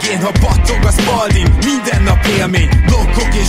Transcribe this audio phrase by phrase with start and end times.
[0.00, 3.48] Végén, ha battog a spalding Minden nap élmény, blokkok és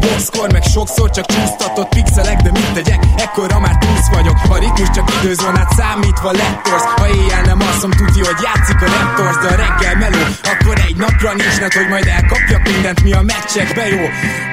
[0.00, 4.36] boxkor meg sokszor csak csúsztatott pixelek De mit tegyek, ekkora már túsz vagyok.
[4.48, 6.88] A ritmus csak időzónát számítva lettorsz.
[6.96, 10.96] Ha éjjel nem alszom, tudja, hogy játszik a Raptors De a reggel meló, akkor egy
[10.96, 14.02] napra nincs net Hogy majd elkapjak mindent, mi a meccsekbe jó.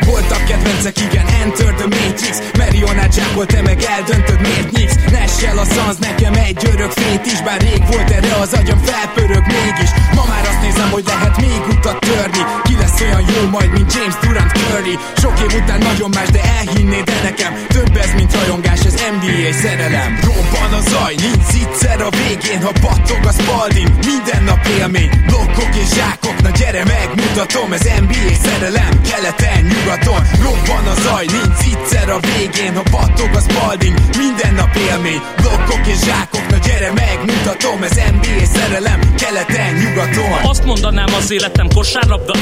[0.10, 2.36] Voltak kedvencek, igen, Enter the Matrix.
[2.58, 4.98] Marionát zsákol, te meg eldöntöd, miért nyíksz?
[5.12, 9.46] Nessel a szansz, nekem egy örök fét is Bár rég volt erre az agyam, felpörög
[9.56, 9.92] mégis.
[10.16, 12.42] Ma már azt nézem, hogy lehet még utat törni
[13.00, 14.98] lesz olyan jó majd, mint James Durant Curry.
[15.18, 19.54] Sok év után nagyon más, de elhinnéd de nekem Több ez, mint rajongás, ez NBA
[19.62, 20.20] szerelem.
[20.24, 25.76] Robban a zaj, nincs egyszer a végén Ha battog a spalding, minden nap élmény Blokkok
[25.76, 32.10] és zsákok, na gyere megmutatom Ez NBA szerelem, keleten, nyugaton Robban a zaj, nincs egyszer
[32.10, 37.84] a végén Ha battog a spalding, minden nap élmény Blokkok és zsákok, na gyere megmutatom
[37.84, 40.40] Ez NBA szerelem, keleten, nyugaton.
[40.44, 42.34] Azt mondanám az életem kosárlabda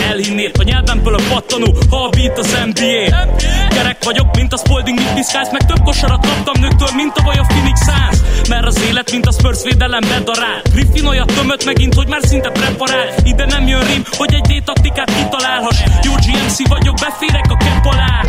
[0.45, 3.27] elhinnéd Ha nyelvemből a pattanó, ha a beat az NBA
[3.69, 7.37] Kerek vagyok, mint a Spalding, mint piszkálsz Meg több kosarat kaptam nőktől, mint a vaj
[7.37, 8.47] a Phoenix Suns.
[8.49, 12.49] Mert az élet, mint a Spurs védelem bedarál Griffin olyat tömött megint, hogy már szinte
[12.49, 15.79] preparál Ide nem jön rim, hogy egy D-taktikát kitalálhass.
[16.03, 18.21] Jó GMC vagyok, beférek a kepp alá.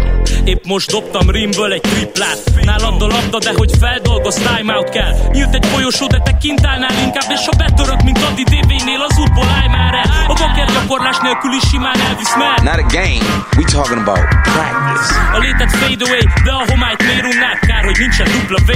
[0.45, 2.39] Épp most dobtam rimből egy triplát.
[2.65, 5.13] Nálad a labda, de hogy feldolgoz, timeout kell.
[5.33, 9.19] Nyílt egy folyosó, de te kint állnál inkább És ha betörök, mint Adi DV-nél, az
[9.19, 10.11] útból állj már el.
[10.27, 13.25] A baker gyakorlás nélkül is simán elvisz mert Not a game.
[13.59, 15.09] We talking about practice.
[15.37, 17.59] A létet fade away, de a homályt miért?
[17.67, 18.71] Kár, hogy nincsen dupla V,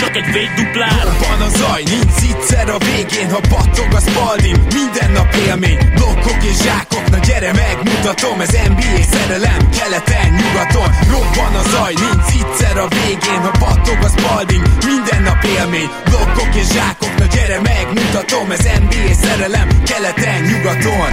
[0.00, 4.56] csak egy vég duplár Van a zaj, nincs egyszer a végén Ha battog a spalding,
[4.74, 10.90] minden nap élmény Blokkok és zsákok, na gyere megmutatom Ez NBA szerelem, keleten, nyugaton.
[11.10, 16.54] Robban a zaj, nincs egyszer a végén Ha battog a spalding, minden nap élmény Blokkok
[16.54, 21.10] és zsákok, na gyere megmutatom Ez NBA szerelem, keleten, nyugaton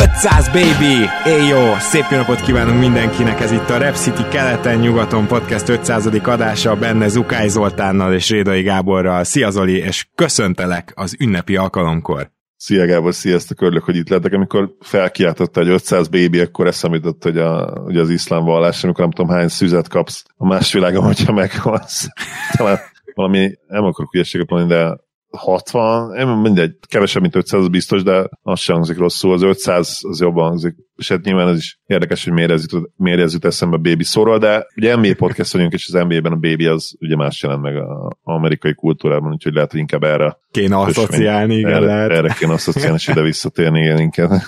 [0.00, 1.08] 500 baby!
[1.26, 1.74] Éj jó!
[1.78, 3.40] Szép jó napot kívánunk mindenkinek!
[3.40, 6.06] Ez itt a Rep City keleten-nyugaton podcast 500.
[6.06, 9.24] adása benne Zukály Zoltánnal és Rédai Gáborral.
[9.24, 12.30] Szia Zoli, és köszöntelek az ünnepi alkalomkor.
[12.56, 14.32] Szia Gábor, sziasztok, örülök, hogy itt lettek.
[14.32, 19.00] Amikor felkiáltotta egy 500 baby, akkor eszem jutott, hogy, a, hogy az iszlám vallás, amikor
[19.00, 22.08] nem tudom hány szüzet kapsz a más világon, hogyha meghalsz.
[22.56, 22.78] Talán
[23.14, 28.28] valami, nem akarok hülyeséget mondani, de 60, nem mindegy, kevesebb, mint 500 az biztos, de
[28.42, 32.24] az sem hangzik rosszul, az 500 az jobban hangzik, és hát nyilván ez is érdekes,
[32.24, 35.52] hogy miért ez jut, miért ez jut eszembe a baby szóról, de ugye NBA podcast
[35.52, 39.54] vagyunk, és az NBA-ben a baby az ugye más jelent meg az amerikai kultúrában, úgyhogy
[39.54, 42.10] lehet, hogy inkább erre Kéne asszociálni, igen, erre, lehet.
[42.10, 44.30] erre kéne asszociálni, és ide visszatérni, igen, inkább.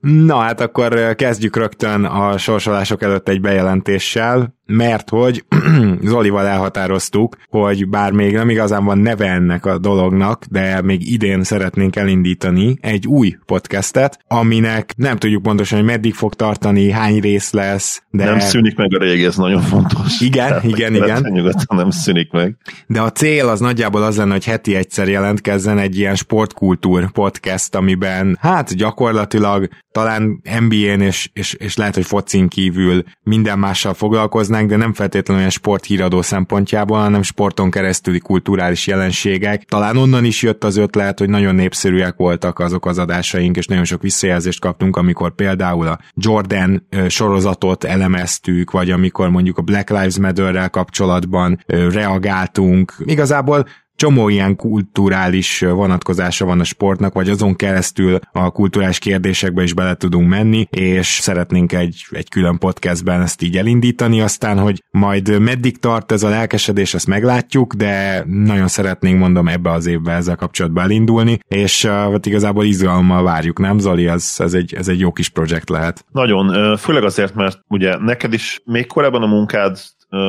[0.00, 5.44] Na hát akkor kezdjük rögtön a sorsolások előtt egy bejelentéssel, mert hogy
[6.02, 11.42] Zolival elhatároztuk, hogy bár még nem igazán van neve ennek a dolognak, de még idén
[11.42, 17.52] szeretnénk elindítani egy új podcastet, aminek nem tudjuk pontosan, hogy meddig fog tartani, hány rész
[17.52, 18.24] lesz, de...
[18.24, 20.20] Nem szűnik meg a régi, ez nagyon fontos.
[20.20, 21.26] Igen, Tehát igen, igen.
[21.32, 22.56] Nyugaton nem szűnik meg.
[22.86, 27.74] De a cél az nagyjából az lenne, hogy heti egyszer jelentkezzen egy ilyen sportkultúr podcast,
[27.74, 34.55] amiben hát gyakorlatilag talán NBA-n és, és, és lehet, hogy focin kívül minden mással foglalkoznánk,
[34.56, 39.62] mondhatnánk, de nem feltétlenül olyan sporthíradó szempontjából, hanem sporton keresztüli kulturális jelenségek.
[39.62, 43.84] Talán onnan is jött az ötlet, hogy nagyon népszerűek voltak azok az adásaink, és nagyon
[43.84, 50.18] sok visszajelzést kaptunk, amikor például a Jordan sorozatot elemeztük, vagy amikor mondjuk a Black Lives
[50.18, 52.94] Matter-rel kapcsolatban reagáltunk.
[53.04, 53.66] Igazából
[53.96, 59.94] csomó ilyen kulturális vonatkozása van a sportnak, vagy azon keresztül a kulturális kérdésekbe is bele
[59.94, 65.78] tudunk menni, és szeretnénk egy, egy külön podcastben ezt így elindítani, aztán, hogy majd meddig
[65.78, 70.84] tart ez a lelkesedés, ezt meglátjuk, de nagyon szeretnénk, mondom, ebbe az évbe ezzel kapcsolatban
[70.84, 74.06] elindulni, és hát igazából izgalommal várjuk, nem Zoli?
[74.08, 76.04] Ez, ez, egy, ez egy jó kis projekt lehet.
[76.12, 79.78] Nagyon, főleg azért, mert ugye neked is még korábban a munkád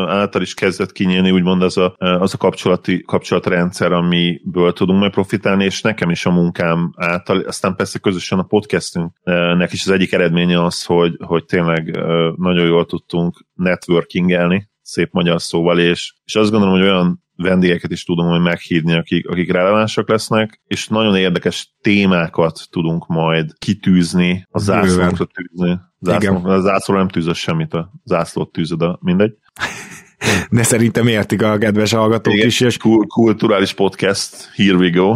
[0.07, 5.63] által is kezdett kinyílni, úgymond az a, az a kapcsolati, kapcsolatrendszer, amiből tudunk majd profitálni,
[5.63, 10.63] és nekem is a munkám által, aztán persze közösen a podcastünknek is az egyik eredménye
[10.63, 11.91] az, hogy, hogy tényleg
[12.35, 18.03] nagyon jól tudtunk networkingelni, szép magyar szóval, és, és azt gondolom, hogy olyan vendégeket is
[18.03, 24.59] tudom majd meghívni, akik, akik relevánsak lesznek, és nagyon érdekes témákat tudunk majd kitűzni, a
[24.59, 25.79] zászlónkra tűzni.
[25.99, 29.37] Zászló, a zászló nem tűzös semmit, a zászlót tűzöd, a mindegy
[30.49, 32.59] de szerintem értik a kedves hallgatók Igen, is.
[32.59, 32.77] És...
[32.77, 35.15] Kul- kulturális podcast, here we go.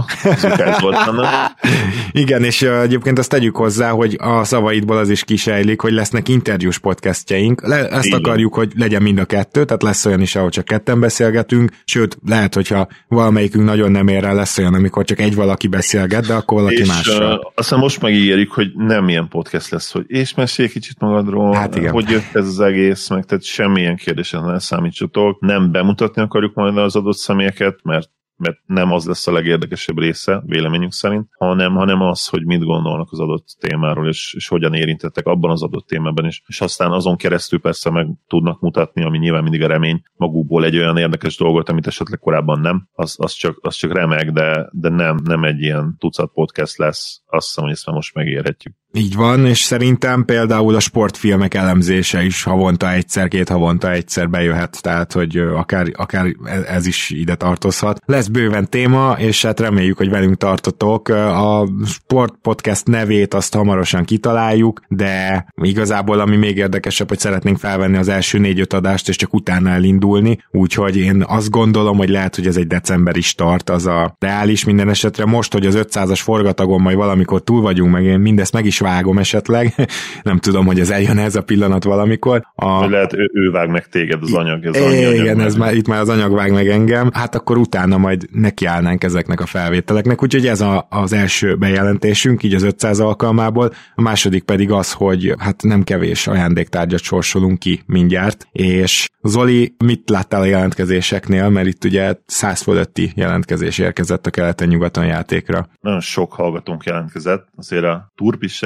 [2.22, 6.78] Igen, és egyébként azt tegyük hozzá, hogy a szavaidból az is kisejlik, hogy lesznek interjús
[6.78, 7.68] podcastjaink.
[7.68, 8.20] Le, ezt Igen.
[8.20, 12.18] akarjuk, hogy legyen mind a kettő, tehát lesz olyan is, ahol csak ketten beszélgetünk, sőt,
[12.26, 16.34] lehet, hogyha valamelyikünk nagyon nem ér rá, lesz olyan, amikor csak egy valaki beszélget, de
[16.34, 17.34] akkor valaki és, mással.
[17.34, 21.76] Uh, aztán most megígérjük, hogy nem ilyen podcast lesz, hogy és mesélj kicsit magadról, hát
[21.76, 21.92] igen.
[21.92, 26.54] hogy jött ez az egész, meg tehát semmilyen kérdésen nem számít számítsatok, nem bemutatni akarjuk
[26.54, 28.10] majd az adott személyeket, mert
[28.42, 33.12] mert nem az lesz a legérdekesebb része, véleményünk szerint, hanem, hanem az, hogy mit gondolnak
[33.12, 36.44] az adott témáról, és, és hogyan érintettek abban az adott témában is.
[36.48, 40.78] És aztán azon keresztül persze meg tudnak mutatni, ami nyilván mindig a remény magukból egy
[40.78, 44.90] olyan érdekes dolgot, amit esetleg korábban nem, az, az, csak, az csak remeg, de, de
[44.90, 48.74] nem, nem egy ilyen tucat podcast lesz, azt hiszem, hogy ezt már most megérhetjük.
[48.94, 54.82] Így van, és szerintem például a sportfilmek elemzése is havonta egyszer, két havonta egyszer bejöhet,
[54.82, 56.26] tehát hogy akár, akár
[56.68, 58.02] ez is ide tartozhat.
[58.06, 61.10] Lesz bőven téma, és hát reméljük, hogy velünk tartotok.
[61.10, 67.98] A Sport Podcast nevét azt hamarosan kitaláljuk, de igazából ami még érdekesebb, hogy szeretnénk felvenni
[67.98, 72.48] az első négy-öt adást, és csak utána elindulni, úgyhogy én azt gondolom, hogy lehet, hogy
[72.48, 75.26] ez egy december start, az a reális minden esetre.
[75.26, 79.18] Most, hogy az 500-as forgatagon majd valamikor túl vagyunk, meg én mindezt meg is vágom
[79.18, 79.74] esetleg,
[80.24, 82.42] nem tudom, hogy ez eljön ez a pillanat valamikor.
[82.56, 82.86] A...
[82.90, 84.66] Lehet ő, ő vág meg téged az anyag.
[84.66, 87.98] Ez é, igen, ez már, itt már az anyag vág meg engem, hát akkor utána
[87.98, 93.72] majd nekiállnánk ezeknek a felvételeknek, úgyhogy ez a, az első bejelentésünk, így az 500 alkalmából,
[93.96, 100.10] a második pedig az, hogy hát nem kevés ajándéktárgyat sorsolunk ki mindjárt, és Zoli, mit
[100.10, 105.68] láttál a jelentkezéseknél, mert itt ugye 100 fölötti jelentkezés érkezett a keleten-nyugaton játékra.
[105.82, 108.12] Nagyon sok hallgatónk jelentkezett, azért a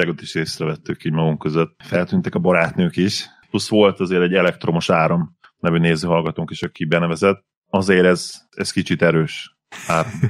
[0.06, 1.80] turpisságot is észrevettük így magunk között.
[1.84, 7.44] Feltűntek a barátnők is, plusz volt azért egy elektromos áram nevű nézőhallgatónk is, aki benevezett.
[7.70, 9.56] Azért ez, ez kicsit erős
[9.86, 10.10] áram.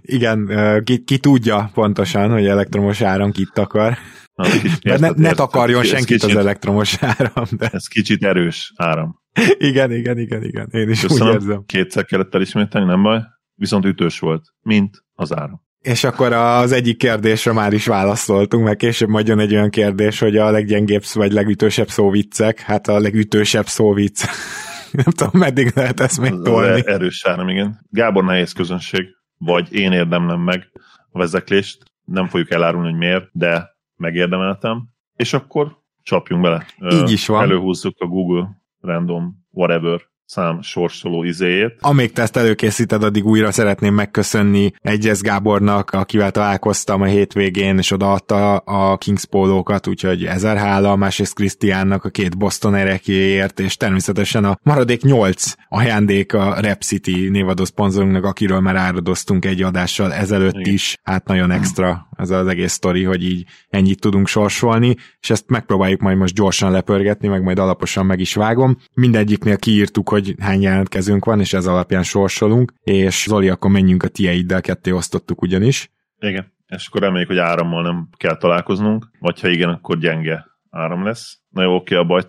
[0.00, 0.50] Igen,
[0.84, 3.96] ki, ki tudja pontosan, hogy elektromos áram kit akar.
[4.34, 4.48] Na,
[4.82, 7.44] de ne, ne takarjon senkit kicsit, az elektromos áram.
[7.50, 7.68] De...
[7.72, 9.22] Ez kicsit erős áram.
[9.68, 10.68] Igen, igen, igen, igen.
[10.70, 11.28] Én is Köszönöm.
[11.28, 11.64] úgy érzem.
[11.66, 13.22] Kétszer kellett elismételni, nem baj.
[13.54, 15.67] Viszont ütős volt, mint az áram.
[15.80, 20.18] És akkor az egyik kérdésre már is válaszoltunk, mert később majd jön egy olyan kérdés,
[20.18, 24.24] hogy a leggyengébb vagy legütősebb szóviccek, hát a legütősebb szóvic.
[24.92, 26.82] Nem tudom, meddig lehet ezt még tolni.
[26.86, 27.86] Erős áram, igen.
[27.90, 29.06] Gábor nehéz közönség,
[29.38, 30.70] vagy én érdemlem meg
[31.10, 31.82] a vezeklést.
[32.04, 34.88] Nem fogjuk elárulni, hogy miért, de megérdemeltem.
[35.16, 36.66] És akkor csapjunk bele.
[36.90, 37.42] Így is van.
[37.42, 38.48] Előhúzzuk a Google
[38.80, 41.76] random whatever szám sorsoló izéjét.
[41.80, 47.90] Amíg te ezt előkészíted, addig újra szeretném megköszönni Egyez Gábornak, akivel találkoztam a hétvégén, és
[47.90, 54.44] odaadta a Kings pólókat, úgyhogy ezer hála, másrészt Krisztiánnak a két Boston erekéért, és természetesen
[54.44, 60.58] a maradék nyolc ajándék a Rep City névadó szponzorunknak, akiről már áradoztunk egy adással ezelőtt
[60.58, 60.72] Igen.
[60.72, 60.96] is.
[61.02, 66.00] Hát nagyon extra ez az egész sztori, hogy így ennyit tudunk sorsolni, és ezt megpróbáljuk
[66.00, 68.76] majd most gyorsan lepörgetni, meg majd alaposan meg is vágom.
[68.94, 74.08] Mindegyiknél kiírtuk, hogy hány jelentkezőnk van, és ez alapján sorsolunk, és Zoli, akkor menjünk a
[74.08, 75.90] tieiddel, ketté osztottuk ugyanis.
[76.18, 81.04] Igen, és akkor reméljük, hogy árammal nem kell találkoznunk, vagy ha igen, akkor gyenge áram
[81.04, 81.38] lesz.
[81.48, 82.22] Na jó, oké, abba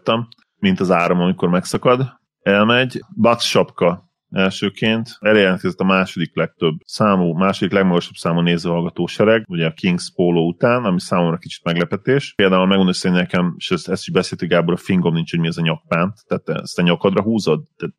[0.60, 2.18] mint az áram, amikor megszakad.
[2.42, 5.18] Elmegy, Bucks sapka elsőként.
[5.20, 10.84] Eljelentkezett a második legtöbb számú, második legmagasabb számú nézőhallgató sereg, ugye a Kings Polo után,
[10.84, 12.34] ami számomra kicsit meglepetés.
[12.36, 15.48] Például megmondom, hogy nekem, és ezt, ezt is beszéltük Gábor, a fingom nincs, hogy mi
[15.48, 17.96] ez a nyakpánt, tehát ezt a nyakadra húzod, tehát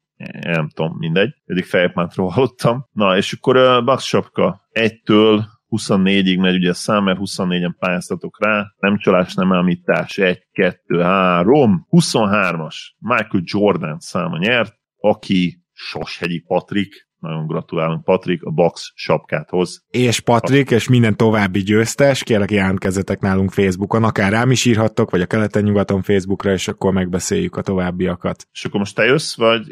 [0.56, 1.34] nem tudom, mindegy.
[1.46, 2.86] Eddig fejpántról hallottam.
[2.92, 8.44] Na, és akkor uh, Bucks sapka egytől 24-ig megy ugye a szám, mert 24-en pályáztatok
[8.44, 16.38] rá, nem csalás, nem ámítás, 1, 2, 3, 23-as Michael Jordan száma nyert, aki Soshegyi
[16.46, 19.84] Patrik, nagyon gratulálunk Patrik, a box sapkáthoz.
[19.90, 25.20] És Patrik, és minden további győztes, kérlek jelentkezzetek nálunk Facebookon, akár rám is írhattok, vagy
[25.20, 28.46] a keleten-nyugaton Facebookra, és akkor megbeszéljük a továbbiakat.
[28.52, 29.62] És akkor most te jössz, vagy...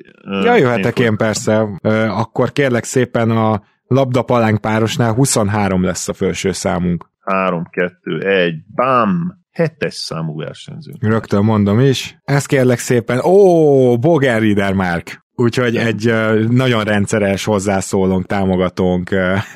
[0.45, 1.59] Ja, jöhetek én, én persze.
[2.09, 7.11] Akkor kérlek szépen a labda palánk párosnál 23 lesz a felső számunk.
[7.21, 9.37] 3, 2, 1, bam!
[9.51, 10.93] Hetes számú versenyző.
[11.01, 12.19] Rögtön mondom is.
[12.25, 13.19] Ezt kérlek szépen.
[13.25, 15.27] Ó, Boger Riedermark.
[15.41, 16.13] Úgyhogy egy
[16.51, 19.11] nagyon rendszeres hozzászólónk, támogatónk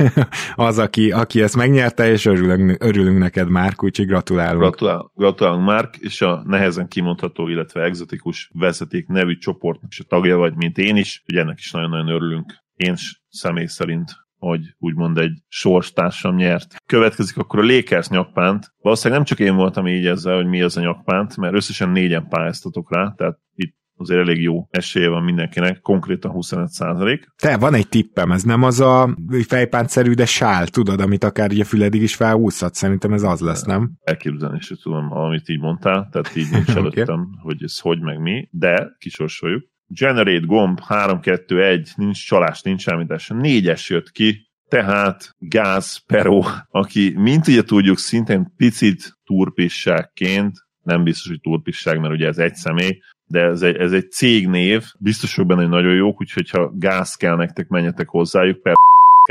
[0.55, 4.61] az, aki, aki ezt megnyerte, és örülünk, örülünk neked, Márk, úgyhogy gratulálunk.
[4.61, 10.55] Gratulál, gratulálunk, Márk, és a nehezen kimondható, illetve egzotikus vezeték nevű csoportnak a tagja vagy,
[10.57, 12.55] mint én is, hogy ennek is nagyon-nagyon örülünk.
[12.75, 12.95] Én
[13.29, 16.75] személy szerint hogy úgymond egy sorstársam nyert.
[16.87, 18.75] Következik akkor a Lakers nyakpánt.
[18.79, 22.29] Valószínűleg nem csak én voltam így ezzel, hogy mi az a nyakpánt, mert összesen négyen
[22.29, 27.27] pályáztatok rá, tehát itt azért elég jó esélye van mindenkinek, konkrétan 25 százalék.
[27.37, 29.17] Te, van egy tippem, ez nem az a
[29.47, 33.91] fejpántszerű, de sál, tudod, amit akár ugye füledig is felhúzhat, szerintem ez az lesz, nem?
[34.05, 37.41] Elképzelni is tudom, amit így mondtál, tehát így nincs előttem, okay.
[37.43, 39.71] hogy ez hogy meg mi, de kisorsoljuk.
[39.87, 47.49] Generate gomb 3-2-1, nincs csalás, nincs semmit, négyes jött ki, tehát Gáz Pero, aki, mint
[47.49, 52.99] ugye tudjuk, szintén picit turpisságként, nem biztos, hogy turpisság, mert ugye ez egy személy,
[53.33, 57.37] de ez egy, ez egy cégnév, biztos, benne, hogy nagyon jók, úgyhogy ha gáz kell
[57.37, 58.75] nektek, menjetek hozzájuk, per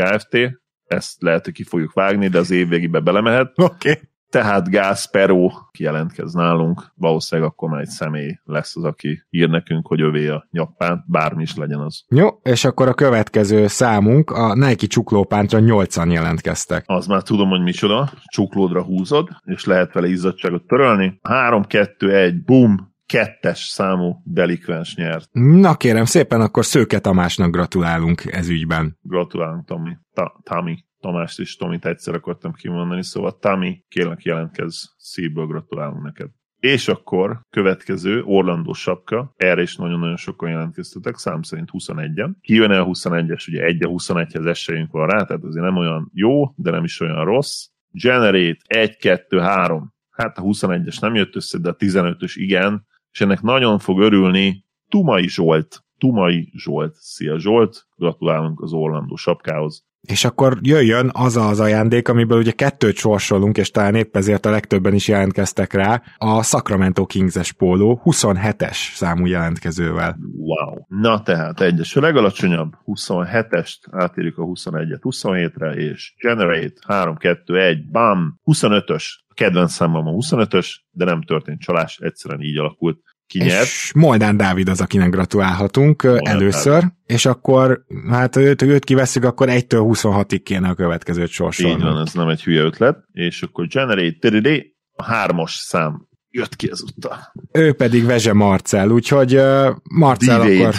[0.01, 0.37] Kft.
[0.85, 3.47] Ezt lehet, hogy ki fogjuk vágni, de az év végébe belemehet.
[3.55, 3.89] Oké.
[3.89, 4.01] Okay.
[4.29, 10.01] Tehát Gászperó kijelentkez nálunk, valószínűleg akkor már egy személy lesz az, aki ír nekünk, hogy
[10.01, 12.05] övé a nyakpánt, bármi is legyen az.
[12.09, 16.83] Jó, és akkor a következő számunk, a Nike csuklópántra 8-an jelentkeztek.
[16.87, 21.19] Az már tudom, hogy micsoda, csuklódra húzod, és lehet vele izzadságot törölni.
[21.23, 25.29] 3-2-1, bum, kettes számú delikvens nyert.
[25.31, 28.97] Na kérem szépen, akkor Szőke Tamásnak gratulálunk ez ügyben.
[29.01, 29.97] Gratulálunk, Tomi.
[30.13, 30.85] Ta- Tami.
[30.99, 36.29] Tamást és Tomit egyszer akartam kimondani, szóval Tami, kérlek jelentkez, szívből gratulálunk neked.
[36.59, 42.31] És akkor következő Orlandó sapka, erre is nagyon-nagyon sokan jelentkeztetek, szám szerint 21-en.
[42.41, 46.53] Kijön el 21-es, ugye 1 a 21-hez esélyünk van rá, tehát azért nem olyan jó,
[46.55, 47.65] de nem is olyan rossz.
[47.91, 49.93] Generate 1, 2, 3.
[50.09, 54.65] Hát a 21-es nem jött össze, de a 15-ös igen, és ennek nagyon fog örülni
[54.89, 55.83] Tumai Zsolt.
[55.97, 56.95] Tumai Zsolt.
[56.95, 59.89] Szia Zsolt, gratulálunk az Orlandó sapkához.
[60.01, 64.49] És akkor jöjjön az az ajándék, amiből ugye kettőt sorsolunk, és talán épp ezért a
[64.49, 70.17] legtöbben is jelentkeztek rá, a Sacramento Kings-es póló 27-es számú jelentkezővel.
[70.35, 70.75] Wow.
[70.87, 77.89] Na tehát egyes a legalacsonyabb, 27-est, átérjük a 21-et 27-re, és Generate 3, 2, 1,
[77.91, 79.03] bam, 25-ös.
[79.41, 83.61] Kedvenc számom a 25-ös, de nem történt csalás, egyszerűen így alakult ki nyert.
[83.61, 86.93] És Moldán Dávid az, akinek gratulálhatunk Moldán először, Dávid.
[87.05, 91.75] és akkor hát őt, őt kiveszünk, akkor 1-től 26-ig kéne a következőt sorsolni.
[91.75, 92.97] Így van, ez nem egy hülye ötlet.
[93.11, 97.17] És akkor Generate a hármas szám jött ki ezúttal.
[97.51, 100.75] Ő pedig Vezse Marcel, úgyhogy uh, Marcel D-Wade, akkor...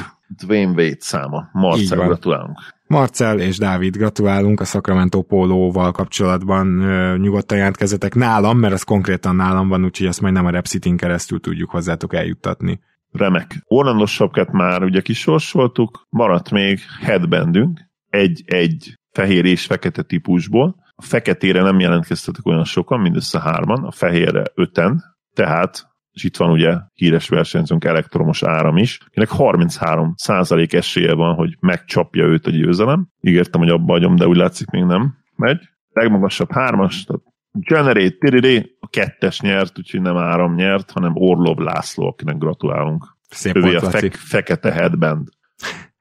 [0.46, 1.48] Dwayne Wade száma.
[1.52, 2.58] Marcel, gratulálunk.
[2.92, 6.66] Marcel és Dávid, gratulálunk a Sacramento pólóval kapcsolatban.
[7.18, 11.40] Nyugodtan jelentkezetek nálam, mert az konkrétan nálam van, úgyhogy ezt majd nem a Repsitin keresztül
[11.40, 12.80] tudjuk hozzátok eljuttatni.
[13.10, 13.62] Remek.
[13.64, 20.76] Orlandos sapkát már ugye kisorsoltuk, maradt még headbandünk, egy-egy fehér és fekete típusból.
[20.94, 25.02] A feketére nem jelentkeztetek olyan sokan, mindössze hárman, a fehérre öten,
[25.34, 31.34] tehát és itt van ugye híres versenyzőnk elektromos áram is, akinek 33 százalék esélye van,
[31.34, 33.08] hogy megcsapja őt a győzelem.
[33.20, 35.60] Ígértem, hogy abba hagyom, de úgy látszik még nem megy.
[35.92, 37.22] Legmagasabb hármas, tehát
[37.54, 43.16] Generate, tiriri, a kettes nyert, úgyhogy nem áram nyert, hanem Orlov László, akinek gratulálunk.
[43.28, 45.28] Szép Ővé a fe- fekete headband.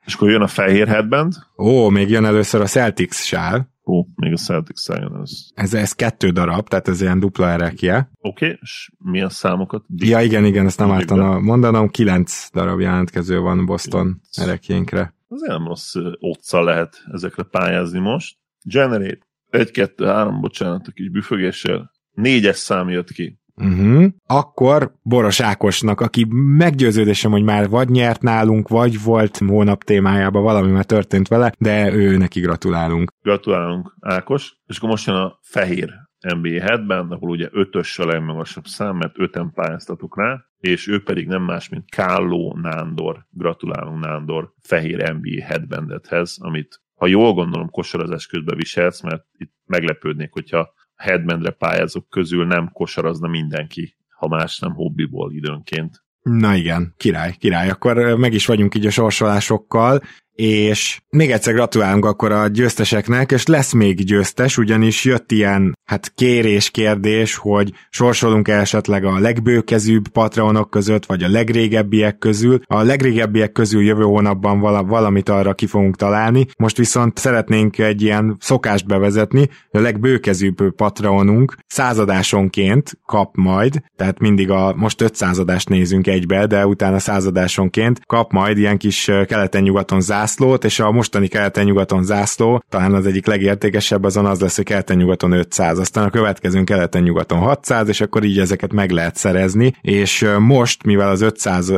[0.05, 1.33] És akkor jön a fehér headband.
[1.57, 3.69] Ó, még jön először a Celtics sál.
[3.83, 5.73] Ó, még a Celtics jön ez.
[5.73, 5.93] ez.
[5.93, 8.11] Kettő darab, tehát ez ilyen dupla erekje.
[8.19, 9.85] Oké, okay, és milyen számokat?
[9.95, 11.89] Ja, igen, igen, ezt nem ártana mondanom.
[11.89, 15.15] Kilenc darab jelentkező van Boston erekjénkre.
[15.27, 18.37] Az nem rossz otca lehet ezekre pályázni most.
[18.63, 19.27] Generate.
[19.49, 21.91] Egy, kettő, három, bocsánat, a kis büfögéssel.
[22.11, 23.40] Négyes szám jött ki.
[23.61, 24.05] Uh-huh.
[24.25, 26.27] Akkor Boros Ákosnak, aki
[26.57, 31.93] meggyőződésem, hogy már vagy nyert nálunk, vagy volt hónap témájában valami már történt vele, de
[31.93, 33.11] ő neki gratulálunk.
[33.21, 35.93] Gratulálunk Ákos, és akkor most jön a fehér
[36.35, 41.27] NBA headben, ahol ugye ötös a legmagasabb szám, mert öten pályáztatok rá, és ő pedig
[41.27, 43.25] nem más, mint Kálló Nándor.
[43.29, 50.31] Gratulálunk Nándor fehér NBA headbandethez, amit ha jól gondolom, kosarazás közben viselsz, mert itt meglepődnék,
[50.31, 56.03] hogyha headbandre pályázók közül nem kosarazna mindenki, ha más nem hobbiból időnként.
[56.21, 57.69] Na igen, király, király.
[57.69, 60.01] Akkor meg is vagyunk így a sorsolásokkal,
[60.41, 66.13] és még egyszer gratulálunk akkor a győzteseknek, és lesz még győztes, ugyanis jött ilyen hát
[66.15, 72.59] kérés, kérdés, hogy sorsolunk -e esetleg a legbőkezűbb patronok között, vagy a legrégebbiek közül.
[72.65, 76.45] A legrégebbiek közül jövő hónapban vala, valamit arra ki fogunk találni.
[76.57, 84.49] Most viszont szeretnénk egy ilyen szokást bevezetni, a legbőkezűbb patronunk századásonként kap majd, tehát mindig
[84.49, 90.63] a most 500 adást nézünk egybe, de utána századásonként kap majd ilyen kis keleten-nyugaton zászlót,
[90.63, 95.79] és a mostani keleten-nyugaton zászló, talán az egyik legértékesebb azon az lesz, hogy keleten-nyugaton 500,
[95.79, 101.09] aztán a következő keleten-nyugaton 600, és akkor így ezeket meg lehet szerezni, és most, mivel
[101.09, 101.71] az 500.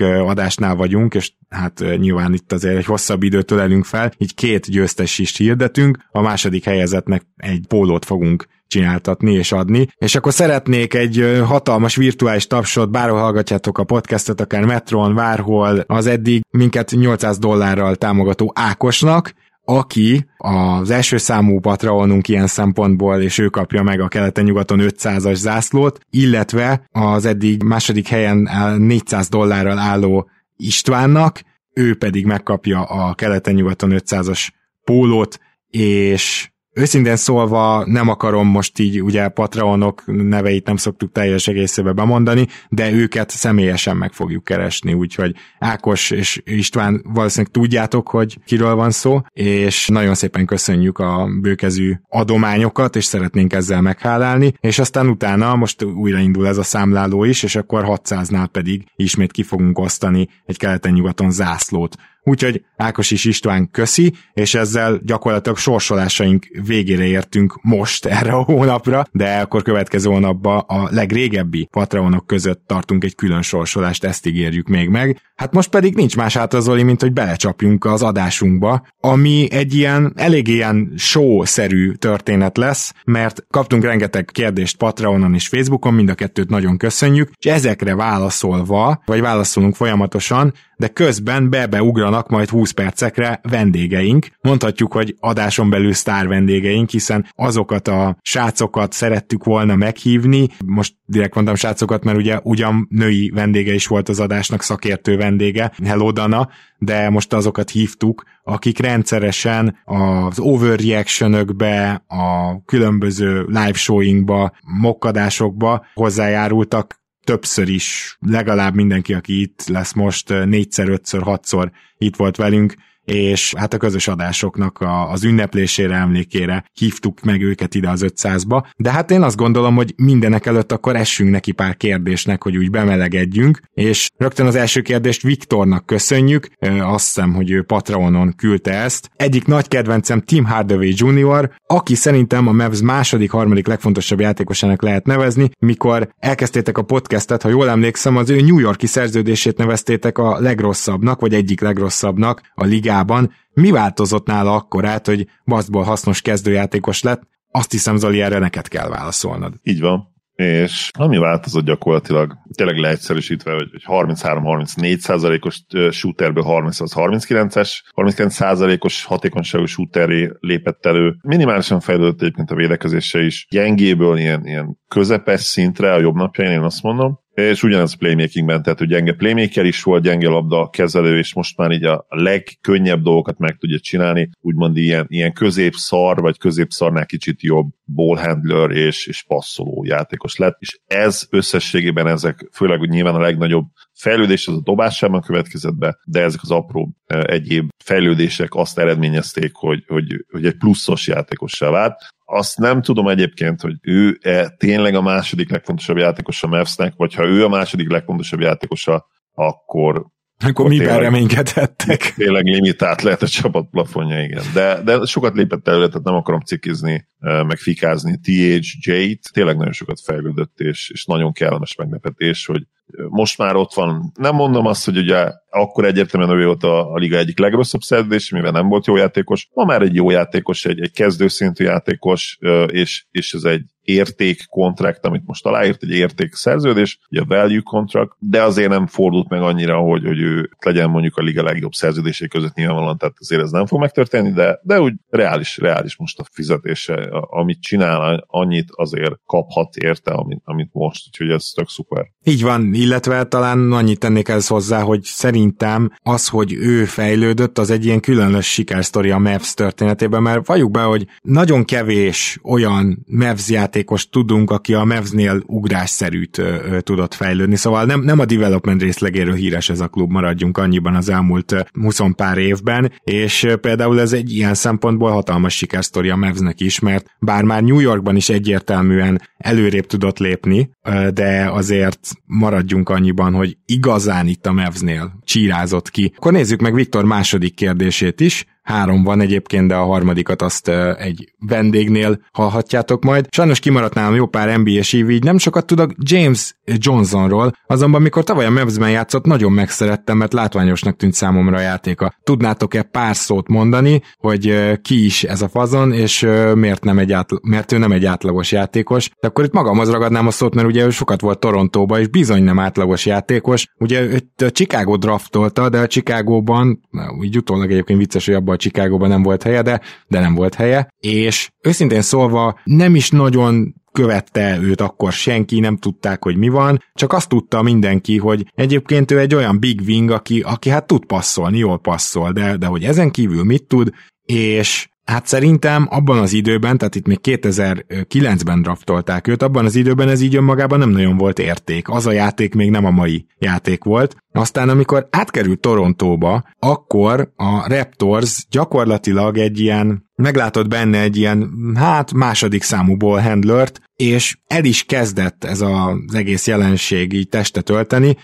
[0.00, 5.18] adásnál vagyunk, és hát nyilván itt azért egy hosszabb időt ölelünk fel, így két győztes
[5.18, 9.88] is hirdetünk, a második helyezetnek egy pólót fogunk csináltatni és adni.
[9.96, 16.06] És akkor szeretnék egy hatalmas virtuális tapsot, bárhol hallgatjátok a podcastot, akár Metron, bárhol, az
[16.06, 19.34] eddig minket 800 dollárral támogató Ákosnak,
[19.64, 26.00] aki az első számú patronunk ilyen szempontból, és ő kapja meg a keleten-nyugaton 500-as zászlót,
[26.10, 28.48] illetve az eddig második helyen
[28.78, 31.40] 400 dollárral álló Istvánnak,
[31.74, 34.48] ő pedig megkapja a keleten-nyugaton 500-as
[34.84, 41.92] pólót, és Őszintén szólva nem akarom most így ugye Patreonok neveit nem szoktuk teljes egészébe
[41.92, 48.74] bemondani, de őket személyesen meg fogjuk keresni, úgyhogy Ákos és István valószínűleg tudjátok, hogy kiről
[48.74, 55.08] van szó, és nagyon szépen köszönjük a bőkezű adományokat, és szeretnénk ezzel meghálálni, és aztán
[55.08, 60.28] utána most újraindul ez a számláló is, és akkor 600-nál pedig ismét ki fogunk osztani
[60.46, 61.96] egy keleten-nyugaton zászlót
[62.28, 69.04] Úgyhogy Ákos is István köszi, és ezzel gyakorlatilag sorsolásaink végére értünk most erre a hónapra,
[69.12, 74.88] de akkor következő hónapban a legrégebbi Patreonok között tartunk egy külön sorsolást, ezt ígérjük még
[74.88, 75.20] meg.
[75.34, 80.48] Hát most pedig nincs más hátra, mint hogy belecsapjunk az adásunkba, ami egy ilyen elég
[80.48, 86.76] ilyen show-szerű történet lesz, mert kaptunk rengeteg kérdést Patreonon és Facebookon, mind a kettőt nagyon
[86.76, 94.26] köszönjük, és ezekre válaszolva, vagy válaszolunk folyamatosan, de közben bebeugranak majd 20 percekre vendégeink.
[94.40, 101.34] Mondhatjuk, hogy adáson belül sztár vendégeink, hiszen azokat a srácokat szerettük volna meghívni, most direkt
[101.34, 106.48] mondtam srácokat, mert ugye ugyan női vendége is volt az adásnak, szakértő vendége, Hello Dana,
[106.78, 117.68] de most azokat hívtuk, akik rendszeresen az overreactionökbe, a különböző live showingba, mokkadásokba hozzájárultak, többször
[117.68, 122.74] is, legalább mindenki, aki itt lesz most, négyszer, ötször, hatszor itt volt velünk,
[123.08, 128.64] és hát a közös adásoknak a, az ünneplésére, emlékére hívtuk meg őket ide az 500-ba,
[128.76, 132.70] de hát én azt gondolom, hogy mindenek előtt akkor essünk neki pár kérdésnek, hogy úgy
[132.70, 136.48] bemelegedjünk, és rögtön az első kérdést Viktornak köszönjük,
[136.80, 139.10] azt hiszem, hogy ő Patreonon küldte ezt.
[139.16, 145.06] Egyik nagy kedvencem Tim Hardaway Jr., aki szerintem a Mavs második, harmadik legfontosabb játékosának lehet
[145.06, 150.40] nevezni, mikor elkezdtétek a podcastet, ha jól emlékszem, az ő New Yorki szerződését neveztétek a
[150.40, 153.32] legrosszabbnak, vagy egyik legrosszabbnak a ligában ligában.
[153.52, 157.22] Mi változott nála akkor át, hogy baszból hasznos kezdőjátékos lett?
[157.50, 159.54] Azt hiszem, Zoli, erre neked kell válaszolnod.
[159.62, 160.16] Így van.
[160.34, 170.30] És ami változott gyakorlatilag, tényleg leegyszerűsítve, hogy 33-34 százalékos shooterből 30-39-es, 39 százalékos hatékonyságú shooteré
[170.40, 171.16] lépett elő.
[171.22, 173.46] Minimálisan fejlődött egyébként a védekezése is.
[173.50, 178.78] Gyengéből ilyen, ilyen közepes szintre a jobb napjain, én azt mondom és ugyanez playmakingben, tehát
[178.78, 183.38] hogy gyenge playmaker is volt, gyenge labda kezelő, és most már így a legkönnyebb dolgokat
[183.38, 189.84] meg tudja csinálni, úgymond ilyen, ilyen középszar, vagy középszarnál kicsit jobb ballhandler és, és passzoló
[189.84, 195.20] játékos lett, és ez összességében ezek, főleg hogy nyilván a legnagyobb fejlődés az a dobásában
[195.20, 201.06] következett be, de ezek az apró egyéb fejlődések azt eredményezték, hogy, hogy, hogy egy pluszos
[201.06, 202.16] játékossá vált.
[202.30, 207.24] Azt nem tudom egyébként, hogy ő-e tényleg a második legfontosabb játékos a Mavsnek, vagy ha
[207.24, 210.06] ő a második legfontosabb játékosa, akkor
[210.44, 212.12] Akkor miben reménykedhettek?
[212.16, 214.42] Tényleg limitált lehet a csapat plafonja, igen.
[214.54, 219.32] De, de sokat lépett előre, tehát nem akarom cikizni, meg fikázni THJ-t.
[219.32, 222.62] Tényleg nagyon sokat fejlődött, és, és nagyon kellemes meglepetés, hogy
[223.08, 224.12] most már ott van.
[224.14, 228.30] Nem mondom azt, hogy ugye akkor egyértelműen ő volt a, a liga egyik legrosszabb szerződés,
[228.30, 229.48] mivel nem volt jó játékos.
[229.54, 235.04] Ma már egy jó játékos, egy, egy kezdőszintű játékos, és, és ez egy érték kontrakt,
[235.04, 239.42] amit most aláírt, egy érték szerződés, ugye a value contract, de azért nem fordult meg
[239.42, 243.50] annyira, hogy, hogy ő legyen mondjuk a liga legjobb szerződései között nyilvánvalóan, tehát azért ez
[243.50, 249.14] nem fog megtörténni, de, de úgy reális, reális most a fizetése, amit csinál, annyit azért
[249.26, 252.06] kaphat érte, amit, amit most, úgyhogy ez tök szuper.
[252.24, 257.70] Így van, illetve talán annyit tennék ez hozzá, hogy szerintem az, hogy ő fejlődött, az
[257.70, 263.48] egy ilyen különös sikersztori a Mavs történetében, mert valljuk be, hogy nagyon kevés olyan Mavs
[263.78, 269.34] játékos tudunk, aki a Mavsnél ugrásszerűt ö, tudott fejlődni, szóval nem, nem a development részlegéről
[269.34, 274.34] híres ez a klub, maradjunk annyiban az elmúlt 20 pár évben, és például ez egy
[274.34, 279.86] ilyen szempontból hatalmas sikersztori a Mavsnek is, mert bár már New Yorkban is egyértelműen előrébb
[279.86, 280.70] tudott lépni,
[281.14, 286.12] de azért maradjunk annyiban, hogy igazán itt a Mavsnél csírázott ki.
[286.16, 288.46] Akkor nézzük meg Viktor második kérdését is.
[288.68, 293.26] Három van egyébként, de a harmadikat azt egy vendégnél hallhatjátok majd.
[293.30, 298.24] Sajnos kimaradt nálam jó pár NBA-s ív, így nem sokat tudok James Johnsonról, azonban mikor
[298.24, 302.14] tavaly a Mavsben játszott, nagyon megszerettem, mert látványosnak tűnt számomra a játéka.
[302.22, 307.42] Tudnátok-e pár szót mondani, hogy ki is ez a fazon, és miért, nem egy átla-
[307.42, 309.10] mert ő nem egy átlagos játékos.
[309.20, 312.42] De akkor itt magamhoz ragadnám a szót, mert ugye ő sokat volt Torontóba, és bizony
[312.42, 313.66] nem átlagos játékos.
[313.78, 316.80] Ugye őt a Chicago draftolta, de a Chicagóban,
[317.18, 320.54] úgy utólag egyébként vicces, hogy abban a Chicagóban nem volt helye, de, de nem volt
[320.54, 326.48] helye, és őszintén szólva nem is nagyon követte őt akkor senki, nem tudták, hogy mi
[326.48, 330.86] van, csak azt tudta mindenki, hogy egyébként ő egy olyan big wing, aki, aki hát
[330.86, 333.90] tud passzolni, jól passzol, de, de hogy ezen kívül mit tud,
[334.24, 340.08] és Hát szerintem abban az időben, tehát itt még 2009-ben draftolták őt, abban az időben
[340.08, 341.88] ez így önmagában nem nagyon volt érték.
[341.88, 344.16] Az a játék még nem a mai játék volt.
[344.32, 352.12] Aztán amikor átkerült Torontóba, akkor a Raptors gyakorlatilag egy ilyen meglátott benne egy ilyen, hát
[352.12, 358.16] második számú ball handlert, és el is kezdett ez az egész jelenség így testet ölteni,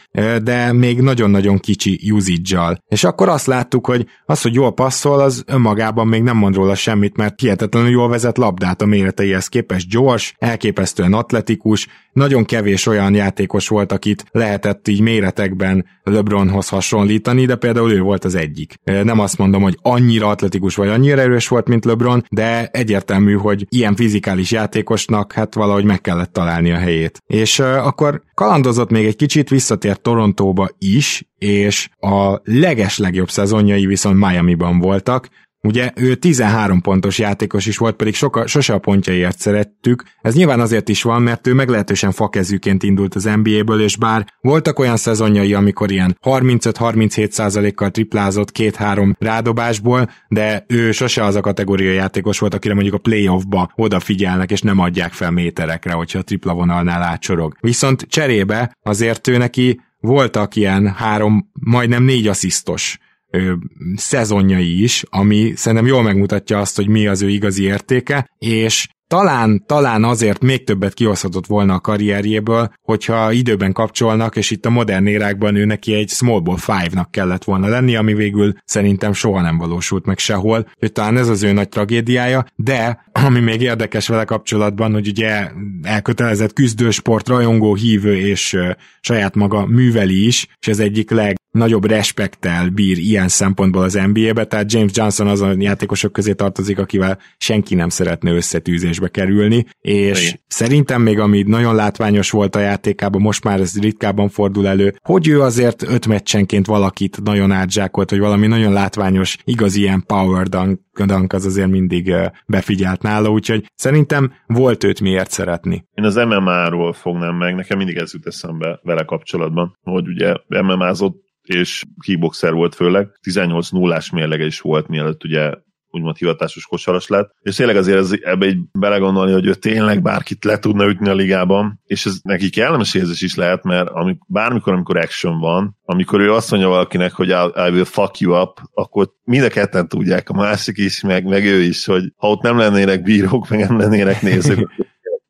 [0.43, 5.45] de még nagyon-nagyon kicsi usage És akkor azt láttuk, hogy az, hogy jól passzol, az
[5.47, 10.35] önmagában még nem mond róla semmit, mert hihetetlenül jól vezet labdát a méreteihez képest gyors,
[10.39, 17.93] elképesztően atletikus, nagyon kevés olyan játékos volt, akit lehetett így méretekben LeBronhoz hasonlítani, de például
[17.93, 18.75] ő volt az egyik.
[18.85, 23.67] Nem azt mondom, hogy annyira atletikus vagy annyira erős volt, mint LeBron, de egyértelmű, hogy
[23.69, 27.23] ilyen fizikális játékosnak hát valahogy meg kellett találni a helyét.
[27.27, 33.87] És uh, akkor kalandozott még egy kicsit, visszatért Torontóba is, és a leges legjobb szezonjai
[33.87, 35.29] viszont Miami-ban voltak,
[35.65, 40.05] Ugye ő 13 pontos játékos is volt, pedig soka, sose a pontjaiért szerettük.
[40.21, 44.79] Ez nyilván azért is van, mert ő meglehetősen fakezűként indult az NBA-ből, és bár voltak
[44.79, 52.39] olyan szezonjai, amikor ilyen 35-37%-kal triplázott két-három rádobásból, de ő sose az a kategória játékos
[52.39, 57.03] volt, akire mondjuk a playoffba odafigyelnek, és nem adják fel méterekre, hogyha a tripla vonalnál
[57.03, 57.57] átsorog.
[57.61, 62.99] Viszont cserébe azért ő neki voltak ilyen három, majdnem négy asszisztos
[63.35, 63.53] ö,
[63.97, 69.65] szezonjai is, ami szerintem jól megmutatja azt, hogy mi az ő igazi értéke, és talán,
[69.67, 75.07] talán azért még többet kihozhatott volna a karrierjéből, hogyha időben kapcsolnak, és itt a modern
[75.07, 79.59] érákban ő neki egy small ball five-nak kellett volna lenni, ami végül szerintem soha nem
[79.59, 84.25] valósult meg sehol, hogy talán ez az ő nagy tragédiája, de ami még érdekes vele
[84.25, 85.51] kapcsolatban, hogy ugye
[85.83, 88.57] elkötelezett küzdősport, rajongó, hívő és
[89.01, 94.45] saját maga műveli is, és ez egyik leg nagyobb respektel bír ilyen szempontból az NBA-be,
[94.45, 100.23] tehát James Johnson az a játékosok közé tartozik, akivel senki nem szeretne összetűzésbe kerülni, és
[100.23, 100.41] Igen.
[100.47, 105.29] szerintem még ami nagyon látványos volt a játékában, most már ez ritkábban fordul elő, hogy
[105.29, 110.81] ő azért öt meccsenként valakit nagyon átzsákolt, hogy valami nagyon látványos, igaz ilyen power dunk,
[111.05, 112.15] dunk az azért mindig
[112.47, 115.85] befigyelt nála, úgyhogy szerintem volt őt miért szeretni.
[115.95, 121.24] Én az MMA-ról fognám meg, nekem mindig ez jut eszembe vele kapcsolatban, hogy ugye MMA-zott
[121.45, 125.53] és kickboxer volt főleg, 18 nullás mérlege is volt, mielőtt ugye
[125.95, 130.45] úgymond hivatásos kosaras lett, és tényleg azért ez, ebbe egy belegondolni, hogy ő tényleg bárkit
[130.45, 134.73] le tudna ütni a ligában, és ez neki kellemes érzés is lehet, mert amik, bármikor,
[134.73, 138.61] amikor action van, amikor ő azt mondja valakinek, hogy I, I will fuck you up,
[138.73, 142.43] akkor mind a ketten tudják, a másik is, meg, meg ő is, hogy ha ott
[142.43, 144.71] nem lennének bírók, meg nem lennének nézők,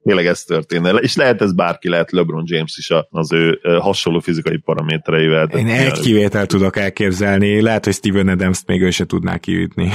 [0.05, 0.91] tényleg ez történne.
[0.91, 5.49] És lehet ez bárki, lehet LeBron James is az ő hasonló fizikai paramétereivel.
[5.49, 9.91] Én egy kivételt tudok elképzelni, lehet, hogy Steven adams még ő se tudná kiütni.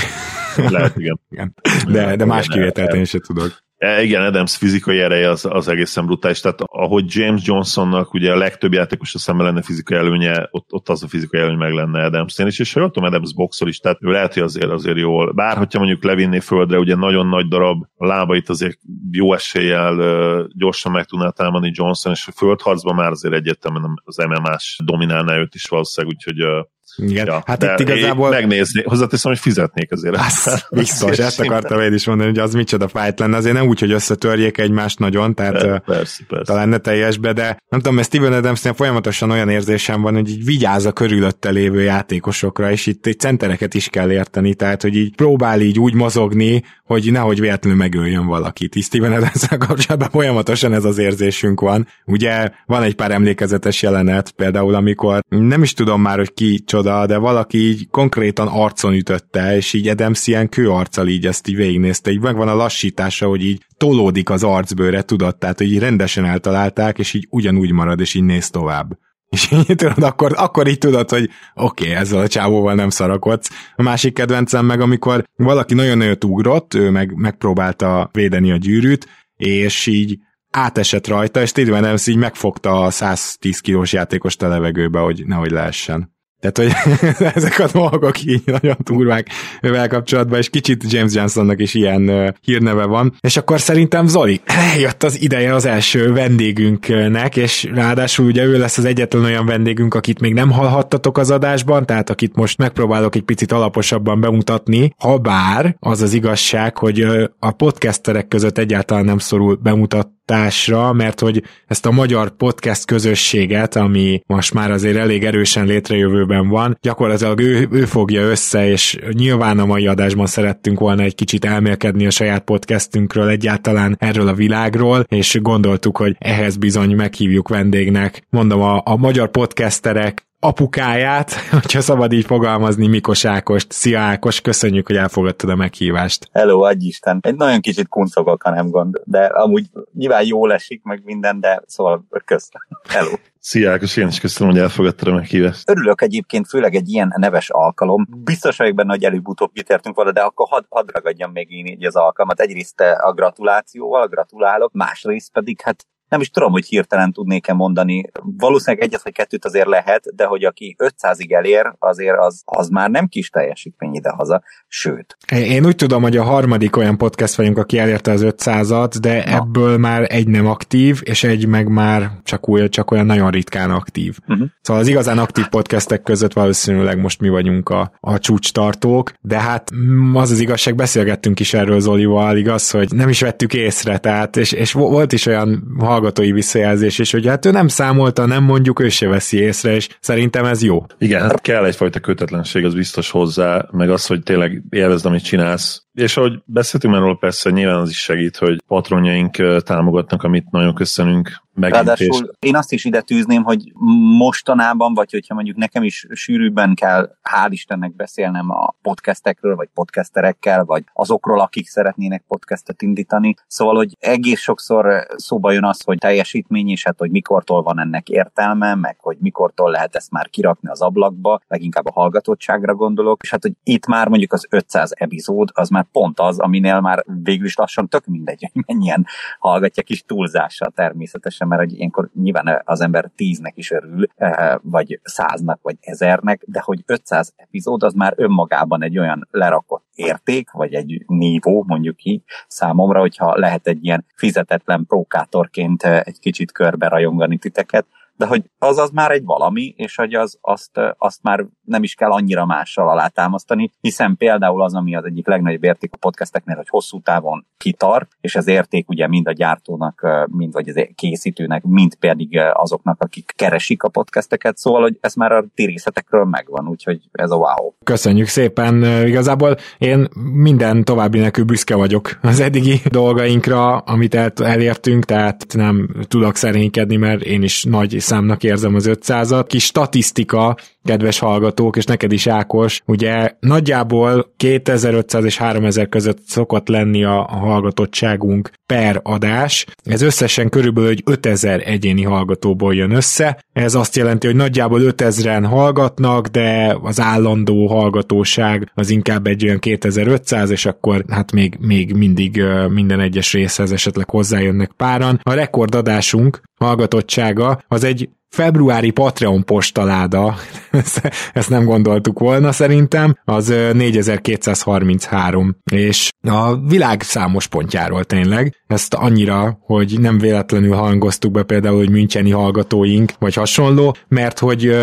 [0.56, 1.20] Lehet, igen.
[1.32, 1.56] igen.
[1.92, 3.68] De, de más kivételt én se tudok.
[3.80, 8.38] E, igen, Adams fizikai ereje az, az egészen brutális, tehát ahogy James Johnsonnak ugye a
[8.38, 12.04] legtöbb játékos a szemben lenne fizikai előnye, ott, ott az a fizikai előny meg lenne
[12.04, 15.32] Adamsnél is, és jól tudom, Adams boxol is, tehát ő lehet, hogy azért, azért jól,
[15.32, 18.78] bár hogyha mondjuk levinné földre, ugye nagyon nagy darab, a lábait azért
[19.12, 24.80] jó eséllyel gyorsan meg tudná támadni Johnson, és a földharcban már azért egyértelműen az MMA-s
[24.84, 26.66] dominálná őt is valószínűleg, úgyhogy
[27.02, 28.30] igen, ja, hát itt igazából...
[28.30, 30.16] Megnézni, hozzáteszem, hogy fizetnék azért.
[30.16, 33.80] Az, biztos, ezt akartam én is mondani, hogy az micsoda fájt lenne, azért nem úgy,
[33.80, 36.44] hogy összetörjék egymást nagyon, tehát persze, persze.
[36.44, 40.46] talán ne teljesbe, de nem tudom, mert Steven Adamsnél folyamatosan olyan érzésem van, hogy így
[40.46, 45.16] vigyáz a körülötte lévő játékosokra, és itt egy centereket is kell érteni, tehát hogy így
[45.16, 48.76] próbál így úgy mozogni, hogy nehogy véletlenül megöljön valakit.
[48.76, 51.88] Így Steven adams kapcsolatban folyamatosan ez az érzésünk van.
[52.06, 56.89] Ugye van egy pár emlékezetes jelenet, például amikor nem is tudom már, hogy ki csoda,
[57.06, 62.12] de valaki így konkrétan arcon ütötte, és így Adams ilyen kőarccal így ezt így végignézte,
[62.12, 67.00] így megvan a lassítása, hogy így tolódik az arcbőre, tudod, tehát hogy így rendesen eltalálták,
[67.00, 68.98] és így ugyanúgy marad, és így néz tovább.
[69.30, 73.50] És így tudod, akkor, akkor így tudod, hogy oké, okay, ezzel a csávóval nem szarakodsz.
[73.76, 79.08] A másik kedvencem meg, amikor valaki nagyon nagyot ugrott, ő meg megpróbálta védeni a gyűrűt,
[79.38, 80.18] és így
[80.52, 85.52] átesett rajta, és Steven Adams így megfogta a 110 kilós játékost a levegőbe, hogy nehogy
[85.52, 86.18] leessen.
[86.40, 86.94] Tehát, hogy
[87.36, 89.28] ezek a dolgok így nagyon turvák
[89.62, 93.14] ővel kapcsolatban, és kicsit James Johnsonnak is ilyen hírneve van.
[93.22, 94.42] És akkor szerintem Zoli,
[94.74, 99.94] eljött az ideje az első vendégünknek, és ráadásul ugye ő lesz az egyetlen olyan vendégünk,
[99.94, 105.18] akit még nem hallhattatok az adásban, tehát akit most megpróbálok egy picit alaposabban bemutatni, ha
[105.18, 107.06] bár az az igazság, hogy
[107.40, 113.76] a podcasterek között egyáltalán nem szorul bemutat társra, mert hogy ezt a magyar podcast közösséget,
[113.76, 119.60] ami most már azért elég erősen létrejövőben van, gyakorlatilag ő, ő fogja össze, és nyilván
[119.60, 125.04] a mai adásban szerettünk volna egy kicsit elmélkedni a saját podcastünkről, egyáltalán erről a világról,
[125.08, 132.12] és gondoltuk, hogy ehhez bizony meghívjuk vendégnek, mondom, a, a magyar podcasterek apukáját, hogyha szabad
[132.12, 133.72] így fogalmazni, Mikos Ákost.
[133.72, 136.30] Szia Ákos, köszönjük, hogy elfogadtad a meghívást.
[136.34, 137.20] Hello, adj Isten.
[137.22, 141.62] Egy nagyon kicsit kuncogok, ha nem gond, de amúgy nyilván jól esik meg minden, de
[141.66, 142.68] szóval köszönöm.
[142.90, 143.12] Hello.
[143.40, 145.70] Szia Ákos, én is köszönöm, hogy elfogadtad a meghívást.
[145.70, 148.08] Örülök egyébként, főleg egy ilyen neves alkalom.
[148.24, 151.86] Biztos vagyok benne, hogy előbb-utóbb kitértünk volna, de akkor hadd had ragadjam még én így
[151.86, 152.40] az alkalmat.
[152.40, 158.04] Egyrészt a gratulációval, gratulálok, másrészt pedig hát nem is tudom, hogy hirtelen tudnék-e mondani.
[158.38, 162.90] Valószínűleg egyet vagy kettőt azért lehet, de hogy aki 500-ig elér, azért az, az már
[162.90, 165.18] nem kis teljesítmény idehaza, sőt.
[165.32, 169.36] Én úgy tudom, hogy a harmadik olyan podcast vagyunk, aki elérte az 500-at, de Na.
[169.36, 173.72] ebből már egy nem aktív, és egy meg már csak, új, csak olyan nagyon ritkán
[173.72, 174.18] aktív.
[174.28, 174.48] Uh-huh.
[174.62, 179.70] Szóval az igazán aktív podcastek között valószínűleg most mi vagyunk a, a csúcstartók, de hát
[180.14, 184.52] az az igazság, beszélgettünk is erről Zolival, igaz, hogy nem is vettük észre, tehát, és,
[184.52, 185.64] és volt is olyan
[186.00, 189.88] hallgatói visszajelzés, és hogy hát ő nem számolta, nem mondjuk, ő se veszi észre, és
[190.00, 190.86] szerintem ez jó.
[190.98, 195.84] Igen, hát kell egyfajta kötetlenség, az biztos hozzá, meg az, hogy tényleg élvezd, amit csinálsz,
[196.00, 200.74] és ahogy beszéltünk már róla, persze nyilván az is segít, hogy patronjaink támogatnak, amit nagyon
[200.74, 201.48] köszönünk.
[201.62, 203.72] Ráadásul én azt is ide tűzném, hogy
[204.18, 210.66] mostanában, vagy hogyha mondjuk nekem is sűrűbben kell, hál' Istennek beszélnem a podcastekről, vagy podcasterekkel,
[210.66, 213.36] vagy azokról, akik szeretnének podcastet indítani.
[213.48, 218.10] Szóval, hogy egész sokszor szóba jön az, hogy teljesítmény, és hát, hogy mikortól van ennek
[218.10, 223.30] értelme, meg hogy mikortól lehet ezt már kirakni az ablakba, leginkább a hallgatottságra gondolok, és
[223.30, 227.46] hát, hogy itt már mondjuk az 500 epizód, az már pont az, aminél már végül
[227.46, 229.06] is lassan tök mindegy, hogy mennyien
[229.40, 235.00] hallgatják is túlzással természetesen, mert hogy ilyenkor nyilván az ember tíznek is örül, eh, vagy
[235.04, 240.74] száznak, vagy ezernek, de hogy 500 epizód az már önmagában egy olyan lerakott érték, vagy
[240.74, 246.88] egy nívó, mondjuk így számomra, hogyha lehet egy ilyen fizetetlen prókátorként eh, egy kicsit körbe
[246.88, 247.86] rajongani titeket,
[248.20, 251.94] de hogy az az már egy valami, és hogy az, azt, azt már nem is
[251.94, 256.70] kell annyira mással alátámasztani, hiszen például az, ami az egyik legnagyobb érték a podcasteknél, hogy
[256.70, 261.96] hosszú távon kitart, és ez érték ugye mind a gyártónak, mind vagy az készítőnek, mind
[261.96, 267.32] pedig azoknak, akik keresik a podcasteket, szóval, hogy ez már a térészetekről megvan, úgyhogy ez
[267.32, 267.72] a wow.
[267.84, 275.06] Köszönjük szépen, igazából én minden további nekül büszke vagyok az eddigi dolgainkra, amit el, elértünk,
[275.06, 279.46] tehát nem tudok szerénykedni, mert én is nagy számnak érzem az 500-at.
[279.48, 280.56] Kis statisztika
[280.90, 287.20] kedves hallgatók, és neked is Ákos, ugye nagyjából 2500 és 3000 között szokott lenni a,
[287.20, 289.66] a hallgatottságunk per adás.
[289.84, 293.44] Ez összesen körülbelül egy 5000 egyéni hallgatóból jön össze.
[293.54, 299.60] Ez azt jelenti, hogy nagyjából 5000-en hallgatnak, de az állandó hallgatóság az inkább egy olyan
[299.60, 305.20] 2500, és akkor hát még, még mindig minden egyes részhez esetleg hozzájönnek páran.
[305.24, 310.36] A rekordadásunk hallgatottsága az egy februári Patreon postaláda,
[311.34, 319.60] ezt nem gondoltuk volna szerintem, az 4233, és a világ számos pontjáról tényleg, ezt annyira,
[319.62, 324.76] hogy nem véletlenül hangoztuk be például, hogy Müncheni hallgatóink, vagy hasonló, mert hogy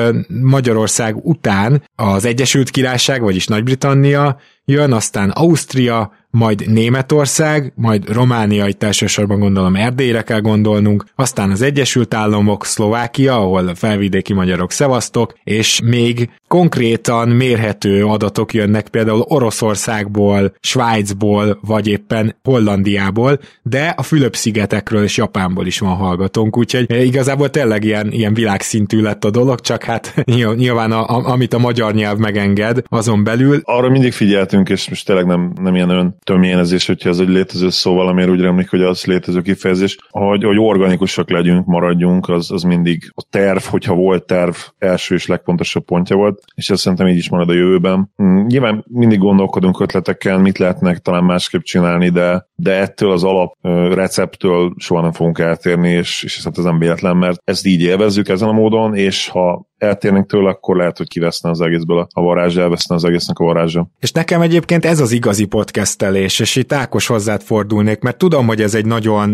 [0.43, 8.83] Magyarország után az Egyesült Királyság, vagyis Nagy-Britannia jön, aztán Ausztria, majd Németország, majd Románia, itt
[8.83, 15.81] elsősorban gondolom Erdélyre kell gondolnunk, aztán az Egyesült Államok, Szlovákia, ahol felvidéki magyarok szevasztok, és
[15.85, 25.17] még konkrétan mérhető adatok jönnek például Oroszországból, Svájcból, vagy éppen Hollandiából, de a Fülöp-szigetekről és
[25.17, 30.15] Japánból is van hallgatónk, úgyhogy igazából tényleg ilyen, ilyen világszintű lett a dolog, csak hát
[30.57, 33.61] nyilván a, a, amit a magyar nyelv megenged, azon belül.
[33.63, 37.71] Arra mindig figyeltünk, és most tényleg nem, nem ilyen ön tömjénezés, hogyha ez egy létező
[37.71, 42.63] szó valamiért úgy remlik, hogy az létező kifejezés, hogy, hogy organikusak legyünk, maradjunk, az, az
[42.63, 47.17] mindig a terv, hogyha volt terv, első és legpontosabb pontja volt, és ez szerintem így
[47.17, 48.13] is marad a jövőben.
[48.23, 53.55] Mm, nyilván mindig gondolkodunk ötletekkel, mit lehetnek talán másképp csinálni, de, de ettől az alap
[53.95, 58.49] receptől soha nem fogunk eltérni, és, és ez nem véletlen, mert ezt így élvezzük ezen
[58.49, 62.95] a módon, és ha eltérnénk tőle, akkor lehet, hogy kiveszne az egészből a varázsa, elveszne
[62.95, 63.89] az egésznek a varázsa.
[64.01, 68.63] És nekem egyébként ez az igazi podcastelés, és itt Ákos hozzád fordulnék, mert tudom, hogy
[68.63, 69.31] ez egy nagyon,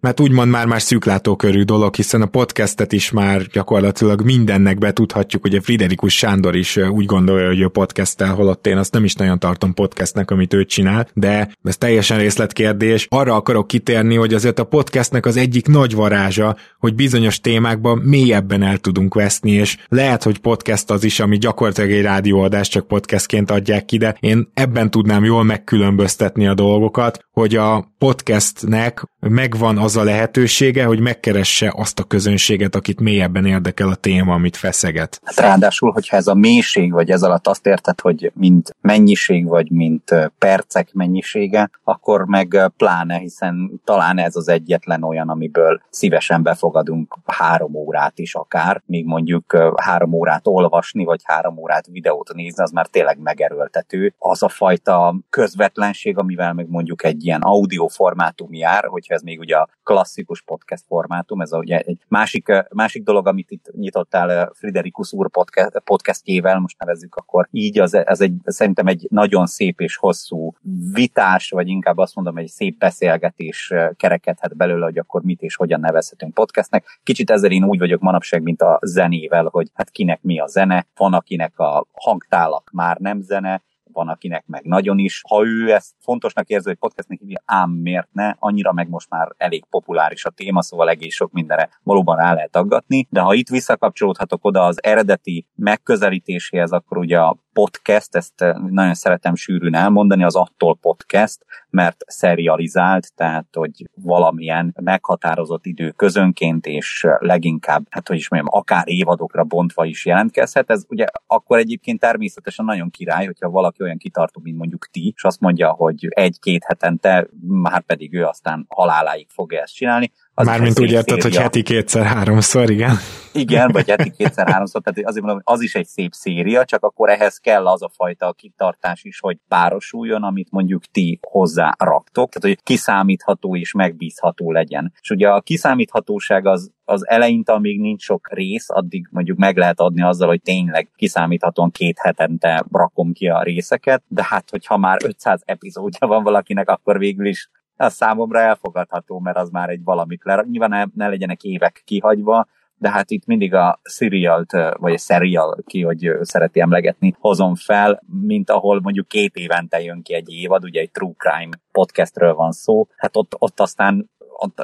[0.00, 5.60] mert úgymond már már szűklátókörű dolog, hiszen a podcastet is már gyakorlatilag mindennek betudhatjuk, a
[5.62, 9.74] Friderikus Sándor is úgy gondolja, hogy a podcasttel, holott én azt nem is nagyon tartom
[9.74, 13.06] podcastnek, amit ő csinál, de ez teljesen részletkérdés.
[13.10, 18.62] Arra akarok kitérni, hogy azért a podcastnek az egyik nagy varázsa, hogy bizonyos témákban mélyebben
[18.62, 23.50] el tudunk veszni, és lehet, hogy podcast az is, ami gyakorlatilag egy rádióadás, csak podcastként
[23.50, 29.96] adják ki, de én ebben tudnám jól megkülönböztetni a dolgokat, hogy a podcastnek megvan az
[29.96, 35.20] a lehetősége, hogy megkeresse azt a közönséget, akit mélyebben érdekel a téma, amit feszeget.
[35.24, 39.70] Hát ráadásul, hogyha ez a mélység, vagy ez alatt azt érted, hogy mint mennyiség, vagy
[39.70, 47.18] mint percek mennyisége, akkor meg pláne, hiszen talán ez az egyetlen olyan, amiből szívesen befogadunk
[47.24, 52.70] három órát is akár, míg mondjuk három órát olvasni, vagy három órát videót nézni, az
[52.70, 54.14] már tényleg megerőltető.
[54.18, 59.38] Az a fajta közvetlenség, amivel meg mondjuk egy ilyen audio formátum jár, hogyha ez még
[59.38, 65.12] ugye a klasszikus podcast formátum, ez ugye egy másik, másik dolog, amit itt nyitottál Friderikus
[65.12, 69.96] úr podcast, podcastjével, most nevezzük akkor így, az, ez egy, szerintem egy nagyon szép és
[69.96, 70.52] hosszú
[70.92, 75.80] vitás, vagy inkább azt mondom, egy szép beszélgetés kerekedhet belőle, hogy akkor mit és hogyan
[75.80, 77.00] nevezhetünk podcastnek.
[77.02, 80.86] Kicsit ezzel én úgy vagyok manapság, mint a zenével, hogy hát kinek mi a zene,
[80.96, 85.22] van akinek a hangtálak már nem zene, van akinek meg nagyon is.
[85.28, 89.28] Ha ő ezt fontosnak érzi, hogy podcastnek hívja, ám miért ne, annyira meg most már
[89.36, 93.48] elég populáris a téma, szóval egész sok mindenre valóban rá lehet aggatni, de ha itt
[93.48, 100.24] visszakapcsolódhatok oda az eredeti megközelítéséhez, akkor ugye a podcast, ezt eh, nagyon szeretem sűrűn elmondani,
[100.24, 108.08] az attól podcast, mert serializált, tehát hogy valamilyen meghatározott idő közönként, és eh, leginkább, hát
[108.08, 110.70] hogy is mondjam, akár évadokra bontva is jelentkezhet.
[110.70, 115.24] Ez ugye akkor egyébként természetesen nagyon király, hogyha valaki olyan kitartó, mint mondjuk ti, és
[115.24, 120.80] azt mondja, hogy egy-két hetente, már pedig ő aztán haláláig fogja ezt csinálni, az Mármint
[120.80, 122.96] úgy érted, hogy heti kétszer-háromszor, igen.
[123.32, 127.36] Igen, vagy heti kétszer-háromszor, tehát azért mondom, az is egy szép széria, csak akkor ehhez
[127.36, 132.64] kell az a fajta kitartás is, hogy párosuljon, amit mondjuk ti hozzá raktok, tehát hogy
[132.64, 134.92] kiszámítható és megbízható legyen.
[135.00, 139.80] És ugye a kiszámíthatóság az, az eleinte, amíg nincs sok rész, addig mondjuk meg lehet
[139.80, 144.98] adni azzal, hogy tényleg kiszámíthatóan két hetente rakom ki a részeket, de hát hogyha már
[145.04, 150.24] 500 epizódja van valakinek, akkor végül is az számomra elfogadható, mert az már egy valamit
[150.24, 150.44] le.
[150.50, 152.46] Nyilván ne, ne legyenek évek kihagyva,
[152.78, 158.02] de hát itt mindig a serialt, vagy a serial, ki, hogy szereti emlegetni, hozom fel,
[158.22, 162.52] mint ahol mondjuk két évente jön ki egy évad, ugye egy True Crime podcastről van
[162.52, 164.10] szó, hát ott, ott aztán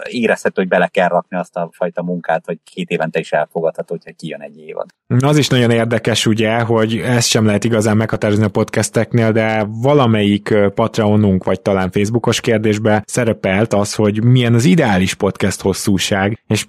[0.08, 4.16] érezhető, hogy bele kell rakni azt a fajta munkát, hogy két évente is elfogadható, hogyha
[4.16, 4.86] kijön egy évad.
[5.20, 10.54] Az is nagyon érdekes, ugye, hogy ezt sem lehet igazán meghatározni a podcasteknél, de valamelyik
[10.74, 16.66] Patreonunk, vagy talán Facebookos kérdésbe szerepelt az, hogy milyen az ideális podcast hosszúság, és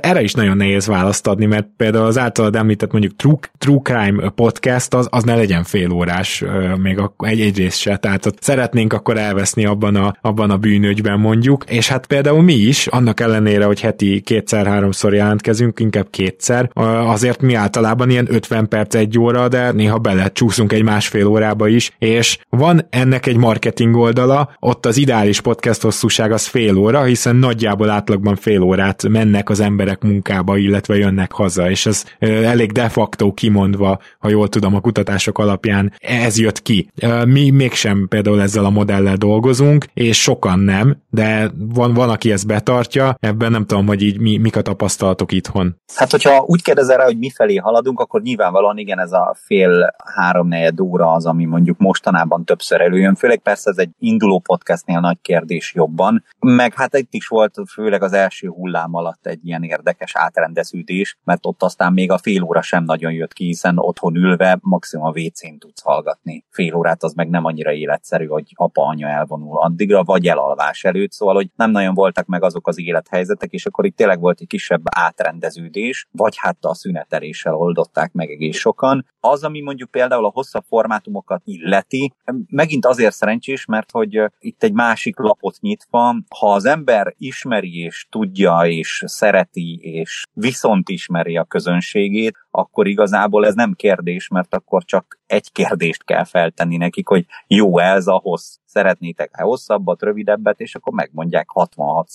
[0.00, 4.30] erre is nagyon nehéz választ adni, mert például az általad említett mondjuk True, True Crime
[4.30, 6.44] podcast, az, az ne legyen fél órás,
[6.76, 11.20] még egy, egy rész se, tehát ott szeretnénk akkor elveszni abban a, abban a bűnögyben
[11.20, 16.70] mondjuk, és hát például mi is, annak ellenére, hogy heti kétszer-háromszor jelentkezünk, inkább kétszer,
[17.06, 21.68] azért mi általában ilyen 50 perc, egy óra, de néha bele csúszunk egy másfél órába
[21.68, 27.02] is, és van ennek egy marketing oldala, ott az ideális podcast hosszúság az fél óra,
[27.02, 32.72] hiszen nagyjából átlagban fél órát mennek az emberek munkába, illetve jönnek haza, és ez elég
[32.72, 36.90] de facto kimondva, ha jól tudom, a kutatások alapján ez jött ki.
[37.26, 42.46] Mi mégsem például ezzel a modellel dolgozunk, és sokan nem, de van, van aki ezt
[42.46, 45.76] betartja, ebben nem tudom, hogy így mi, mik a tapasztalatok itthon.
[45.94, 49.94] Hát, hogyha úgy kérdezel rá, hogy mi felé haladunk, akkor nyilvánvalóan igen, ez a fél
[50.14, 50.50] három
[50.82, 55.72] óra az, ami mondjuk mostanában többször előjön, főleg persze ez egy induló podcastnél nagy kérdés
[55.74, 61.18] jobban, meg hát itt is volt főleg az első hullám alatt egy ilyen érdekes átrendeződés,
[61.24, 65.06] mert ott aztán még a fél óra sem nagyon jött ki, hiszen otthon ülve maximum
[65.06, 66.44] a WC-n tudsz hallgatni.
[66.50, 71.34] Fél órát az meg nem annyira életszerű, hogy apa-anya elvonul addigra, vagy elalvás előtt, szóval
[71.34, 74.82] hogy nem nagyon voltak meg azok az élethelyzetek, és akkor itt tényleg volt egy kisebb
[74.84, 79.06] átrendeződés, vagy hát a szüneteléssel oldották meg egész sokan.
[79.20, 82.12] Az, ami mondjuk például a hosszabb formátumokat illeti,
[82.46, 88.06] megint azért szerencsés, mert hogy itt egy másik lapot nyitva, ha az ember ismeri és
[88.10, 94.84] tudja és szereti és viszont ismeri a közönségét, akkor igazából ez nem kérdés, mert akkor
[94.84, 98.56] csak egy kérdést kell feltenni nekik, hogy jó ez a hossz.
[98.64, 102.08] Szeretnétek-e hosszabbat, rövidebbet, és akkor megmondják 66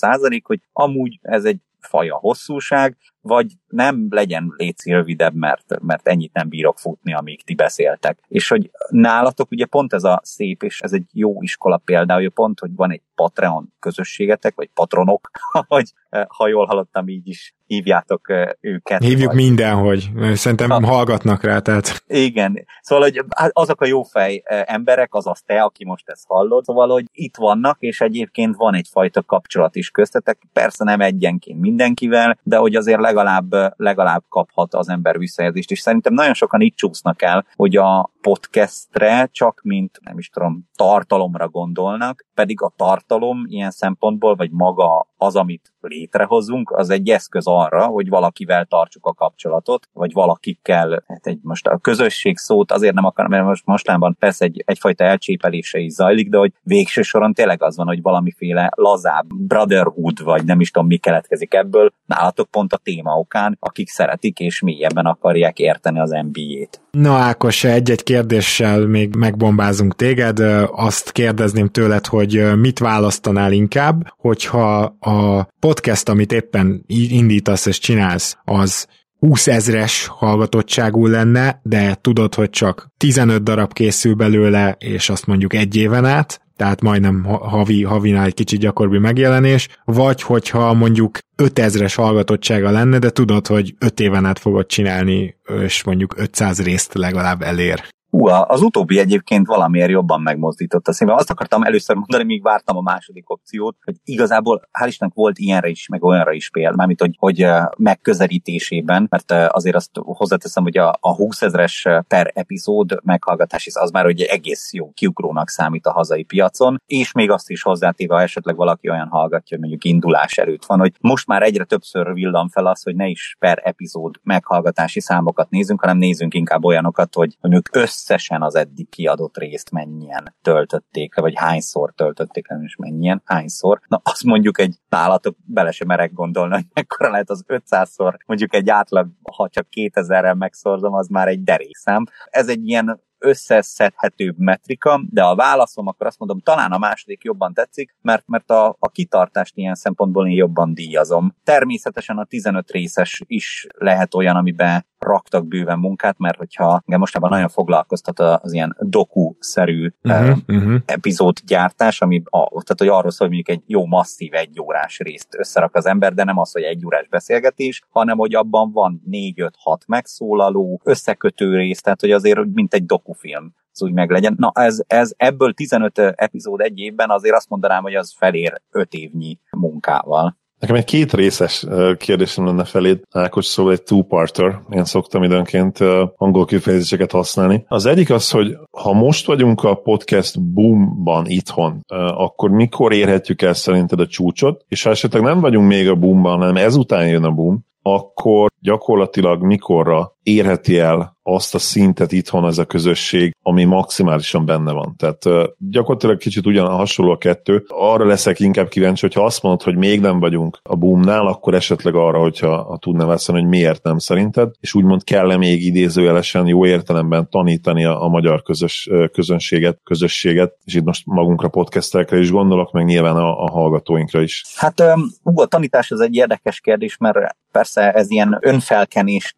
[0.44, 6.50] hogy amúgy ez egy faja hosszúság, vagy nem legyen léci rövidebb, mert, mert ennyit nem
[6.50, 8.20] bírok futni, amíg ti beszéltek.
[8.28, 12.60] És hogy nálatok ugye pont ez a szép, és ez egy jó iskola például, pont,
[12.60, 15.30] hogy van egy Patreon közösségetek, vagy patronok,
[15.68, 15.94] hogy
[16.28, 19.04] ha jól hallottam, így is hívjátok őket.
[19.04, 19.36] Hívjuk vagy...
[19.36, 20.10] mindenhogy.
[20.34, 20.86] Szerintem ha.
[20.86, 22.04] hallgatnak rá, tehát.
[22.08, 22.66] Igen.
[22.82, 27.06] Szóval, hogy hát azok a jófej emberek, azaz te, aki most ezt hallod, szóval, hogy
[27.12, 30.38] itt vannak, és egyébként van egyfajta kapcsolat is köztetek.
[30.54, 36.14] Persze nem egyenként mindenkivel, de hogy azért legalább, legalább kaphat az ember visszajelzést, és szerintem
[36.14, 42.26] nagyon sokan itt csúsznak el, hogy a podcastre csak mint, nem is tudom, tartalomra gondolnak,
[42.34, 48.10] pedig a tartalom ilyen szempontból, vagy maga az, amit létrehozunk, az egy eszköz arra, hogy
[48.10, 53.32] valakivel tartsuk a kapcsolatot, vagy valakikkel, hát egy most a közösség szót azért nem akarom,
[53.32, 57.78] mert most mostanában persze egy, egyfajta elcsépelése is zajlik, de hogy végső soron tényleg az
[57.78, 62.78] van, hogy valamiféle lazább brotherhood, vagy nem is tudom mi keletkezik ebből, nálatok pont a
[62.78, 66.82] téma okán, akik szeretik és mélyebben akarják érteni az NBA-t.
[66.92, 70.40] Na Ákos, egy-egy kérdéssel még megbombázunk téged.
[70.72, 78.38] Azt kérdezném tőled, hogy mit választanál inkább, hogyha a podcast, amit éppen indítasz és csinálsz,
[78.44, 78.88] az
[79.20, 85.54] 20 ezres hallgatottságú lenne, de tudod, hogy csak 15 darab készül belőle, és azt mondjuk
[85.54, 91.94] egy éven át, tehát majdnem havi, havinál egy kicsit gyakoribb megjelenés, vagy hogyha mondjuk 5000-es
[91.96, 97.42] hallgatottsága lenne, de tudod, hogy 5 éven át fogod csinálni, és mondjuk 500 részt legalább
[97.42, 97.84] elér.
[98.12, 101.18] Hú, az utóbbi egyébként valamiért jobban megmozdított a színben.
[101.18, 105.68] Azt akartam először mondani, míg vártam a második opciót, hogy igazából hál' Istennek volt ilyenre
[105.68, 107.46] is, meg olyanra is példa, mármint hogy, hogy
[107.78, 114.06] megközelítésében, mert azért azt hozzáteszem, hogy a, a 20 ezres per epizód meghallgatás az már
[114.06, 118.56] egy egész jó kiugrónak számít a hazai piacon, és még azt is hozzátéve, ha esetleg
[118.56, 122.66] valaki olyan hallgatja, hogy mondjuk indulás előtt van, hogy most már egyre többször villan fel
[122.66, 127.70] az, hogy ne is per epizód meghallgatási számokat nézünk, hanem nézzünk inkább olyanokat, hogy mondjuk
[127.72, 133.22] össz összesen az eddig kiadott részt mennyien töltötték le, vagy hányszor töltötték le, és mennyien,
[133.26, 133.82] hányszor.
[133.88, 138.54] Na, azt mondjuk egy nálatok bele sem merek gondolni, hogy mekkora lehet az 500-szor, mondjuk
[138.54, 142.04] egy átlag, ha csak 2000-rel megszorzom, az már egy derékszám.
[142.30, 147.54] Ez egy ilyen összeszedhetőbb metrika, de a válaszom akkor azt mondom, talán a második jobban
[147.54, 151.36] tetszik, mert, mert a, a kitartást ilyen szempontból én jobban díjazom.
[151.44, 157.30] Természetesen a 15 részes is lehet olyan, amiben raktak bőven munkát, mert hogyha engem mostában
[157.30, 160.76] nagyon foglalkoztat az ilyen doku-szerű Uh-huh, uh-huh.
[160.86, 165.36] epizódgyártás, ami a, tehát, hogy arról szól, hogy mondjuk egy jó masszív egy órás részt
[165.38, 169.84] összerak az ember, de nem az, hogy egy órás beszélgetés, hanem hogy abban van négy-öt-hat
[169.88, 174.36] megszólaló, összekötő rész, tehát hogy azért mint egy dokufilm az úgy meglegyen.
[174.38, 178.94] Na ez, ez ebből 15 epizód egy évben azért azt mondanám, hogy az felér 5
[178.94, 180.38] évnyi munkával.
[180.62, 181.66] Nekem egy két részes
[181.98, 184.62] kérdésem lenne feléd, Ákos, szóval egy two-parter.
[184.70, 185.80] Én szoktam időnként
[186.16, 187.66] angol kifejezéseket használni.
[187.68, 191.82] Az egyik az, hogy ha most vagyunk a podcast boomban itthon,
[192.16, 194.66] akkor mikor érhetjük el szerinted a csúcsot?
[194.68, 199.44] És ha esetleg nem vagyunk még a boomban, hanem ezután jön a boom, akkor gyakorlatilag
[199.44, 204.96] mikorra érheti el azt a szintet itthon ez a közösség, ami maximálisan benne van.
[204.98, 207.64] Tehát gyakorlatilag kicsit ugyan hasonló a kettő.
[207.68, 211.96] Arra leszek inkább kíváncsi, hogyha azt mondod, hogy még nem vagyunk a boomnál, akkor esetleg
[211.96, 216.66] arra, hogyha ha tudnám veszeni, hogy miért nem szerinted, és úgymond kell-e még idézőjelesen jó
[216.66, 222.72] értelemben tanítani a, a magyar közös, közönséget, közösséget, és itt most magunkra podcastekre is gondolok,
[222.72, 224.44] meg nyilván a, a hallgatóinkra is.
[224.56, 227.18] Hát um, a tanítás az egy érdekes kérdés, mert
[227.52, 229.36] persze ez ilyen önfelkenést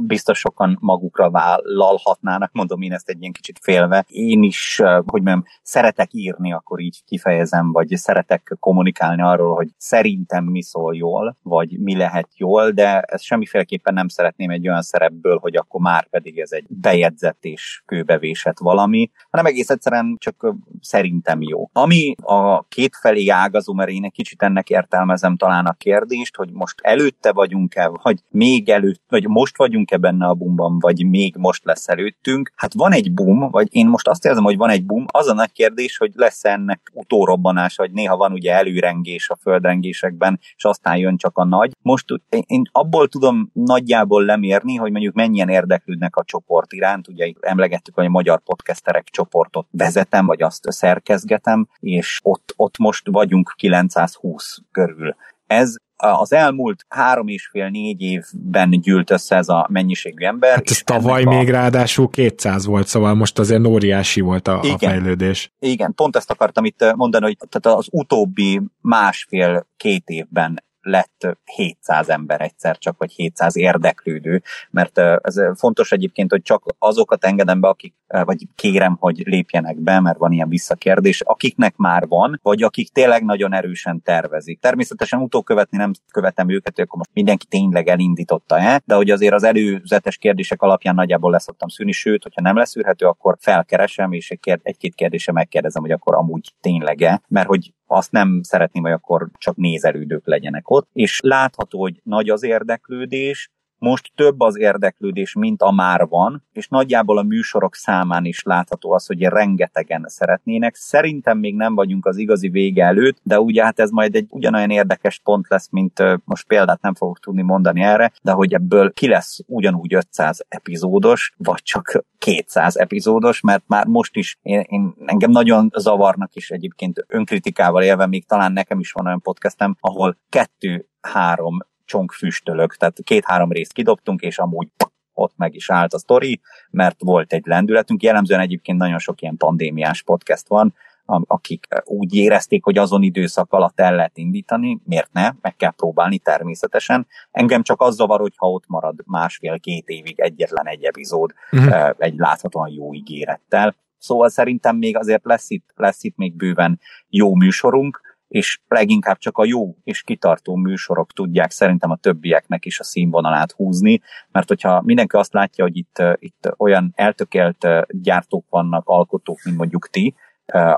[0.00, 4.04] biztos sokan magukra vállalhatnának, mondom én ezt egy ilyen kicsit félve.
[4.08, 10.44] Én is, hogy mondjam, szeretek írni, akkor így kifejezem, vagy szeretek kommunikálni arról, hogy szerintem
[10.44, 15.38] mi szól jól, vagy mi lehet jól, de ezt semmiféleképpen nem szeretném egy olyan szerepből,
[15.38, 21.42] hogy akkor már pedig ez egy bejegyzett és kőbevésett valami, hanem egész egyszerűen csak szerintem
[21.42, 21.68] jó.
[21.72, 26.50] Ami a két felé ágazó, mert én egy kicsit ennek értelmezem talán a kérdést, hogy
[26.52, 31.64] most előtte vagyunk-e, vagy még előtt, vagy most vagyunk-e benne a bumban, vagy még most
[31.64, 32.52] lesz előttünk.
[32.54, 35.34] Hát van egy boom, vagy én most azt érzem, hogy van egy boom, az a
[35.34, 40.96] nagy kérdés, hogy lesz ennek utórobbanás, vagy néha van ugye előrengés a földrengésekben, és aztán
[40.96, 41.72] jön csak a nagy.
[41.82, 47.08] Most én abból tudom nagyjából lemérni, hogy mondjuk mennyien érdeklődnek a csoport iránt.
[47.08, 53.08] Ugye emlegettük, hogy a magyar podcasterek csoportot vezetem, vagy azt szerkezgetem, és ott, ott most
[53.10, 55.16] vagyunk 920 körül.
[55.46, 60.54] Ez az elmúlt három és fél négy évben gyűlt össze ez a mennyiségű ember.
[60.54, 61.28] Hát ez tavaly a...
[61.28, 65.52] még ráadásul 200 volt, szóval most azért óriási volt a, igen, a fejlődés.
[65.58, 72.40] Igen, pont ezt akartam itt mondani, hogy tehát az utóbbi másfél-két évben lett 700 ember
[72.40, 77.94] egyszer csak, vagy 700 érdeklődő, mert ez fontos egyébként, hogy csak azokat engedem be, akik,
[78.06, 83.24] vagy kérem, hogy lépjenek be, mert van ilyen visszakérdés, akiknek már van, vagy akik tényleg
[83.24, 84.60] nagyon erősen tervezik.
[84.60, 90.16] Természetesen utókövetni nem követem őket, akkor most mindenki tényleg elindította-e, de hogy azért az előzetes
[90.16, 94.30] kérdések alapján nagyjából leszoktam szűni, sőt, hogyha nem leszűrhető, akkor felkeresem, és
[94.62, 99.56] egy-két kérdése megkérdezem, hogy akkor amúgy tényleg-e, mert hogy azt nem szeretném, hogy akkor csak
[99.56, 105.70] nézelődők legyenek ott, és látható, hogy nagy az érdeklődés, most több az érdeklődés, mint a
[105.70, 110.74] már van, és nagyjából a műsorok számán is látható az, hogy rengetegen szeretnének.
[110.74, 114.70] Szerintem még nem vagyunk az igazi vége előtt, de ugye hát ez majd egy ugyanolyan
[114.70, 119.08] érdekes pont lesz, mint most példát nem fogok tudni mondani erre, de hogy ebből ki
[119.08, 125.30] lesz ugyanúgy 500 epizódos, vagy csak 200 epizódos, mert már most is én, én engem
[125.30, 131.58] nagyon zavarnak is egyébként önkritikával élve, még talán nekem is van olyan podcastem, ahol kettő-három
[131.86, 134.68] csonkfüstölök, tehát két-három részt kidobtunk, és amúgy
[135.12, 138.02] ott meg is állt a sztori, mert volt egy lendületünk.
[138.02, 140.74] Jellemzően egyébként nagyon sok ilyen pandémiás podcast van,
[141.06, 146.18] akik úgy érezték, hogy azon időszak alatt el lehet indítani, miért ne, meg kell próbálni
[146.18, 147.06] természetesen.
[147.30, 151.90] Engem csak az zavar, hogy ha ott marad másfél-két évig egyetlen egy epizód, uh-huh.
[151.98, 153.76] egy láthatóan jó ígérettel.
[153.98, 159.38] Szóval szerintem még azért lesz itt, lesz itt még bőven jó műsorunk, és leginkább csak
[159.38, 164.00] a jó és kitartó műsorok tudják szerintem a többieknek is a színvonalát húzni,
[164.32, 169.88] mert hogyha mindenki azt látja, hogy itt, itt olyan eltökélt gyártók vannak, alkotók, mint mondjuk
[169.88, 170.14] ti,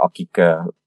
[0.01, 0.41] akik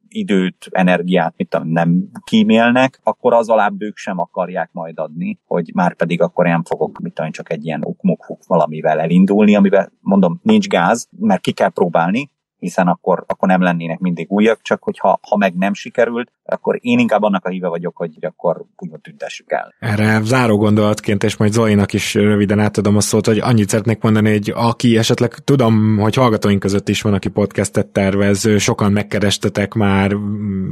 [0.07, 5.71] időt, energiát, mit tudom, nem kímélnek, akkor az alább ők sem akarják majd adni, hogy
[5.73, 10.39] már pedig akkor én fogok, mit tudom, csak egy ilyen ukmuk valamivel elindulni, amivel mondom,
[10.43, 12.29] nincs gáz, mert ki kell próbálni,
[12.61, 16.99] hiszen akkor, akkor nem lennének mindig újak, csak hogyha ha meg nem sikerült, akkor én
[16.99, 19.73] inkább annak a híve vagyok, hogy akkor úgymond tüntessük el.
[19.79, 24.31] Erre záró gondolatként, és majd Zolinak is röviden átadom a szót, hogy annyit szeretnék mondani,
[24.31, 30.17] hogy aki esetleg tudom, hogy hallgatóink között is van, aki podcastet tervez, sokan megkerestetek már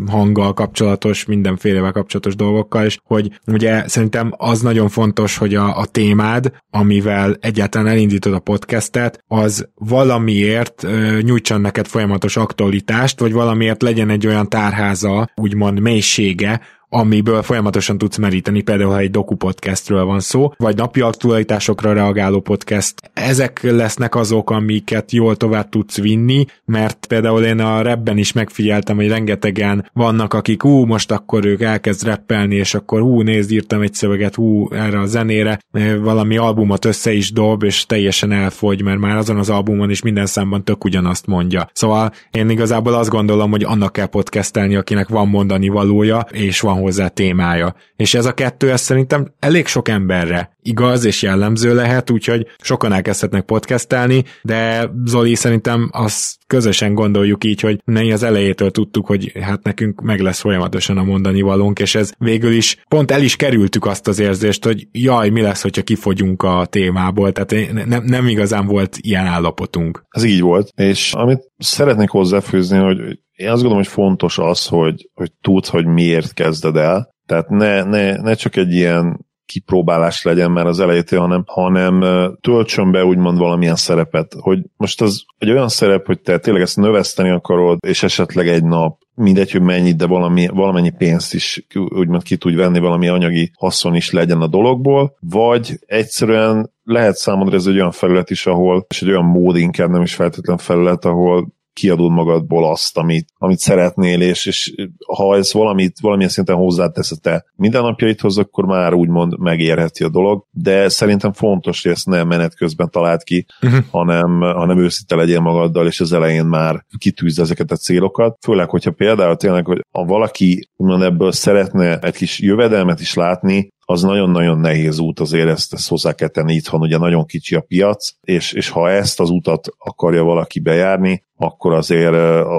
[0.08, 5.86] hanggal kapcsolatos, mindenfélevel kapcsolatos dolgokkal, és hogy ugye szerintem az nagyon fontos, hogy a, a
[5.86, 10.86] témád, amivel egyáltalán elindítod a podcastet, az valamiért
[11.22, 18.18] nyújtson neked folyamatos aktualitást, vagy valamiért legyen egy olyan tárháza, úgymond mélysége, amiből folyamatosan tudsz
[18.18, 23.12] meríteni, például ha egy doku podcastről van szó, vagy napi aktualitásokra reagáló podcast.
[23.14, 28.96] Ezek lesznek azok, amiket jól tovább tudsz vinni, mert például én a repben is megfigyeltem,
[28.96, 33.82] hogy rengetegen vannak, akik ú, most akkor ők elkezd rappelni, és akkor hú, nézd, írtam
[33.82, 35.60] egy szöveget, hú, erre a zenére,
[36.02, 40.26] valami albumot össze is dob, és teljesen elfogy, mert már azon az albumon is minden
[40.26, 41.70] számban tök ugyanazt mondja.
[41.74, 46.79] Szóval én igazából azt gondolom, hogy annak kell podcastelni, akinek van mondani valója, és van
[46.80, 47.76] hozzá témája.
[47.96, 52.94] És ez a kettő, ez szerintem elég sok emberre igaz és jellemző lehet, úgyhogy sokan
[52.94, 59.32] elkezdhetnek podcastelni, de Zoli szerintem azt közösen gondoljuk így, hogy ne az elejétől tudtuk, hogy
[59.42, 63.36] hát nekünk meg lesz folyamatosan a mondani valónk, és ez végül is pont el is
[63.36, 68.28] kerültük azt az érzést, hogy jaj, mi lesz, hogyha kifogyunk a témából, tehát nem, nem
[68.28, 70.04] igazán volt ilyen állapotunk.
[70.10, 72.98] Ez így volt, és amit szeretnék hozzáfűzni, hogy
[73.32, 77.84] én azt gondolom, hogy fontos az, hogy, hogy tudsz, hogy miért kezded el, tehát ne,
[77.84, 82.00] ne, ne csak egy ilyen kipróbálás legyen már az elejétől, hanem, hanem
[82.42, 86.78] töltsön be úgymond valamilyen szerepet, hogy most az egy olyan szerep, hogy te tényleg ezt
[86.78, 92.24] növeszteni akarod, és esetleg egy nap mindegy, hogy mennyit, de valami, valamennyi pénzt is úgymond
[92.24, 97.66] ki tudj venni, valami anyagi haszon is legyen a dologból, vagy egyszerűen lehet számodra ez
[97.66, 101.58] egy olyan felület is, ahol, és egy olyan mód inkább nem is feltétlen felület, ahol
[101.80, 104.74] kiadod magadból azt, amit, amit szeretnél, és, és
[105.16, 110.46] ha ez valamit, valamilyen szinten hozzátesz a te mindennapjaidhoz, akkor már úgymond megérheti a dolog,
[110.52, 113.84] de szerintem fontos, hogy ezt nem menet közben talált ki, uh-huh.
[113.92, 118.38] hanem, hanem őszinte legyél magaddal, és az elején már kitűzd ezeket a célokat.
[118.42, 123.70] Főleg, hogyha például tényleg, hogy ha valaki úgymond ebből szeretne egy kis jövedelmet is látni,
[123.92, 127.62] az nagyon-nagyon nehéz út, azért ezt, ezt hozzá kell tenni itthon, ugye nagyon kicsi a
[127.62, 132.16] piac, és, és ha ezt az utat akarja valaki bejárni, akkor azért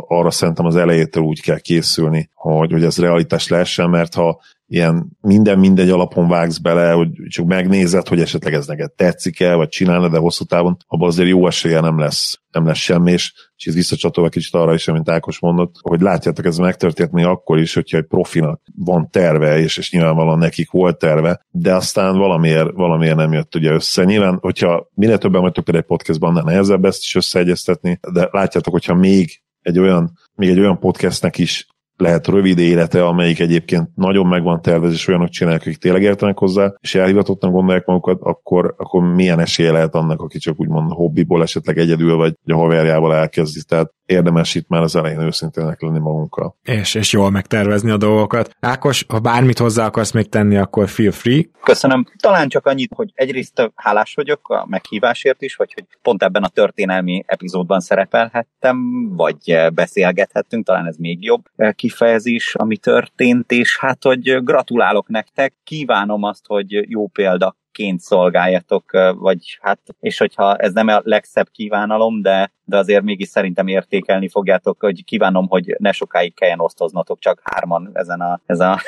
[0.08, 5.16] arra szerintem az elejétől úgy kell készülni, hogy, hogy ez realitás lehessen, mert ha ilyen
[5.20, 10.08] minden mindegy alapon vágsz bele, hogy csak megnézed, hogy esetleg ez neked tetszik-e, vagy csinálna,
[10.08, 13.74] de hosszú távon, abban azért jó esélye nem lesz, nem lesz semmi, és, és ez
[13.74, 17.96] visszacsatolva kicsit arra is, amit Ákos mondott, hogy látjátok, ez megtörtént még akkor is, hogyha
[17.96, 23.32] egy profinak van terve, és, és nyilvánvalóan nekik volt terve, de aztán valamiért, valamiért nem
[23.32, 24.04] jött ugye össze.
[24.04, 28.72] Nyilván, hogyha minél többen vagytok például egy podcastban, annál nehezebb ezt is összeegyeztetni, de látjátok,
[28.72, 31.66] hogyha még egy olyan, még egy olyan podcastnek is
[32.00, 36.38] lehet rövid élete, amelyik egyébként nagyon meg van tervezve, és olyanok csinálják, akik tényleg értenek
[36.38, 41.42] hozzá, és elhivatottan gondolják magukat, akkor, akkor milyen esélye lehet annak, aki csak úgymond hobbiból
[41.42, 43.60] esetleg egyedül, vagy a haverjával elkezdi.
[43.68, 46.56] Tehát érdemes itt már az elején őszintének lenni magunkkal.
[46.62, 48.56] És, és jól megtervezni a dolgokat.
[48.60, 51.42] Ákos, ha bármit hozzá akarsz még tenni, akkor feel free.
[51.62, 52.06] Köszönöm.
[52.20, 56.48] Talán csak annyit, hogy egyrészt hálás vagyok a meghívásért is, vagy hogy pont ebben a
[56.48, 58.76] történelmi epizódban szerepelhettem,
[59.16, 61.42] vagy beszélgethettünk, talán ez még jobb
[61.90, 68.90] kifejezés, ami történt, és hát, hogy gratulálok nektek, kívánom azt, hogy jó példa ként szolgáljatok,
[69.14, 74.28] vagy hát, és hogyha ez nem a legszebb kívánalom, de, de azért mégis szerintem értékelni
[74.28, 78.80] fogjátok, hogy kívánom, hogy ne sokáig kelljen osztoznatok csak hárman ezen a, ez a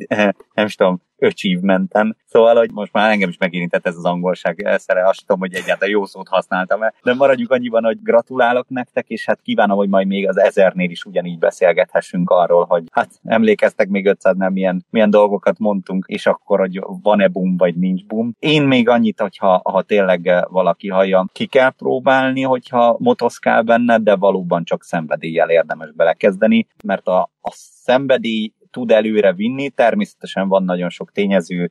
[0.54, 2.16] nem tudom, achievementen.
[2.26, 5.90] Szóval, hogy most már engem is megérintett ez az angolság szere, azt tudom, hogy egyáltalán
[5.90, 6.94] jó szót használtam -e.
[7.02, 11.04] De maradjuk annyiban, hogy gratulálok nektek, és hát kívánom, hogy majd még az ezernél is
[11.04, 16.58] ugyanígy beszélgethessünk arról, hogy hát emlékeztek még 500 nem milyen, milyen dolgokat mondtunk, és akkor,
[16.58, 18.34] hogy van-e boom, vagy nincs boom.
[18.38, 24.16] Én még annyit, hogyha ha tényleg valaki hallja, ki kell próbálni, hogyha motoszkál benne, de
[24.16, 29.68] valóban csak szenvedéllyel érdemes belekezdeni, mert a, a szenvedély tud előre vinni.
[29.68, 31.70] Természetesen van nagyon sok tényező,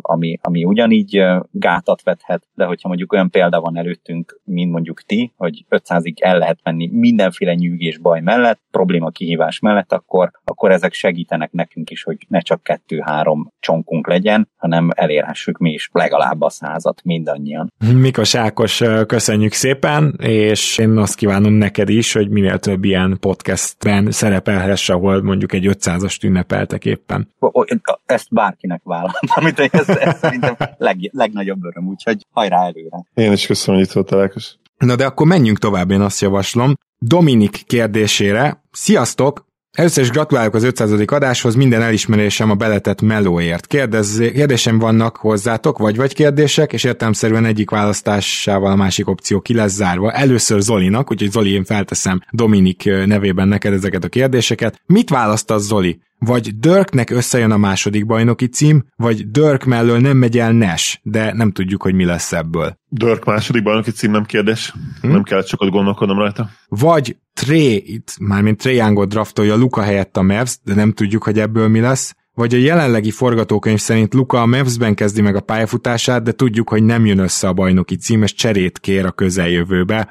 [0.00, 5.32] ami, ami ugyanígy gátat vethet, de hogyha mondjuk olyan példa van előttünk, mint mondjuk ti,
[5.36, 10.92] hogy 500-ig el lehet menni mindenféle nyűgés baj mellett, probléma kihívás mellett, akkor, akkor ezek
[10.92, 16.50] segítenek nekünk is, hogy ne csak kettő-három csonkunk legyen, hanem elérhessük mi is legalább a
[16.50, 17.72] százat mindannyian.
[17.94, 24.10] Mikos Ákos, köszönjük szépen, és én azt kívánom neked is, hogy minél több ilyen podcastben
[24.10, 27.34] szerepelhess, ahol mondjuk egy 500-as ünnepeltek éppen.
[28.06, 33.04] Ezt bárkinek vállalom, amit ez, ez szerintem leg, legnagyobb öröm, úgyhogy hajrá előre.
[33.14, 34.54] Én is köszönöm, hogy itt volt Ákos.
[34.78, 36.74] Na de akkor menjünk tovább, én azt javaslom.
[36.98, 38.62] Dominik kérdésére.
[38.70, 39.46] Sziasztok!
[39.76, 40.90] Először is gratulálok az 500.
[41.06, 43.66] adáshoz, minden elismerésem a beletett melóért.
[43.66, 49.54] Kérdez, kérdésem vannak hozzátok, vagy vagy kérdések, és értelmszerűen egyik választásával a másik opció ki
[49.54, 50.12] lesz zárva.
[50.12, 54.80] Először Zolinak, úgyhogy Zoli, én felteszem Dominik nevében neked ezeket a kérdéseket.
[54.86, 56.00] Mit választasz Zoli?
[56.18, 61.32] Vagy Dörknek összejön a második bajnoki cím, vagy Dörk mellől nem megy el Nes, de
[61.32, 62.78] nem tudjuk, hogy mi lesz ebből.
[62.88, 65.08] Dörk második bajnoki cím nem kérdés, hm?
[65.08, 66.50] nem kell sokat gondolkodnom rajta.
[66.68, 71.38] Vagy Tré, itt mármint Tré Youngot draftolja Luka helyett a Mavs, de nem tudjuk, hogy
[71.38, 76.22] ebből mi lesz, vagy a jelenlegi forgatókönyv szerint Luka a Mavs-ben kezdi meg a pályafutását,
[76.22, 80.08] de tudjuk, hogy nem jön össze a bajnoki címes cserét kér a közeljövőbe,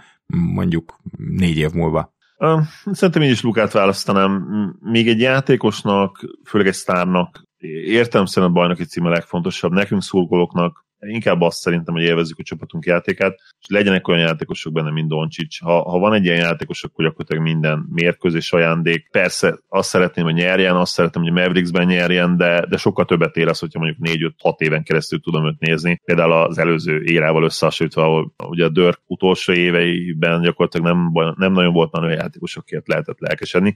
[0.53, 2.14] mondjuk négy év múlva.
[2.91, 4.47] Szerintem én is Lukát választanám.
[4.81, 7.43] Még egy játékosnak, főleg egy sztárnak
[7.85, 9.71] értem szerint a bajnoki cím a legfontosabb.
[9.71, 14.91] Nekünk szurkolóknak inkább azt szerintem, hogy élvezzük a csapatunk játékát, és legyenek olyan játékosok benne,
[14.91, 15.61] mint Doncsics.
[15.61, 19.07] Ha, ha van egy ilyen játékos, akkor gyakorlatilag minden mérkőzés ajándék.
[19.11, 23.47] Persze azt szeretném, hogy nyerjen, azt szeretném, hogy Mavericksben nyerjen, de, de sokkal többet ér
[23.47, 26.01] az, hogyha mondjuk 4-5-6 éven keresztül tudom őt nézni.
[26.05, 31.73] Például az előző érával összehasonlítva, ahol ugye a Dörk utolsó éveiben gyakorlatilag nem, nem nagyon
[31.73, 33.75] volt olyan játékos, akiket lehetett lelkesedni,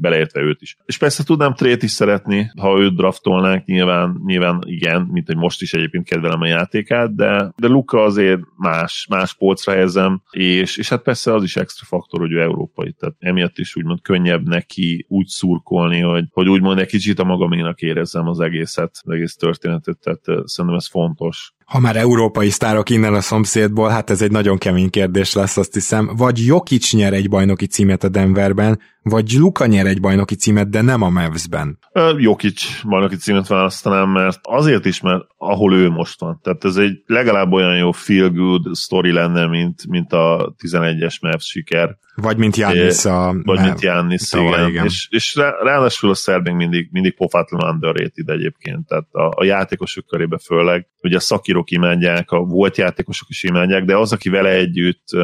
[0.00, 0.76] beleértve őt is.
[0.84, 5.62] És persze tudnám trét is szeretni, ha őt draftolnánk, nyilván, nyilván igen, mint hogy most
[5.62, 10.88] is egyébként kedvelem a játékát, de, de Luka azért más, más polcra helyezem, és, és
[10.88, 15.06] hát persze az is extra faktor, hogy ő európai, tehát emiatt is úgymond könnyebb neki
[15.08, 19.98] úgy szurkolni, hogy, hogy úgymond egy kicsit a magaménak érezzem az egészet, az egész történetet,
[19.98, 21.54] tehát szerintem ez fontos.
[21.70, 25.74] Ha már európai sztárok innen a szomszédból, hát ez egy nagyon kemény kérdés lesz, azt
[25.74, 26.10] hiszem.
[26.16, 30.80] Vagy Jokic nyer egy bajnoki címet a Denverben, vagy Luka nyer egy bajnoki címet, de
[30.80, 31.78] nem a Mavs-ben?
[32.16, 36.40] Jokic bajnoki címet választanám, mert azért is, mert ahol ő most van.
[36.42, 41.98] Tehát ez egy legalább olyan jó feel-good story lenne, mint, mint a 11-es Mavs siker.
[42.14, 43.34] Vagy mint Jannis a...
[43.42, 44.68] Vagy mint Jannis, igen.
[44.68, 44.84] igen.
[44.84, 48.86] És, és rá, ráadásul a szerb még mindig, mindig pofátlan underrated egyébként.
[48.86, 53.84] Tehát a, a játékosok körébe főleg, ugye a szakírók imádják, a volt játékosok is imádják,
[53.84, 55.22] de az, aki vele együtt uh,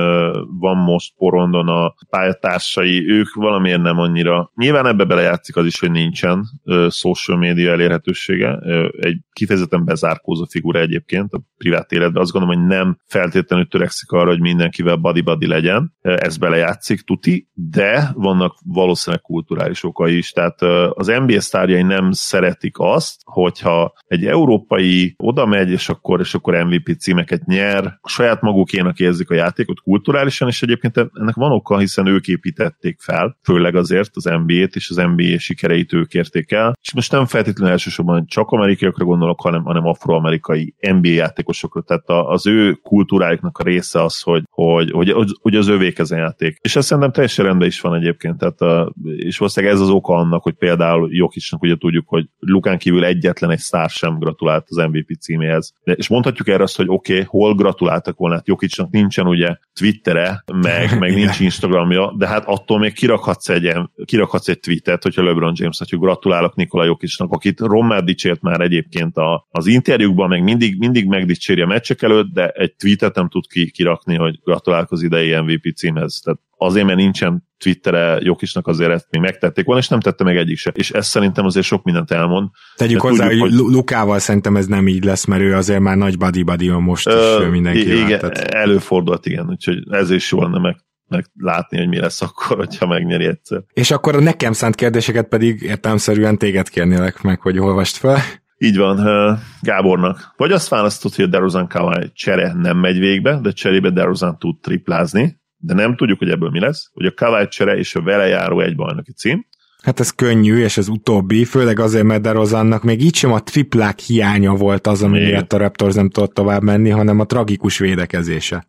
[0.60, 4.50] van most porondon a pályatársai, ők valamiért nem annyira.
[4.56, 8.50] Nyilván ebbe belejátszik az is, hogy nincsen uh, social media elérhetősége.
[8.50, 12.22] Uh, egy kifejezetten bezárkózó figura egyébként a privát életben.
[12.22, 15.94] Azt gondolom, hogy nem feltétlenül törekszik arra, hogy mindenkivel body-body legyen.
[16.00, 20.30] Ez belejátszik tuti, de vannak valószínűleg kulturális okai is.
[20.30, 26.34] Tehát az NBA sztárjai nem szeretik azt, hogyha egy európai oda megy, és akkor, és
[26.34, 31.78] akkor MVP címeket nyer, saját magukénak érzik a játékot kulturálisan, és egyébként ennek van oka,
[31.78, 36.76] hiszen ők építették fel, főleg azért az NBA-t és az NBA sikereit ők érték el.
[36.82, 41.82] És most nem feltétlenül elsősorban csak amerikaiakra gondolok, hanem, hanem afroamerikai NBA játékosokra.
[41.82, 46.16] Tehát az ő kultúrájuknak a része az, hogy, hogy, hogy, hogy az övék ez a
[46.16, 46.58] játék.
[46.60, 50.14] És ez szerintem teljesen rendben is van egyébként, tehát a, és valószínűleg ez az oka
[50.14, 54.76] annak, hogy például Jokicsnak ugye tudjuk, hogy Lukán kívül egyetlen egy sztár sem gratulált az
[54.76, 55.72] MVP címéhez.
[55.84, 59.56] De, és mondhatjuk erre azt, hogy oké, okay, hol gratuláltak volna, hát Jokicsnak nincsen ugye
[59.72, 63.72] Twittere, meg, meg nincs Instagramja, de hát attól még kirakhatsz egy,
[64.04, 69.16] kirakhatsz egy tweetet, hogyha LeBron James, hogy gratulálok Nikola Jokicsnak, akit Rommel dicsért már egyébként
[69.16, 73.46] a, az interjúkban, meg mindig, mindig megdicséri a meccsek előtt, de egy tweetet nem tud
[73.46, 76.20] ki, kirakni, hogy gratulálok az idei MVP címhez.
[76.24, 80.36] Tehát azért, mert nincsen Twittere Jokisnak azért ezt még megtették volna, és nem tette meg
[80.36, 80.72] egyik se.
[80.74, 82.48] És ez szerintem azért sok mindent elmond.
[82.76, 86.18] Tegyük hozzá, tudjuk, hogy Lukával szerintem ez nem így lesz, mert ő azért már nagy
[86.18, 88.38] body body most is ö, mindenki Igen, tehát...
[88.38, 92.86] előfordult, igen, úgyhogy ez is jól nem meg meg látni, hogy mi lesz akkor, hogyha
[92.86, 93.62] megnyeri egyszer.
[93.72, 98.18] És akkor a nekem szánt kérdéseket pedig értelmszerűen téged kérnélek meg, hogy olvast fel.
[98.58, 100.32] Így van, Gábornak.
[100.36, 104.60] Vagy azt választott, hogy a DeRozan Kawai csere nem megy végbe, de cserébe DeRozan tud
[104.60, 108.26] triplázni, de nem tudjuk, hogy ebből mi lesz, hogy a Kawai csere és a vele
[108.26, 109.46] járó egy bajnoki cím.
[109.82, 113.98] Hát ez könnyű, és ez utóbbi, főleg azért, mert DeRozannak még így sem a triplák
[113.98, 118.66] hiánya volt az, ami miatt a Raptors nem tudott tovább menni, hanem a tragikus védekezése.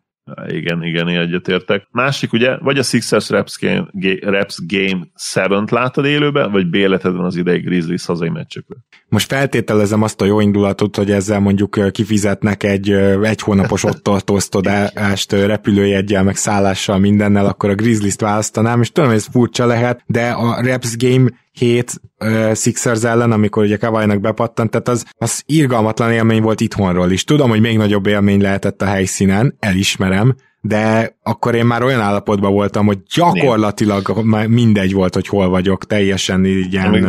[0.48, 1.86] Igen, igen, én egyetértek.
[1.90, 3.86] Másik ugye, vagy a Sixers Raps Game,
[4.20, 8.76] Raps Game 7-t látod élőben, vagy béleted van az idei Grizzlies hazai meccsekre.
[9.08, 12.90] Most feltételezem azt a jó indulatot, hogy ezzel mondjuk kifizetnek egy
[13.22, 19.28] egy hónapos ottartóztodást repülőjegyel, meg szállással, mindennel, akkor a Grizzlies-t választanám, és tudom, hogy ez
[19.32, 24.88] furcsa lehet, de a Raps Game 7 uh, Sixers ellen, amikor ugye Kawai-nak bepattant, tehát
[24.88, 27.24] az, az irgalmatlan élmény volt itthonról is.
[27.24, 32.52] Tudom, hogy még nagyobb élmény lehetett a helyszínen, elismerem, de akkor én már olyan állapotban
[32.52, 37.06] voltam, hogy gyakorlatilag mindegy volt, hogy hol vagyok, teljesen így ilyen...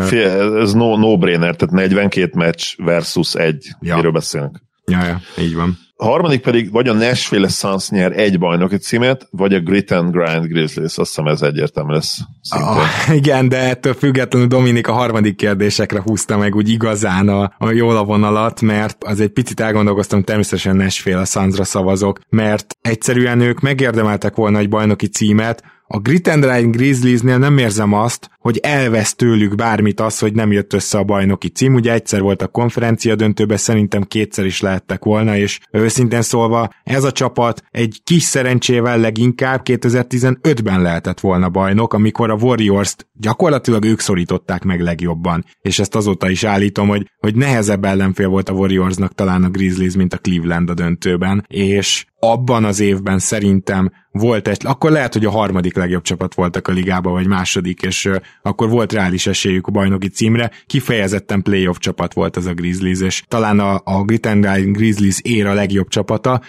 [0.56, 3.96] Ez no, no-brainer, tehát 42 meccs versus egy, ja.
[3.96, 4.62] miről beszélünk.
[4.86, 5.78] Ja, ja, így van.
[6.02, 10.12] A harmadik pedig vagy a Nashville Suns nyer egy bajnoki címet, vagy a Grit and
[10.12, 10.98] Grind Grizzlies.
[10.98, 12.18] Azt hiszem ez egyértelmű lesz.
[12.50, 17.72] Ah, igen, de ettől függetlenül Dominik a harmadik kérdésekre húzta meg úgy igazán a, a
[17.72, 23.42] jól a vonalat, mert az egy picit elgondolkoztam, természetesen Nashville a Sunsra szavazok, mert egyszerűen
[23.42, 29.16] ők megérdemeltek volna egy bajnoki címet, a Grit and Grizzliesnél nem érzem azt, hogy elvesz
[29.16, 31.74] tőlük bármit az, hogy nem jött össze a bajnoki cím.
[31.74, 37.04] Ugye egyszer volt a konferencia döntőbe, szerintem kétszer is lehettek volna, és őszintén szólva ez
[37.04, 44.00] a csapat egy kis szerencsével leginkább 2015-ben lehetett volna bajnok, amikor a Warriors-t gyakorlatilag ők
[44.00, 45.46] szorították meg legjobban.
[45.62, 49.96] És ezt azóta is állítom, hogy, hogy nehezebb ellenfél volt a Warriorsnak talán a Grizzlies,
[49.96, 55.26] mint a Cleveland a döntőben, és abban az évben szerintem volt egy, akkor lehet, hogy
[55.26, 58.10] a harmadik legjobb csapat voltak a ligában, vagy második, és
[58.42, 63.24] akkor volt reális esélyük a bajnoki címre, kifejezetten playoff csapat volt az a Grizzlies, és
[63.28, 66.42] talán a, a Grit and Grizzlies ér a legjobb csapata,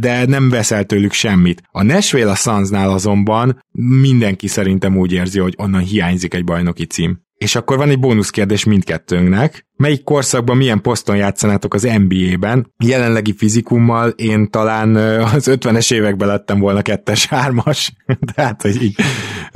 [0.00, 1.62] de nem veszel tőlük semmit.
[1.70, 3.64] A Nashville a Sunsnál azonban
[4.00, 7.20] mindenki szerintem úgy érzi, hogy onnan hiányzik egy bajnoki cím.
[7.42, 9.66] És akkor van egy bónuszkérdés mindkettőnknek.
[9.76, 12.72] Melyik korszakban milyen poszton játszanátok az NBA-ben?
[12.84, 14.96] Jelenlegi fizikummal én talán
[15.34, 17.92] az 50-es években lettem volna kettes, hármas.
[18.34, 18.94] Tehát, hogy így.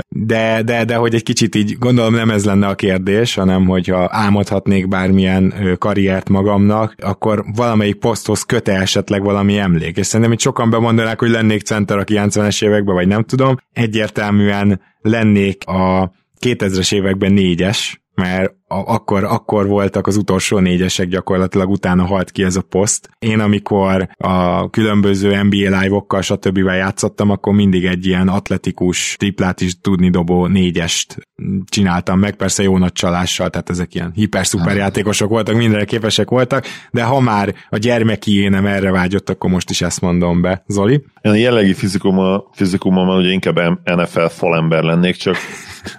[0.08, 4.08] De, de, de hogy egy kicsit így gondolom nem ez lenne a kérdés, hanem hogyha
[4.10, 9.96] álmodhatnék bármilyen karriert magamnak, akkor valamelyik poszthoz köte esetleg valami emlék.
[9.96, 13.56] És szerintem itt sokan bemondanák, hogy lennék center a 90-es években, vagy nem tudom.
[13.72, 22.04] Egyértelműen lennék a 2000-es években négyes, mert akkor, akkor voltak az utolsó négyesek gyakorlatilag, utána
[22.04, 23.08] halt ki ez a poszt.
[23.18, 26.56] Én amikor a különböző NBA live-okkal stb.
[26.56, 31.16] játszottam, akkor mindig egy ilyen atletikus triplát is tudni dobó négyest
[31.64, 36.64] csináltam meg, persze jó nagy csalással, tehát ezek ilyen hiper-szuper játékosok voltak, mindenre képesek voltak,
[36.90, 40.64] de ha már a gyermeki énem erre vágyott, akkor most is ezt mondom be.
[40.66, 41.04] Zoli?
[41.20, 45.36] Én a jellegi fizikummal, fizikummal ugye inkább NFL falember lennék, csak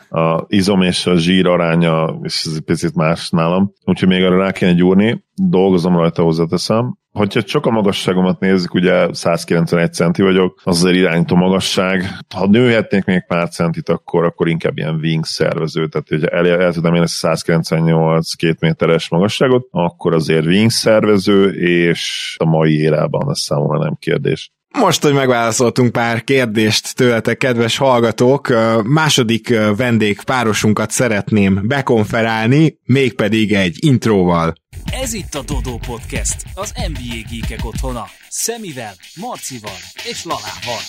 [0.10, 4.38] a izom és a zsír aránya, és ez egy picit más nálam, úgyhogy még arra
[4.38, 6.98] rá kéne gyúrni, dolgozom rajta, hozzáteszem.
[7.12, 12.04] Hogyha csak a magasságomat nézzük, ugye 191 centi vagyok, az azért irányító magasság.
[12.36, 16.74] Ha nőhetnék még pár centit, akkor, akkor inkább ilyen wing szervező, tehát hogyha el, el
[16.74, 23.30] tudom én ezt 198 két méteres magasságot, akkor azért wing szervező, és a mai érában
[23.30, 24.52] ez számomra nem kérdés.
[24.74, 28.48] Most, hogy megválaszoltunk pár kérdést tőletek, kedves hallgatók,
[28.84, 34.54] második vendég párosunkat szeretném bekonferálni, mégpedig egy intróval.
[35.02, 38.06] Ez itt a Dodó Podcast, az NBA Geekek otthona.
[38.30, 40.82] Szemivel, Marcival és Lalával.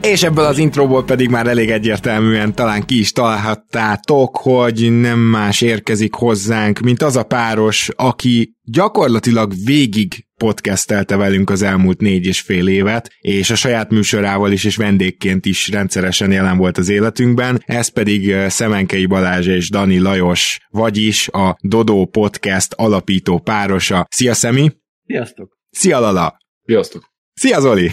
[0.00, 5.60] És ebből az intróból pedig már elég egyértelműen talán ki is találhattátok, hogy nem más
[5.60, 12.40] érkezik hozzánk, mint az a páros, aki gyakorlatilag végig podcastelte velünk az elmúlt négy és
[12.40, 17.62] fél évet, és a saját műsorával is és vendégként is rendszeresen jelen volt az életünkben,
[17.66, 24.06] ez pedig Szemenkei Balázs és Dani Lajos, vagyis a Dodó Podcast alapító párosa.
[24.10, 24.72] Szia Szemi!
[25.06, 25.58] Sziasztok!
[25.70, 26.38] Szia Lala!
[26.64, 27.12] Sziasztok!
[27.34, 27.90] Szia Zoli!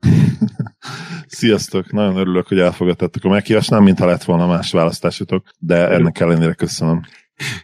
[1.26, 1.92] Sziasztok!
[1.92, 6.52] Nagyon örülök, hogy elfogadtátok a meghívást, nem mintha lett volna más választásotok, de ennek ellenére
[6.52, 7.02] köszönöm.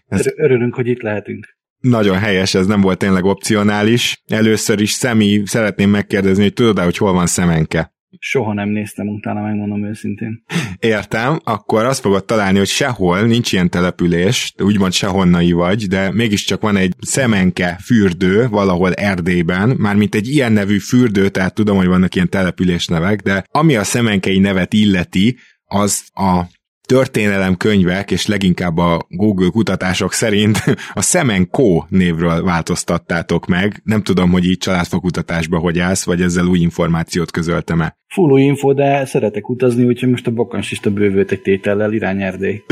[0.07, 0.27] Ez...
[0.37, 1.57] Örülünk, hogy itt lehetünk.
[1.79, 4.23] Nagyon helyes, ez nem volt tényleg opcionális.
[4.27, 7.94] Először is Szemi, szeretném megkérdezni, hogy tudod-e, hogy hol van szemenke?
[8.19, 10.45] Soha nem néztem utána, megmondom őszintén.
[10.79, 16.61] Értem, akkor azt fogod találni, hogy sehol nincs ilyen település, úgymond sehonnai vagy, de mégiscsak
[16.61, 22.15] van egy szemenke fürdő valahol Erdélyben, mármint egy ilyen nevű fürdő, tehát tudom, hogy vannak
[22.15, 26.43] ilyen településnevek, de ami a szemenkei nevet illeti, az a
[26.87, 33.81] történelem könyvek, és leginkább a Google kutatások szerint a Semenko névről változtattátok meg.
[33.85, 37.97] Nem tudom, hogy így családfakutatásba hogy állsz, vagy ezzel új információt közöltem-e.
[38.15, 42.63] Full új info, de szeretek utazni, úgyhogy most a bakansista bővült egy tétellel irány Erdély.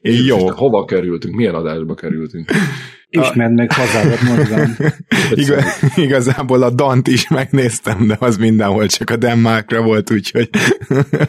[0.00, 0.50] Jó.
[0.50, 1.34] Hova kerültünk?
[1.34, 2.50] Milyen adásba kerültünk?
[3.20, 4.76] Ismerd meg hazádat mozgam.
[5.44, 5.64] Igaz,
[5.96, 10.50] igazából a Dant is megnéztem, de az mindenhol csak a Denmarkra volt, úgyhogy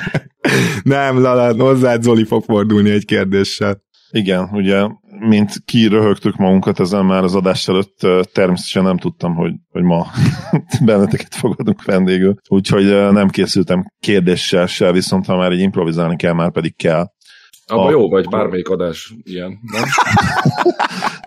[0.83, 3.83] nem, Lala, hozzád Zoli fog fordulni egy kérdéssel.
[4.11, 4.87] Igen, ugye,
[5.19, 7.97] mint kiröhögtük magunkat ezen már az adás előtt,
[8.33, 10.05] természetesen nem tudtam, hogy, hogy ma
[10.85, 16.51] benneteket fogadunk vendégül, úgyhogy nem készültem kérdéssel se, viszont ha már egy improvizálni kell, már
[16.51, 17.05] pedig kell.
[17.67, 17.91] Abba a...
[17.91, 19.83] jó vagy, bármelyik adás ilyen, nem?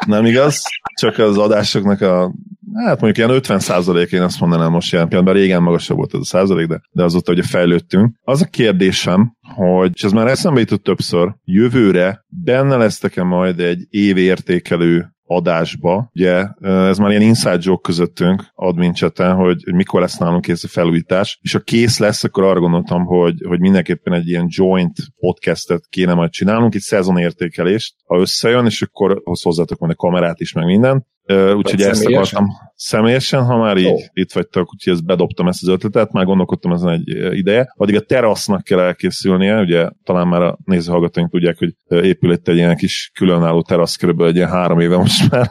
[0.09, 0.63] Nem igaz,
[1.01, 2.33] csak az adásoknak a
[2.75, 6.21] Hát mondjuk ilyen 50 százalék, én azt mondanám most jelen pillanatban, régen magasabb volt ez
[6.21, 8.17] a százalék, de, de azóta ugye fejlődtünk.
[8.23, 13.87] Az a kérdésem, hogy, és ez már eszembe jutott többször, jövőre benne lesztek-e majd egy
[13.91, 20.19] évértékelő adásba, ugye ez már ilyen inside joke közöttünk admin chaten, hogy, hogy mikor lesz
[20.19, 24.29] nálunk kész a felújítás, és ha kész lesz, akkor arra gondoltam, hogy, hogy mindenképpen egy
[24.29, 29.97] ilyen joint podcastet kéne majd csinálnunk, egy szezonértékelést, ha összejön, és akkor hozzátok majd a
[29.97, 31.07] kamerát is, meg minden,
[31.55, 32.47] úgyhogy ezt akartam
[32.79, 34.01] személyesen, ha már így oh.
[34.13, 37.73] itt vagytok, úgyhogy ezt bedobtam ezt az ötletet, már gondolkodtam ezen egy ideje.
[37.77, 41.75] Addig a terasznak kell elkészülnie, ugye talán már a nézőhallgatóink tudják, hogy
[42.05, 45.47] épül itt egy ilyen kis különálló terasz, körülbelül egy ilyen három éve most már,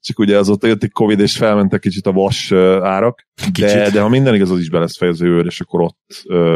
[0.00, 2.52] csak ugye azóta jött egy Covid, és felmentek kicsit a vas
[2.82, 3.26] árak,
[3.58, 5.98] de, de ha minden igaz, az is be lesz fejező és akkor ott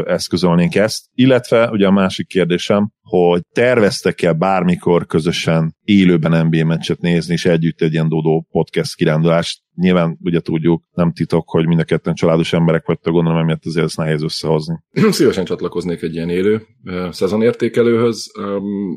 [0.07, 1.05] eszközölnénk ezt.
[1.15, 7.81] Illetve ugye a másik kérdésem, hogy terveztek-e bármikor közösen élőben NBA meccset nézni, és együtt
[7.81, 12.53] egy ilyen Dodó podcast kirándulást nyilván ugye tudjuk, nem titok, hogy mind a ketten családos
[12.53, 14.83] emberek vagytok, gondolom, emiatt azért ezt nehéz összehozni.
[15.11, 18.33] Szívesen csatlakoznék egy ilyen élő uh, szezonértékelőhöz.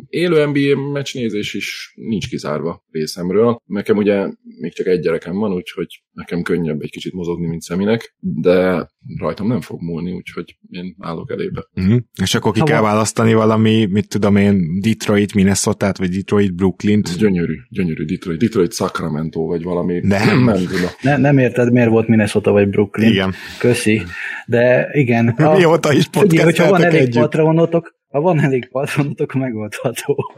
[0.08, 3.62] Élő NBA meccsnézés is nincs kizárva részemről.
[3.66, 4.28] Nekem ugye
[4.60, 9.48] még csak egy gyerekem van, úgyhogy nekem könnyebb egy kicsit mozogni, mint Szeminek, de rajtam
[9.48, 11.68] nem fog múlni, úgyhogy én állok elébe.
[11.76, 12.00] Uh-huh.
[12.22, 12.90] És akkor ki ha kell van.
[12.90, 17.02] választani valami, mit tudom én, Detroit, minnesota vagy Detroit, Brooklyn.
[17.18, 20.00] Gyönyörű, gyönyörű Detroit, Detroit, Sacramento, vagy valami.
[20.04, 20.67] Nem, nem
[21.02, 23.10] ne, nem érted, miért volt Minnesota vagy Brooklyn.
[23.10, 23.34] Igen.
[23.60, 24.04] Köszi.
[24.46, 25.28] De igen.
[25.28, 27.22] A, Mióta is podcast hogyha van elég együtt.
[27.22, 30.34] patronotok, ha van elég patronotok, megoldható.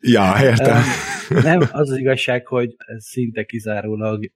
[0.00, 0.82] ja, értem.
[1.42, 4.30] Nem, az az igazság, hogy ez szinte kizárólag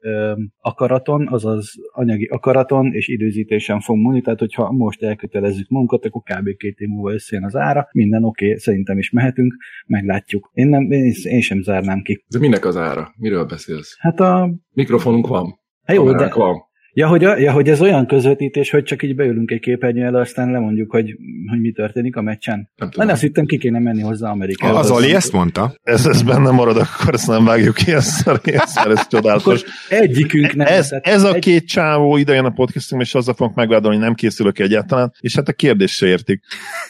[0.58, 6.56] akaraton, azaz anyagi akaraton és időzítésen fog múlni, tehát hogyha most elkötelezzük magunkat, akkor kb.
[6.56, 9.54] két év múlva összejön az ára, minden oké, okay, szerintem is mehetünk,
[9.86, 10.50] meglátjuk.
[10.52, 12.24] Én, nem, én, én sem zárnám ki.
[12.28, 13.14] De minek az ára?
[13.16, 13.96] Miről beszélsz?
[13.98, 14.54] Hát a...
[14.72, 15.60] Mikrofonunk van.
[15.82, 16.56] Hát jó, de, van.
[16.96, 20.50] Ja hogy, ja, hogy ez olyan közvetítés, hogy csak így beülünk egy képernyő elő, aztán
[20.50, 21.16] lemondjuk, hogy,
[21.50, 22.70] hogy mi történik a meccsen.
[22.76, 23.08] Nem tudom.
[23.08, 24.78] azt hittem, ki kéne menni hozzá Amerikába.
[24.78, 25.74] Az Oli ezt mondta?
[25.82, 29.62] Ez, ez benne marad, akkor ezt nem vágjuk ki, ezt, ezt, ez csodálatos.
[29.88, 30.66] egyikünk nem.
[30.66, 34.58] Ez, ez a két csávó idejön a podcastunk, és azzal fogunk megvádolni, hogy nem készülök
[34.58, 36.42] egyáltalán, és hát a kérdés se értik.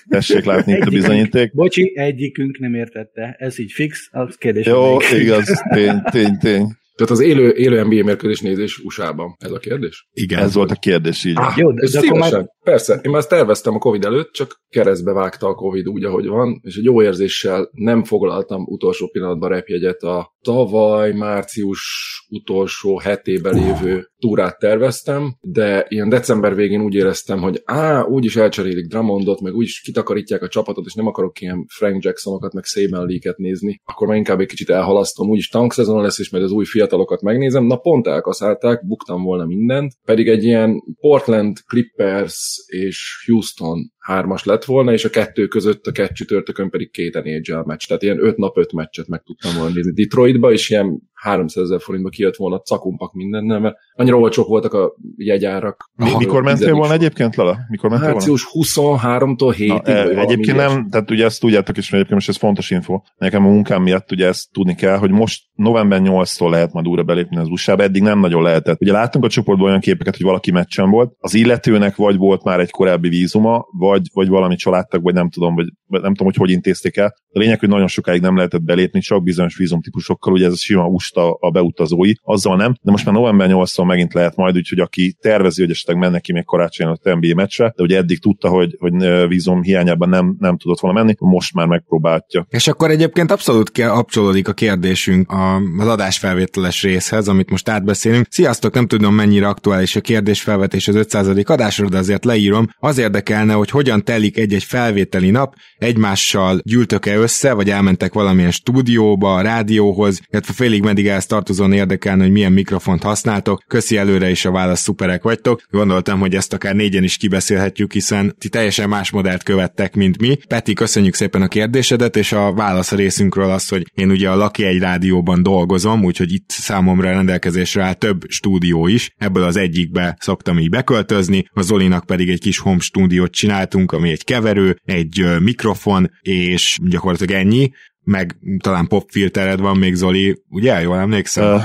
[0.09, 1.55] Tessék látni itt a bizonyíték.
[1.55, 3.37] Bocsi, egyikünk nem értette.
[3.39, 4.67] Ez így fix, az kérdés.
[4.67, 6.83] Jó, igaz, tény, tény, tény.
[6.97, 9.37] Tehát az élő, élő NBA mérkőzés nézés USA-ban.
[9.39, 10.09] Ez a kérdés?
[10.13, 10.39] Igen.
[10.39, 11.37] Ez volt a kérdés, így.
[11.37, 12.53] Ah, Jó, de, de akkor már...
[12.65, 16.27] Persze, én már ezt terveztem a Covid előtt, csak keresztbe vágta a Covid úgy, ahogy
[16.27, 21.83] van, és egy jó érzéssel nem foglaltam utolsó pillanatban repjegyet a tavaly március
[22.29, 28.87] utolsó hetében lévő túrát terveztem, de ilyen december végén úgy éreztem, hogy á, úgyis elcserélik
[28.87, 33.37] Drummondot, meg úgyis kitakarítják a csapatot, és nem akarok ilyen Frank Jacksonokat, meg Saban Lee-ket
[33.37, 37.23] nézni, akkor már inkább egy kicsit elhalasztom, úgyis tankszezon lesz, és majd az új fiatalokat
[37.23, 37.65] megnézem.
[37.65, 44.65] Na pont elkaszálták, buktam volna mindent, pedig egy ilyen Portland Clippers és Houston hármas lett
[44.65, 47.87] volna, és a kettő között a kettő csütörtökön pedig két NHL meccs.
[47.87, 51.81] Tehát ilyen öt nap öt meccset meg tudtam volna nézni Detroitba, és ilyen 300 ezer
[51.81, 55.91] forintba kijött volna cakumpak mindennel, mert annyira olcsók voltak a jegyárak.
[55.97, 57.59] Mi, mikor mentél volna egyébként, Lala?
[57.69, 61.95] Mikor mentél Március 23-tól 7 Na, e, Egyébként nem, tehát ugye ezt tudjátok is, mert
[61.95, 63.01] egyébként most ez fontos info.
[63.17, 67.03] Nekem a munkám miatt ugye ezt tudni kell, hogy most november 8-tól lehet majd újra
[67.03, 68.81] belépni az usa eddig nem nagyon lehetett.
[68.81, 72.61] Ugye láttunk a csoportban olyan képeket, hogy valaki meccsen volt, az illetőnek vagy volt már
[72.61, 76.51] egy korábbi vízuma, vagy, vagy valami családtag, vagy nem tudom, vagy nem tudom, hogy hogy
[76.51, 77.15] intézték el.
[77.33, 80.87] A lényeg, hogy nagyon sokáig nem lehetett belépni, csak bizonyos vízumtípusokkal, ugye ez a sima
[80.87, 85.17] usta a beutazói, azzal nem, de most már november 8 megint lehet majd, úgyhogy aki
[85.21, 88.77] tervezi, hogy esetleg mennek ki még karácsony a NBA meccsre, de ugye eddig tudta, hogy,
[88.79, 92.47] hogy vízum hiányában nem, nem tudott volna menni, most már megpróbálja.
[92.49, 95.33] És akkor egyébként abszolút kapcsolódik a kérdésünk
[95.79, 98.27] az adásfelvételes részhez, amit most átbeszélünk.
[98.31, 101.29] Sziasztok, nem tudom mennyire aktuális a kérdésfelvetés az 500.
[101.45, 102.69] adásról, de azért leírom.
[102.79, 109.41] Az érdekelne, hogy hogyan telik egy-egy felvételi nap, egymással gyűltök-e össze, vagy elmentek valamilyen stúdióba,
[109.41, 113.63] rádióhoz, illetve félig meddig ehhez tartozóan érdekelne, hogy milyen mikrofont használtok.
[113.67, 115.63] Köszi előre is a válasz, szuperek vagytok.
[115.71, 120.37] Gondoltam, hogy ezt akár négyen is kibeszélhetjük, hiszen ti teljesen más modellt követtek, mint mi.
[120.49, 124.37] Peti, köszönjük szépen a kérdésedet, és a válasz a részünkről az, hogy én ugye a
[124.37, 129.11] Laki egy rádióban dolgozom, úgyhogy itt számomra rendelkezésre áll több stúdió is.
[129.17, 133.33] Ebből az egyikbe szoktam így beköltözni, a Zolinak pedig egy kis home stúdiót
[133.75, 137.71] csináltunk, ami egy keverő, egy mikrofon, és gyakorlatilag ennyi
[138.07, 140.81] meg talán popfiltered van még, Zoli, ugye?
[140.81, 141.55] Jól emlékszem?
[141.55, 141.63] Uh,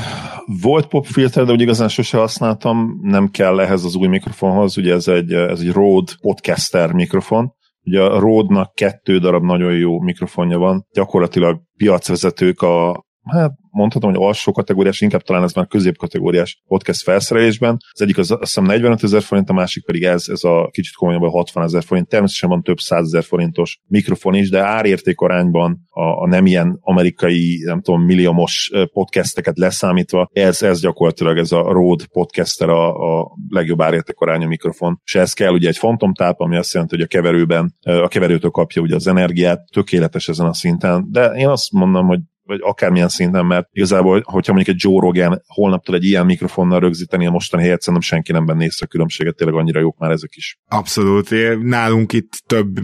[0.62, 5.08] volt popfilter, de úgy igazán sose használtam, nem kell ehhez az új mikrofonhoz, ugye ez
[5.08, 10.86] egy, ez egy Rode podcaster mikrofon, Ugye a Rode-nak kettő darab nagyon jó mikrofonja van,
[10.94, 17.78] gyakorlatilag piacvezetők a, hát mondhatom, hogy alsó kategóriás, inkább talán ez már középkategóriás podcast felszerelésben.
[17.92, 20.94] Az egyik az azt hiszem 45 ezer forint, a másik pedig ez, ez a kicsit
[20.94, 22.08] komolyabb a 60 ezer forint.
[22.08, 27.62] Természetesen van több százezer forintos mikrofon is, de árérték arányban a, a nem ilyen amerikai,
[27.66, 33.82] nem tudom, milliómos podcasteket leszámítva, ez, ez gyakorlatilag ez a Rode podcaster a, a legjobb
[33.82, 35.02] árérték arányú mikrofon.
[35.04, 38.82] És ez kell ugye egy fantomtáp, ami azt jelenti, hogy a keverőben, a keverőtől kapja
[38.82, 43.46] ugye az energiát, tökéletes ezen a szinten, de én azt mondom, hogy vagy akármilyen szinten,
[43.46, 47.82] mert igazából, hogyha mondjuk egy Joe Rogan holnaptól egy ilyen mikrofonnal rögzíteni a mostani helyet,
[47.82, 50.60] szerintem senki nem benne észre a különbséget, tényleg annyira jók már ezek is.
[50.68, 51.30] Abszolút.
[51.62, 52.80] Nálunk itt több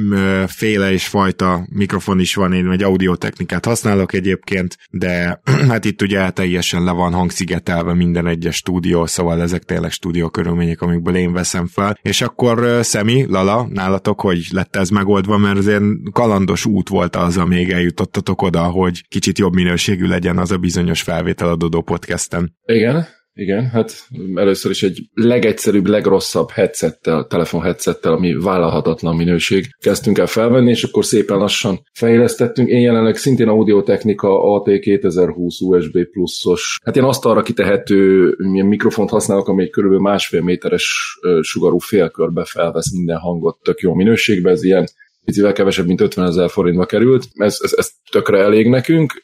[0.47, 6.30] féle és fajta mikrofon is van, én egy audiotechnikát használok egyébként, de hát itt ugye
[6.30, 11.68] teljesen le van hangszigetelve minden egyes stúdió, szóval ezek tényleg stúdió körülmények, amikből én veszem
[11.68, 11.97] fel.
[12.01, 17.38] És akkor Szemi, Lala, nálatok hogy lett ez megoldva, mert azért kalandos út volt az,
[17.38, 22.56] amíg eljutottatok oda, hogy kicsit jobb minőségű legyen az a bizonyos felvétel a Dodo podcasten.
[22.66, 30.18] Igen, igen, hát először is egy legegyszerűbb, legrosszabb headsettel, telefon headsettel, ami vállalhatatlan minőség kezdtünk
[30.18, 32.70] el felvenni, és akkor szépen lassan fejlesztettünk.
[32.70, 39.47] Én jelenleg szintén audiotechnika AT2020 USB pluszos, hát én azt arra kitehető milyen mikrofont használok,
[39.47, 44.88] ami egy körülbelül másfél méteres sugarú félkörbe felvesz minden hangot tök jó minőségben, ez ilyen
[45.26, 47.28] picivel kevesebb, mint 50 ezer forintba került.
[47.34, 49.23] Ez, ez, ez tökre elég nekünk.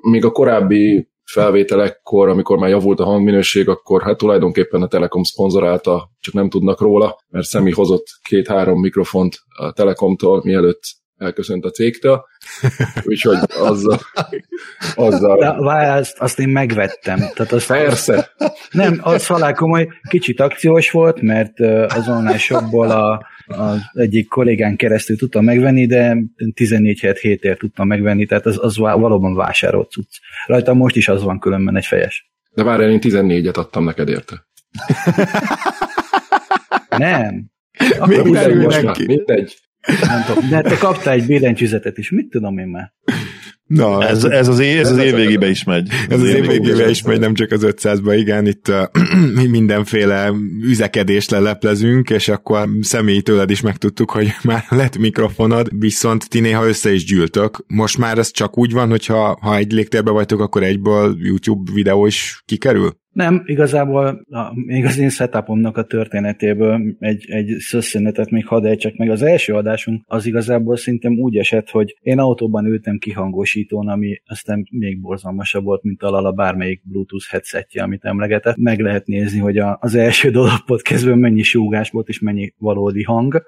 [0.00, 6.10] Még a korábbi felvételekkor, amikor már javult a hangminőség, akkor hát tulajdonképpen a Telekom szponzorálta,
[6.20, 10.80] csak nem tudnak róla, mert Szemi hozott két-három mikrofont a Telekomtól, mielőtt
[11.18, 12.24] elköszönt a cégtől,
[13.04, 13.98] úgyhogy azzal...
[14.94, 15.38] azzal...
[15.38, 17.18] De, várj, azt, azt én megvettem.
[17.18, 18.30] Tehát az, Persze.
[18.70, 24.76] Nem, az halál komoly, kicsit akciós volt, mert az online shopból a, az egyik kollégán
[24.76, 26.16] keresztül tudtam megvenni, de
[26.54, 30.16] 14 7 hétért tudtam megvenni, tehát az, az valóban vásárolt cucc.
[30.46, 32.30] Rajta most is az van különben egy fejes.
[32.50, 34.46] De várj, én 14-et adtam neked érte.
[36.96, 37.50] Nem.
[38.06, 39.06] Még mindegy, neki.
[39.06, 39.56] mindegy.
[40.06, 40.48] Nem tudom.
[40.48, 42.92] De te kaptál egy billentyűzetet is, mit tudom én már?
[43.68, 45.88] Na, ez, ez az, év, ez az év végébe is megy.
[46.08, 50.32] Ez az év végébe is megy, nem csak az 500-ba, igen, itt uh, mindenféle
[50.62, 56.66] üzekedést leleplezünk, és akkor személyi tőled is megtudtuk, hogy már lett mikrofonod, viszont ti néha
[56.66, 57.64] össze is gyűltök.
[57.66, 62.06] Most már ez csak úgy van, hogyha ha egy légtérbe vagytok, akkor egyből YouTube videó
[62.06, 62.96] is kikerül?
[63.18, 68.96] Nem, igazából a, még az én setupomnak a történetéből egy, egy szösszenetet még hadd csak
[68.96, 69.10] meg.
[69.10, 74.68] Az első adásunk az igazából szerintem úgy esett, hogy én autóban ültem kihangosítón, ami aztán
[74.70, 78.56] még borzalmasabb volt, mint a bármelyik Bluetooth headsetje, amit emlegetett.
[78.56, 83.02] Meg lehet nézni, hogy a, az első dolog podcastben mennyi súgás volt, és mennyi valódi
[83.02, 83.42] hang.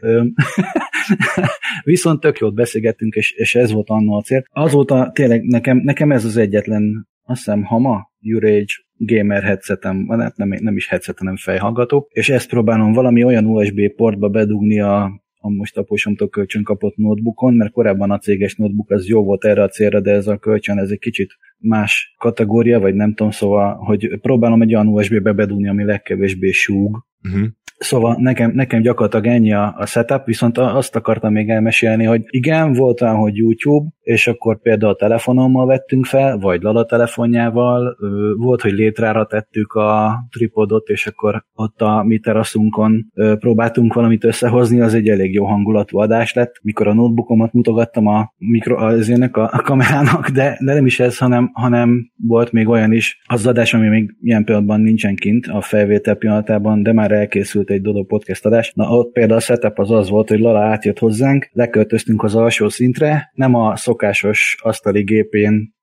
[1.84, 4.44] Viszont tök jót beszélgettünk, és, és ez volt annó a cél.
[4.50, 10.48] Azóta tényleg nekem, nekem ez az egyetlen azt hiszem Hama, Urage gamer headsetem, hát nem,
[10.60, 15.02] nem is headset, hanem fejhallgató, és ezt próbálom valami olyan USB portba bedugni a,
[15.38, 19.62] a most aposomtól kölcsön kapott notebookon, mert korábban a céges notebook az jó volt erre
[19.62, 23.74] a célra, de ez a kölcsön ez egy kicsit más kategória, vagy nem tudom, szóval,
[23.74, 27.46] hogy próbálom egy olyan USB-be bedugni, ami legkevésbé súg, uh-huh.
[27.82, 32.72] Szóval nekem, nekem gyakorlatilag ennyi a, a setup, viszont azt akartam még elmesélni, hogy igen,
[32.72, 37.96] volt olyan, hogy YouTube, és akkor például a telefonommal vettünk fel, vagy Lala telefonjával,
[38.36, 44.80] volt, hogy létrára tettük a tripodot, és akkor ott a mi teraszunkon próbáltunk valamit összehozni,
[44.80, 46.54] az egy elég jó hangulatú adás lett.
[46.62, 51.18] Mikor a notebookomat mutogattam a, mikro, az a, a kamerának, de, de nem is ez,
[51.18, 55.60] hanem, hanem volt még olyan is, az adás, ami még ilyen pillanatban nincsen kint a
[55.60, 58.72] felvétel pillanatában, de már elkészült egy Dodo podcast adás.
[58.74, 62.68] Na ott például a setup az az volt, hogy Lala átjött hozzánk, leköltöztünk az alsó
[62.68, 65.74] szintre, nem a szokásos asztali gépén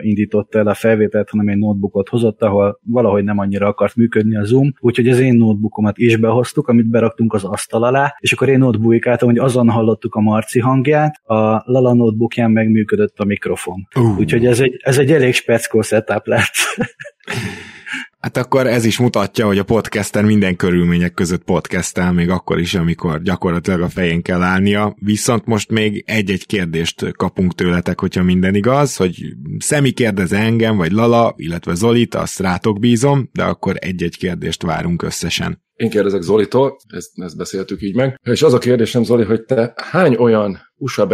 [0.00, 4.44] indította el a felvételt, hanem egy notebookot hozott, ahol valahogy nem annyira akart működni a
[4.44, 8.58] Zoom, úgyhogy az én notebookomat is behoztuk, amit beraktunk az asztal alá, és akkor én
[8.58, 13.88] notebookáltam, hogy azon hallottuk a Marci hangját, a Lala notebookján megműködött a mikrofon.
[14.00, 14.18] Uh.
[14.18, 16.54] Úgyhogy ez egy, ez egy elég speckó setup lett.
[18.18, 22.74] Hát akkor ez is mutatja, hogy a podcaster minden körülmények között podcastel, még akkor is,
[22.74, 24.96] amikor gyakorlatilag a fején kell állnia.
[25.00, 29.14] Viszont most még egy-egy kérdést kapunk tőletek, hogyha minden igaz, hogy
[29.58, 35.02] Szemi kérdez engem, vagy Lala, illetve Zolit, azt rátok bízom, de akkor egy-egy kérdést várunk
[35.02, 35.66] összesen.
[35.74, 38.20] Én kérdezek Zolitól, ezt, ezt beszéltük így meg.
[38.22, 41.08] És az a kérdésem, Zoli, hogy te hány olyan usa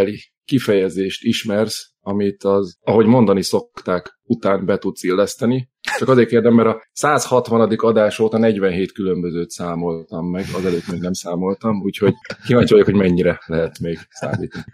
[0.44, 5.68] kifejezést ismersz, amit az, ahogy mondani szokták, után be tudsz illeszteni.
[5.98, 7.76] Csak azért kérdem, mert a 160.
[7.76, 12.14] adás óta 47 különbözőt számoltam meg, azelőtt még nem számoltam, úgyhogy
[12.46, 14.64] kíváncsi vagyok, hogy mennyire lehet még számítani.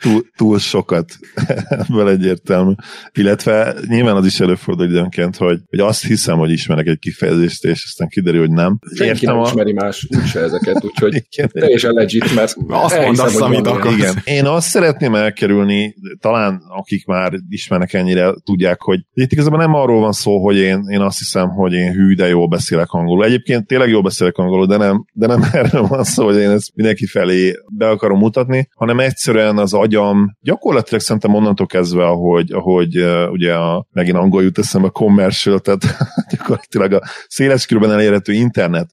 [0.00, 1.18] Túl, túl sokat
[1.68, 2.72] ebből egyértelmű.
[3.12, 7.84] Illetve nyilván az is előfordul időnként, hogy, hogy azt hiszem, hogy ismerek egy kifejezést, és
[7.84, 8.78] aztán kiderül, hogy nem.
[8.94, 9.46] Senki nem a...
[9.46, 13.96] ismeri más úgyse ezeket, úgyhogy teljesen legit, mert azt mondasz, amit akarsz.
[13.96, 14.14] Igen.
[14.24, 20.00] Én azt szeretném elkerülni, talán akik már ismernek ennyire, tudják, hogy itt igazából nem arról
[20.00, 23.24] van szó, hogy én, én azt hiszem, hogy én hű, de jól beszélek angolul.
[23.24, 26.70] Egyébként tényleg jól beszélek angolul, de nem, de nem erről van szó, hogy én ezt
[26.74, 32.96] mindenki felé be akarom mutatni, hanem egyszerűen az agyam gyakorlatilag szerintem onnantól kezdve, ahogy, ahogy
[33.30, 35.80] ugye a, megint angol jut eszembe a commercial, tehát
[36.30, 38.90] gyakorlatilag a széles körben elérhető internet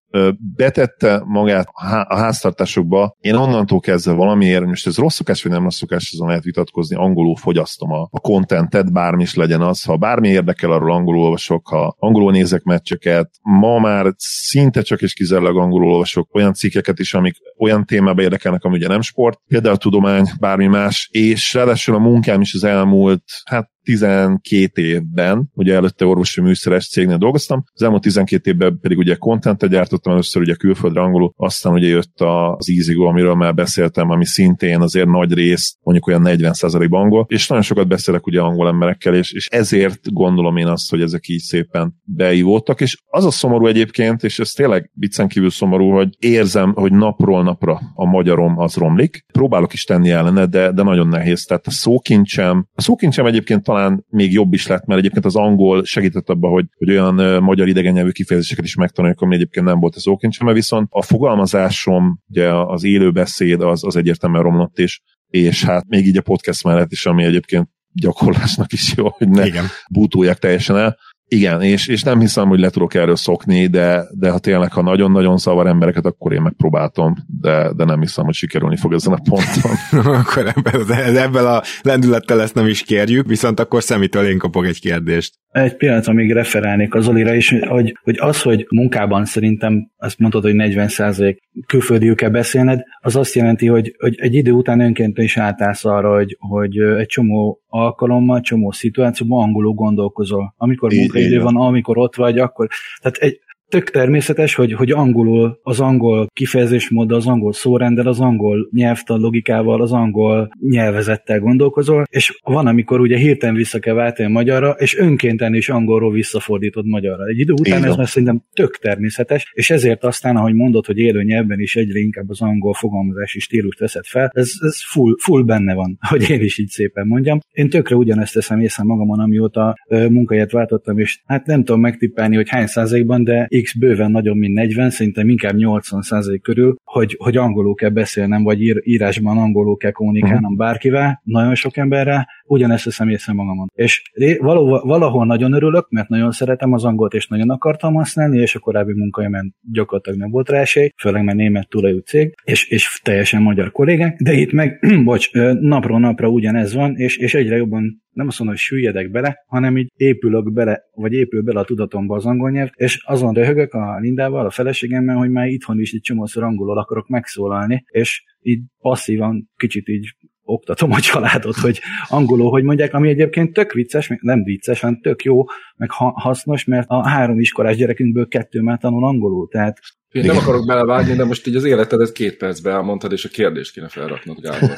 [0.56, 3.16] betette magát a, há- a háztartásokba.
[3.20, 6.96] Én onnantól kezdve valamiért, most ez rossz szokás, vagy nem rossz szokás, azon lehet vitatkozni,
[6.96, 9.84] angolul fogyasztom a, a contentet, bármi is legyen az.
[9.84, 15.14] Ha bármi érdekel, arról angolul olvasok, ha angolul nézek meccseket, ma már szinte csak és
[15.14, 19.78] kizárólag angolul olvasok olyan cikkeket is, amik olyan témába érdekelnek, ami ugye nem sport, például
[19.78, 26.06] tudomány, bármi más, és ráadásul a munkám is az elmúlt, hát 12 évben, ugye előtte
[26.06, 31.02] orvosi műszeres cégnél dolgoztam, az elmúlt 12 évben pedig ugye content gyártottam, először ugye külföldre
[31.02, 36.08] angolul, aztán ugye jött az EasyGo, amiről már beszéltem, ami szintén azért nagy rész, mondjuk
[36.08, 40.68] olyan 40% angol, és nagyon sokat beszélek ugye angol emberekkel, és, és ezért gondolom én
[40.68, 45.28] azt, hogy ezek így szépen beívódtak, és az a szomorú egyébként, és ez tényleg viccen
[45.28, 49.26] kívül szomorú, hogy érzem, hogy napról napra a magyarom az romlik.
[49.34, 51.44] Próbálok is tenni ellene, de, de nagyon nehéz.
[51.44, 55.36] Tehát a szókincsem, a szókincsem egyébként talán talán még jobb is lett, mert egyébként az
[55.36, 59.80] angol segített abban, hogy, hogy olyan magyar idegen nyelvű kifejezéseket is megtanuljak, ami egyébként nem
[59.80, 65.02] volt az ókincsem, viszont a fogalmazásom, ugye az élő beszéd az, az egyértelműen romlott, és,
[65.28, 69.46] és hát még így a podcast mellett is, ami egyébként gyakorlásnak is jó, hogy ne
[69.46, 69.66] Igen.
[69.90, 70.98] bútulják teljesen el.
[71.30, 74.82] Igen, és, és nem hiszem, hogy le tudok erről szokni, de, de ha tényleg, ha
[74.82, 79.22] nagyon-nagyon szavar embereket, akkor én megpróbáltam, de, de nem hiszem, hogy sikerülni fog ezen a
[79.30, 80.14] ponton.
[80.20, 84.80] akkor ebben, ebben a lendülettel ezt nem is kérjük, viszont akkor szemitől én kapok egy
[84.80, 85.34] kérdést.
[85.52, 90.44] Egy pillanat, amíg referálnék az Olira is, hogy, hogy az, hogy munkában szerintem, azt mondtad,
[90.44, 95.38] hogy 40% külföldiül kell beszélned, az azt jelenti, hogy, hogy egy idő után önként is
[95.38, 100.54] átállsz arra, hogy, hogy egy csomó alkalommal, csomó szituációban angolul gondolkozol.
[100.58, 102.68] Amikor munkaidő van, amikor ott vagy, akkor...
[103.02, 108.70] Tehát egy, tök természetes, hogy, hogy angolul, az angol kifejezésmód, az angol szórendel, az angol
[108.72, 114.32] nyelvtan logikával, az angol nyelvezettel gondolkozol, és van, amikor ugye hirtelen vissza kell váltani a
[114.32, 117.26] magyarra, és önkénten is angolról visszafordítod magyarra.
[117.26, 121.24] Egy idő után ez már szerintem tök természetes, és ezért aztán, ahogy mondod, hogy élő
[121.24, 125.74] nyelvben is egyre inkább az angol fogalmazási stílust veszed fel, ez, ez full, full benne
[125.74, 127.40] van, hogy én is így szépen mondjam.
[127.52, 132.50] Én tökre ugyanezt teszem észre magamon, amióta munkahelyet váltottam, és hát nem tudom megtippálni, hogy
[132.50, 137.76] hány százalékban, de X bőven nagyobb, mint 40, szerintem inkább 80% körül, hogy, hogy angolul
[137.76, 140.58] kell beszélnem, vagy ír, írásban angolul kell kommunikálnom uh-huh.
[140.58, 143.72] bárkivel, nagyon sok emberrel, ugyanezt teszem észre magamon.
[143.74, 144.02] És
[144.40, 148.60] valahol, valahol nagyon örülök, mert nagyon szeretem az angolt, és nagyon akartam használni, és a
[148.60, 153.42] korábbi munkahelyemen gyakorlatilag nem volt rá esély, főleg mert német tulajú cég, és, és teljesen
[153.42, 158.28] magyar kollégák, de itt meg, bocs, napról napra ugyanez van, és, és egyre jobban nem
[158.28, 162.26] azt mondom, hogy süllyedek bele, hanem így épülök bele, vagy épül bele a tudatomba az
[162.26, 166.44] angol nyelv, és azon röhögök a Lindával, a feleségemmel, hogy már itthon is egy csomószor
[166.44, 172.94] angolul akarok megszólalni, és így passzívan kicsit így oktatom a családot, hogy angolul, hogy mondják,
[172.94, 175.44] ami egyébként tök vicces, nem vicces, hanem tök jó,
[175.76, 179.80] meg hasznos, mert a három iskolás gyerekünkből kettő már tanul angolul, tehát
[180.12, 183.74] én nem akarok belevágni, de most így az életedet két percbe elmondtad, és a kérdést
[183.74, 184.74] kéne felraknod, Gábor.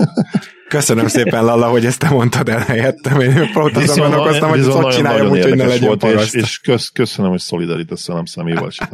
[0.67, 3.19] Köszönöm szépen, Lalla, hogy ezt te mondtad el helyettem.
[3.19, 6.59] Én pont azon gondolkoztam, hogy ezt hogy csináljam úgy, hogy ne legyen volt, és, és
[6.59, 8.89] kösz, köszönöm, hogy szolidarítasz nem személyvel se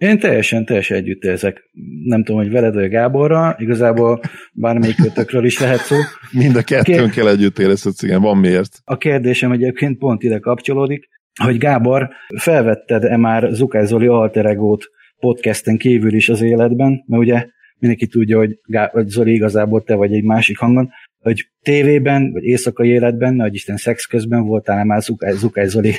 [0.00, 1.70] én teljesen, teljesen együtt érzek.
[2.04, 4.20] Nem tudom, hogy veled vagy Gáborra, igazából
[4.52, 5.96] bármelyik kötökről is lehet szó.
[6.30, 7.26] Mind a kettőnkkel Kér...
[7.26, 8.78] együtt érezhetsz, igen, van miért.
[8.84, 11.08] A kérdésem egyébként pont ide kapcsolódik,
[11.42, 14.84] hogy Gábor, felvetted-e már Zukály Zoli alter egót
[15.20, 17.46] podcasten kívül is az életben, mert ugye
[17.78, 20.90] mindenki tudja, hogy, Gá- hogy Zoli igazából te vagy egy másik hangon,
[21.20, 25.94] hogy tévében, vagy éjszakai életben, vagy Isten szex közben voltál már Zukály, Zukály Zoli.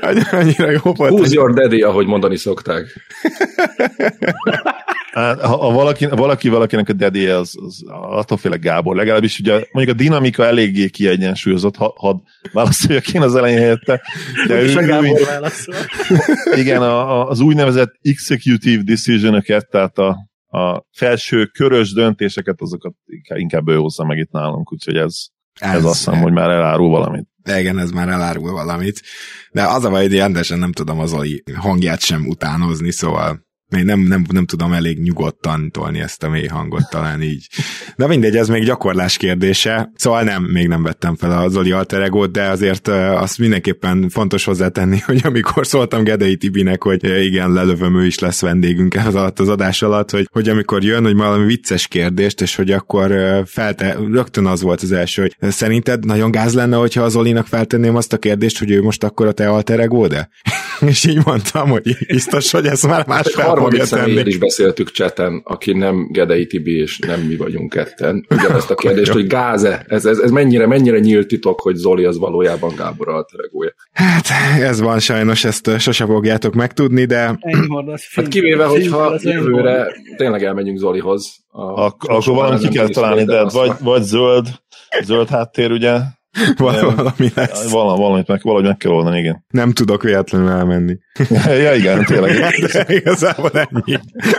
[0.30, 1.12] Annyira jó volt.
[1.12, 2.86] Who's your daddy, ahogy mondani szokták.
[5.12, 8.96] Hát, ha, ha valaki, valaki valakinek a daddy az, az attól félek Gábor.
[8.96, 12.22] Legalábbis ugye mondjuk a dinamika eléggé kiegyensúlyozott, ha, ha
[12.52, 14.02] válaszoljak én az elején helyette.
[14.46, 15.74] De ő, a Gábor válaszol.
[16.62, 20.16] Igen, a, a, az úgynevezett executive decision tehát a,
[20.58, 22.94] a felső körös döntéseket, azokat
[23.34, 25.16] inkább ő hozza meg itt nálunk, úgyhogy ez,
[25.60, 27.26] ez, ez azt hiszem, hogy már elárul valamit.
[27.58, 29.00] Igen, ez már elárul valamit.
[29.50, 33.84] De az a baj, hogy rendesen nem tudom az Oli hangját sem utánozni, szóval még
[33.84, 37.46] nem, nem, nem tudom elég nyugodtan tolni ezt a mély hangot talán így.
[37.96, 39.92] De mindegy, ez még gyakorlás kérdése.
[39.96, 44.44] Szóval nem, még nem vettem fel a Zoli alter ego de azért azt mindenképpen fontos
[44.44, 49.38] hozzátenni, hogy amikor szóltam Gedei Tibinek, hogy igen, lelövöm, ő is lesz vendégünk ez alatt
[49.38, 53.12] az adás alatt, hogy, hogy amikor jön, hogy valami vicces kérdést, és hogy akkor
[53.46, 57.96] felte, rögtön az volt az első, hogy szerinted nagyon gáz lenne, hogyha az Olinak feltenném
[57.96, 60.28] azt a kérdést, hogy ő most akkor a te alter ego de?
[60.90, 63.26] és így mondtam, hogy biztos, hogy ez már más
[63.62, 68.26] harmadik személyért is beszéltük cseten, aki nem Gedei Tibi, és nem mi vagyunk ketten.
[68.30, 72.18] Ugyanezt a kérdést, hogy gáze, ez, ez, ez mennyire, mennyire nyílt titok, hogy Zoli az
[72.18, 73.74] valójában Gábor alteregója.
[73.92, 74.26] Hát
[74.60, 77.38] ez van sajnos, ezt sose fogjátok megtudni, de...
[78.14, 79.86] Hát kivéve, hogyha jövőre
[80.16, 81.40] tényleg elmegyünk Zolihoz.
[81.48, 84.46] A, Ak- akkor valamit ki kell találni, de vagy, vagy zöld,
[85.04, 85.98] zöld háttér, ugye,
[86.56, 87.70] valami lesz.
[87.70, 89.44] Val- valamit meg, valahogy meg kell oldani, igen.
[89.48, 90.98] Nem tudok véletlenül elmenni.
[91.46, 92.32] ja, igen, tényleg.
[92.72, 93.98] De igazából ennyi.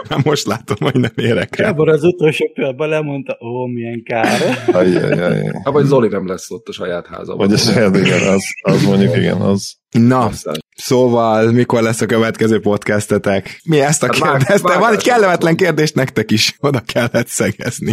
[0.09, 1.65] Már most látom, hogy nem érek rá.
[1.65, 4.41] Gábor az utolsó pillanatban lemondta, ó, milyen kár.
[4.71, 5.51] Ajjajjaj.
[5.63, 7.37] Hát, vagy Zoli nem lesz ott a saját házában.
[7.37, 9.81] Vagy a saját, igen, az, az mondjuk, igen, az.
[9.91, 10.29] Na,
[10.75, 13.61] szóval mikor lesz a következő podcastetek?
[13.63, 14.61] Mi ezt a hát kérdést?
[14.61, 17.91] Van egy kellemetlen kérdés nektek is, oda kellett szegezni.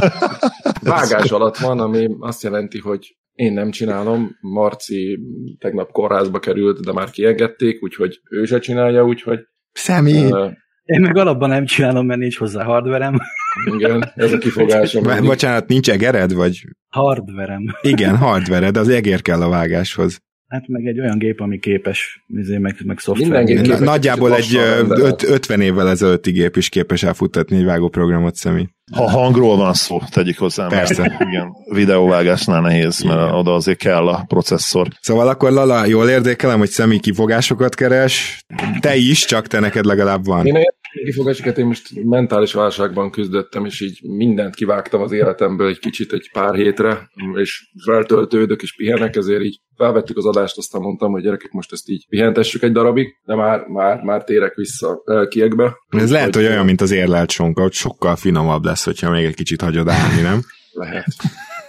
[0.82, 5.18] Vágás alatt van, ami azt jelenti, hogy én nem csinálom, Marci
[5.58, 9.38] tegnap kórházba került, de már kiengedték, úgyhogy ő se csinálja, úgyhogy...
[9.72, 10.30] Személy!
[10.30, 10.52] Uh,
[10.84, 13.18] én meg alapban nem csinálom, mert nincs hozzá hardverem.
[13.76, 15.02] Igen, ez a kifogásom.
[15.02, 16.64] Bo- bocsánat, nincs egered, vagy?
[16.88, 17.62] Hardverem.
[17.80, 20.18] Igen, hardvered, az egér kell a vágáshoz.
[20.50, 23.44] Hát meg egy olyan gép, ami képes, izé, meg, meg szoftver.
[23.44, 24.56] Gép Nagyjából egy
[24.88, 28.66] öt, 50 évvel ezelőtti gép is képes elfuttatni egy vágóprogramot személy.
[28.96, 30.66] Ha hangról van szó, tegyük hozzá.
[30.66, 31.02] Persze.
[31.02, 33.34] Mert, igen, videóvágásnál nehéz, mert igen.
[33.34, 34.88] oda azért kell a processzor.
[35.00, 38.44] Szóval akkor Lala, jól érdékelem, hogy személy kifogásokat keres.
[38.80, 40.46] Te is, csak te neked legalább van.
[40.46, 40.56] Én
[41.04, 46.30] kifogásokat én most mentális válságban küzdöttem, és így mindent kivágtam az életemből egy kicsit egy
[46.32, 51.50] pár hétre, és feltöltődök, és pihenek, ezért így felvettük az adást, aztán mondtam, hogy gyerekek,
[51.50, 55.76] most ezt így pihentessük egy darabig, de már, már, már térek vissza kiekbe.
[55.88, 59.34] Ez lehet, hogy olyan, mint az érlelt sonka, hogy sokkal finomabb lesz, hogyha még egy
[59.34, 60.40] kicsit hagyod állni, nem?
[60.72, 61.06] lehet.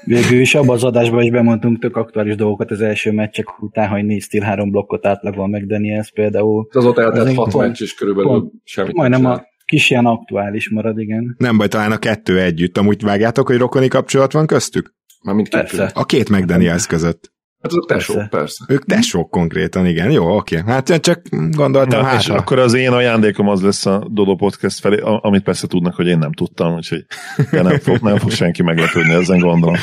[0.06, 4.04] Végül is abban az adásban is bemondtunk tök aktuális dolgokat az első meccsek után, hogy
[4.04, 6.68] négy stíl három blokkot átlagol meg Daniels például.
[6.72, 11.00] Az ott eltelt hat meccs is körülbelül pont, semmit Majdnem a kis ilyen aktuális marad,
[11.00, 11.36] igen.
[11.38, 12.78] Nem baj, talán a kettő együtt.
[12.78, 14.94] Amúgy vágjátok, hogy rokoni kapcsolat van köztük?
[15.24, 15.86] Már mind kettő.
[15.94, 17.32] A két meg Daniels között.
[17.62, 18.38] Hát azok tesók, persze.
[18.38, 18.66] persze.
[18.68, 20.12] Ők tesók konkrétan, igen.
[20.12, 20.64] Jó, oké.
[20.66, 21.22] Hát csak
[21.52, 22.20] gondoltam, Na, hát...
[22.20, 26.08] És akkor az én ajándékom az lesz a Dodo Podcast felé, amit persze tudnak, hogy
[26.08, 27.06] én nem tudtam, úgyhogy
[27.52, 29.76] nem fog, nem fog senki meglepődni, ezen gondolom.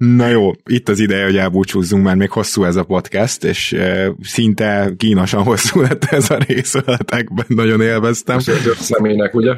[0.00, 4.14] Na jó, itt az ideje, hogy elbúcsúzzunk, mert még hosszú ez a podcast, és e,
[4.20, 8.38] szinte kínosan hosszú lett ez a rész veletekben, nagyon élveztem.
[8.78, 9.52] személynek, ugye?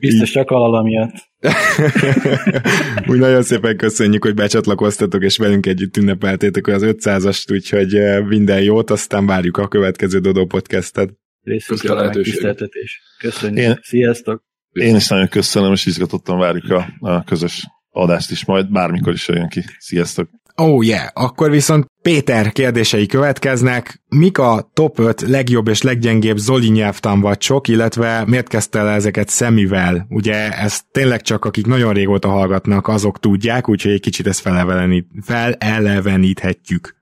[0.00, 1.12] Biztos csak alala miatt.
[3.10, 8.90] Úgy nagyon szépen köszönjük, hogy becsatlakoztatok, és velünk együtt ünnepeltétek az 500-ast, úgyhogy minden jót,
[8.90, 11.10] aztán várjuk a következő Dodo podcastet.
[11.42, 13.00] Megtiszteltetés.
[13.18, 13.64] Köszönjük.
[13.64, 14.42] Én, Sziasztok!
[14.72, 17.66] Én is nagyon köszönöm, és izgatottan várjuk a, a közös
[17.98, 19.64] adást is majd, bármikor is jön ki.
[19.78, 20.28] Sziasztok!
[20.60, 24.02] Oh yeah, akkor viszont Péter kérdései következnek.
[24.08, 30.06] Mik a top 5 legjobb és leggyengébb Zoli nyelvtanvacsok, illetve miért kezdte el ezeket szemivel?
[30.08, 34.48] Ugye ezt tényleg csak akik nagyon régóta hallgatnak, azok tudják, úgyhogy egy kicsit ezt
[35.24, 36.97] feleleveníthetjük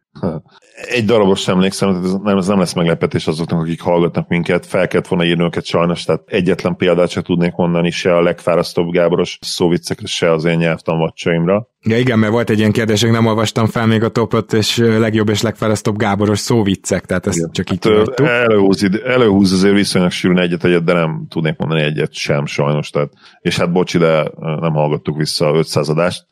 [0.89, 4.67] egy darabos sem emlékszem, ez nem, ez nem lesz meglepetés azoknak, akik hallgatnak minket.
[4.67, 8.91] Fel kellett volna írni őket sajnos, tehát egyetlen példát sem tudnék mondani, se a legfárasztóbb
[8.91, 11.69] Gáboros szóviccekre, se az én nyelvtanvacsaimra.
[11.83, 14.77] Ja igen, mert volt egy ilyen kérdés, hogy nem olvastam fel még a topot, és
[14.77, 17.51] legjobb és legfárasztóbb Gáboros szóviccek, tehát ezt igen.
[17.51, 22.13] csak így hát, előhúz, előhúz azért viszonylag sűrűn egyet, egyet, de nem tudnék mondani egyet
[22.13, 22.91] sem sajnos.
[22.91, 26.27] Tehát, és hát bocsi, de nem hallgattuk vissza a 500 adást.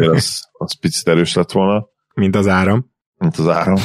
[0.00, 1.88] az, az picit erős lett volna.
[2.20, 2.90] Mint az áram
[3.20, 3.76] mint az áram.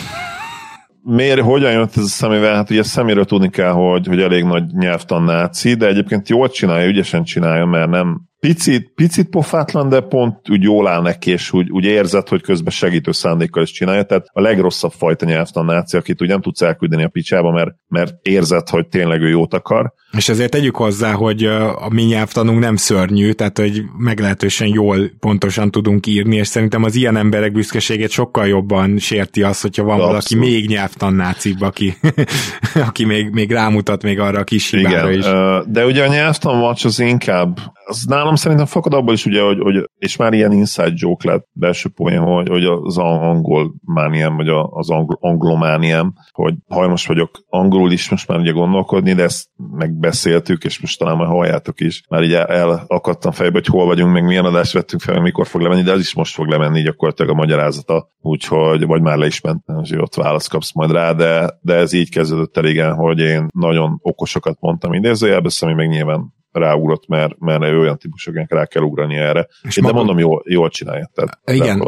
[1.01, 2.55] Miért, hogyan jött ez a szemével?
[2.55, 7.23] Hát ugye szeméről tudni kell, hogy, hogy elég nagy nyelvtannáci, de egyébként jól csinálja, ügyesen
[7.23, 11.85] csinálja, mert nem, picit, picit pofátlan, de pont úgy jól áll neki, és úgy, úgy
[11.85, 14.03] érzed, hogy közben segítő szándékkal is csinálja.
[14.03, 18.69] Tehát a legrosszabb fajta nyelvtanáci, akit úgy nem tudsz elküldeni a picsába, mert, mert érzed,
[18.69, 19.93] hogy tényleg ő jót akar.
[20.17, 21.43] És ezért tegyük hozzá, hogy
[21.75, 26.95] a mi nyelvtanunk nem szörnyű, tehát hogy meglehetősen jól, pontosan tudunk írni, és szerintem az
[26.95, 30.11] ilyen emberek büszkeségét sokkal jobban sérti az, hogyha van Abszolút.
[30.11, 31.97] valaki még nyelvtannácibb, aki,
[32.87, 35.25] aki még, még rámutat még arra a kis hibára Igen, is.
[35.71, 39.89] De ugye a nyelvtanvacs az inkább az nálam szerintem fakad abból is, ugye, hogy, hogy
[39.97, 44.89] és már ilyen inside joke lett belső poén, hogy, hogy az angol mániám, vagy az
[44.89, 50.79] angl- anglomániám, hogy hajlamos vagyok angolul is most már ugye gondolkodni, de ezt megbeszéltük, és
[50.79, 52.03] most talán már halljátok is.
[52.09, 55.81] Már így elakadtam fejbe, hogy hol vagyunk, meg milyen adást vettünk fel, mikor fog lemenni,
[55.81, 59.63] de ez is most fog lemenni gyakorlatilag a magyarázata, úgyhogy vagy már le is ment,
[59.65, 63.47] hogy ott választ kapsz majd rá, de, de ez így kezdődött el igen, hogy én
[63.53, 68.81] nagyon okosokat mondtam idézőjelbe, ami meg nyilván ráugrott, mert, mert ő olyan típusok, rá kell
[68.81, 69.47] ugrani erre.
[69.61, 69.93] És Én maga...
[69.95, 71.11] de mondom, jól, jól csinálja.
[71.13, 71.87] Tehát Igen,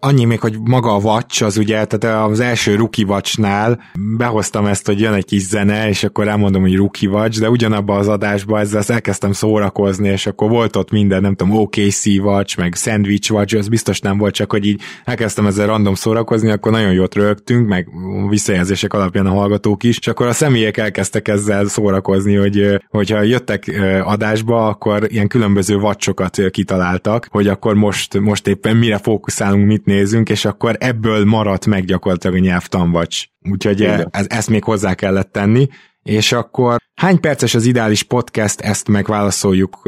[0.00, 3.80] annyi még, hogy maga a Watch az ugye, tehát az első Rookie Watch-nál
[4.16, 7.98] behoztam ezt, hogy jön egy kis zene, és akkor elmondom, hogy Rookie Watch, de ugyanabban
[7.98, 12.74] az adásban ezzel elkezdtem szórakozni, és akkor volt ott minden, nem tudom, OKC Watch, meg
[12.74, 16.92] Sandwich Watch, az biztos nem volt, csak hogy így elkezdtem ezzel random szórakozni, akkor nagyon
[16.92, 17.88] jót rögtünk, meg
[18.28, 23.80] visszajelzések alapján a hallgatók is, és akkor a személyek elkezdtek ezzel szórakozni, hogy hogyha jöttek
[24.04, 30.28] adásba, akkor ilyen különböző vacsokat kitaláltak, hogy akkor most, most éppen mire fókuszálunk, mit nézünk,
[30.28, 33.24] és akkor ebből maradt meg gyakorlatilag a nyelvtanvacs.
[33.50, 35.68] Úgyhogy ez, ezt még hozzá kellett tenni,
[36.02, 39.80] és akkor hány perces az ideális podcast, ezt megválaszoljuk,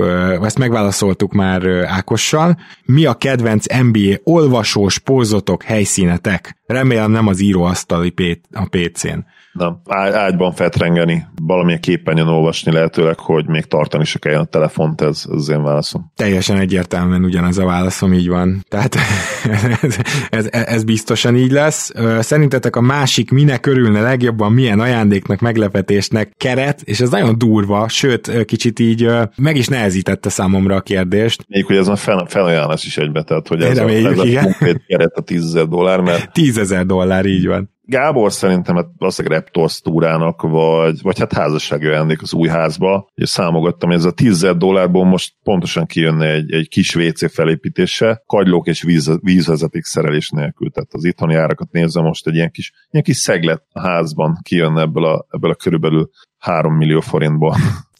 [0.43, 2.59] ezt megválaszoltuk már Ákossal.
[2.85, 6.63] Mi a kedvenc NBA olvasós pózotok, helyszínetek?
[6.67, 8.15] Remélem nem az íróasztali
[8.53, 9.19] a PC-n
[9.55, 9.81] na,
[10.13, 15.37] ágyban fetrengeni, valamilyen képernyőn olvasni lehetőleg, hogy még tartani se kelljen a telefont, ez, ez
[15.37, 16.13] az én válaszom.
[16.17, 18.65] Teljesen egyértelműen ugyanaz a válaszom, így van.
[18.69, 18.97] Tehát
[19.81, 19.99] ez,
[20.31, 21.93] ez, ez biztosan így lesz.
[22.21, 28.45] Szerintetek a másik minek örülne legjobban, milyen ajándéknak, meglepetésnek keret, és ez nagyon durva, sőt,
[28.45, 31.45] kicsit így meg is nehezítette számomra a kérdést.
[31.49, 34.81] Még hogy ez a fel, felajánlás is egybe, tehát hogy ez, Reméljük, a, ez a
[34.87, 37.74] keret a 10 dollár, mert 10 dollár, így van.
[37.87, 43.29] Gábor szerintem hát valószínűleg Raptors túrának, vagy, vagy hát házassági ajándék az új házba, és
[43.29, 48.67] számogattam, hogy ez a 10 dollárból most pontosan kijönne egy, egy kis WC felépítése, kagylók
[48.67, 50.71] és víz, vízvezeték szerelés nélkül.
[50.71, 54.81] Tehát az itthoni árakat nézve most egy ilyen kis, ilyen kis szeglet a házban kijönne
[54.81, 57.57] ebből a, ebből a körülbelül 3 millió forintból.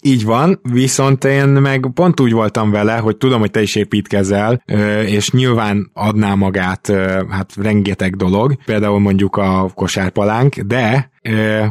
[0.07, 4.63] Így van, viszont én meg pont úgy voltam vele, hogy tudom, hogy te is építkezel,
[5.07, 6.93] és nyilván adná magát
[7.29, 11.11] hát rengeteg dolog, például mondjuk a kosárpalánk, de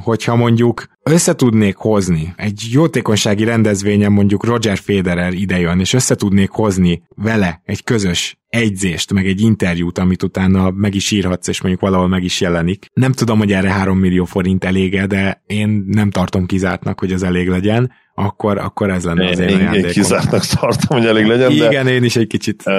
[0.04, 7.62] hogyha mondjuk összetudnék hozni egy jótékonysági rendezvényen mondjuk Roger Federer idejön, és összetudnék hozni vele
[7.66, 12.24] egy közös egyzést, meg egy interjút, amit utána meg is írhatsz, és mondjuk valahol meg
[12.24, 12.86] is jelenik.
[12.94, 17.22] Nem tudom, hogy erre 3 millió forint elége, de én nem tartom kizártnak, hogy ez
[17.22, 19.74] elég legyen akkor, akkor ez lenne az én, én.
[19.74, 21.68] Én kizártnak tartom, hogy elég legyen, de...
[21.68, 22.64] Igen, én is egy kicsit.
[22.66, 22.74] Uh,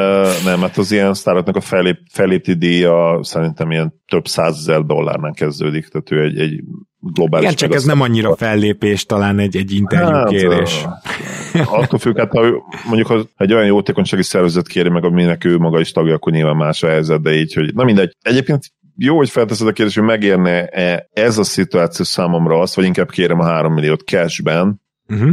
[0.45, 5.89] nem, hát az ilyen sztároknak a felép, felépti díja szerintem ilyen több százezer dollárnál kezdődik,
[5.89, 6.61] tehát ő egy, egy
[6.99, 7.47] globális...
[7.47, 10.83] Igen, csak ez nem annyira fellépés, talán egy, egy interjúkérés.
[11.53, 12.41] Hát, attól függ, hát ha
[12.87, 16.57] mondjuk ha egy olyan jótékonysági szervezet kéri meg, aminek ő maga is tagja, akkor nyilván
[16.57, 18.17] más a helyzet, de így, hogy na mindegy.
[18.23, 23.11] Egyébként jó, hogy felteszed a kérdést, hogy megérne-e ez a szituáció számomra azt, vagy inkább
[23.11, 25.33] kérem a 3 milliót cashben, Uh-huh.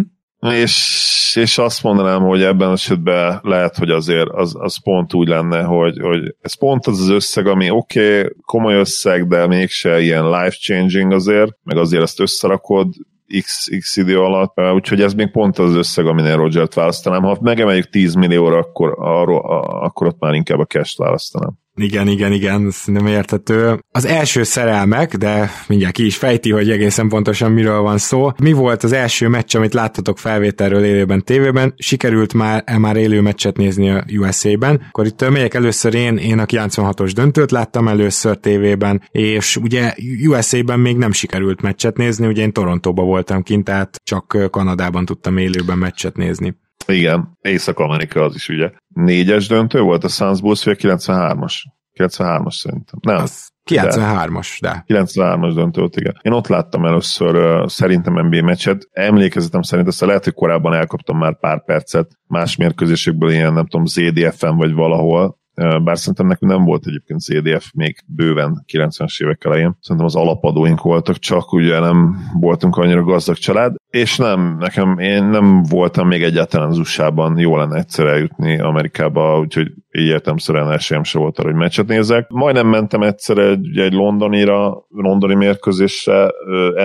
[0.54, 5.28] És, és azt mondanám, hogy ebben az esetben lehet, hogy azért az, az pont úgy
[5.28, 10.02] lenne, hogy, hogy ez pont az az összeg, ami oké, okay, komoly összeg, de mégse
[10.02, 12.94] ilyen life-changing azért, meg azért ezt összerakod,
[13.40, 17.22] X, X idő alatt, úgyhogy ez még pont az összeg, aminél Roger-t választanám.
[17.22, 19.40] Ha megemeljük 10 millióra, akkor, arról,
[19.84, 21.61] akkor ott már inkább a cash választanám.
[21.76, 23.80] Igen, igen, igen, nem értető.
[23.92, 28.30] Az első szerelmek, de mindjárt ki is fejti, hogy egészen pontosan miről van szó.
[28.40, 31.74] Mi volt az első meccs, amit láttatok felvételről élőben tévében?
[31.78, 34.82] Sikerült már, -e már élő meccset nézni a USA-ben?
[34.88, 39.94] Akkor itt melyek először én, én a 96-os döntőt láttam először tévében, és ugye
[40.28, 45.38] USA-ben még nem sikerült meccset nézni, ugye én Torontóba voltam kint, tehát csak Kanadában tudtam
[45.38, 46.56] élőben meccset nézni.
[46.88, 48.72] Igen, Észak-Amerika az is ugye.
[48.88, 51.54] Négyes döntő volt a Suns Bulls, vagy 93-as?
[52.00, 53.00] 93-as szerintem.
[53.02, 53.16] Nem.
[53.16, 54.84] Az 93-as, de.
[54.88, 56.20] 93-as döntő volt, igen.
[56.22, 58.88] Én ott láttam először uh, szerintem NBA meccset.
[58.92, 63.86] Emlékezetem szerint, azt lehet, hogy korábban elkaptam már pár percet más mérkőzésekből, ilyen nem tudom,
[63.86, 69.78] ZDF-en vagy valahol, bár szerintem nekünk nem volt egyébként CDF még bőven 90-es évek elején.
[69.80, 75.24] Szerintem az alapadóink voltak, csak ugye nem voltunk annyira gazdag család, és nem, nekem, én
[75.24, 81.04] nem voltam még egyáltalán az USA-ban, jó lenne egyszer eljutni Amerikába, úgyhogy így értemszerűen esélyem
[81.04, 82.30] se volt arra, hogy meccset nézek.
[82.30, 86.32] Majdnem mentem egyszer egy, egy londonira, londoni mérkőzésre,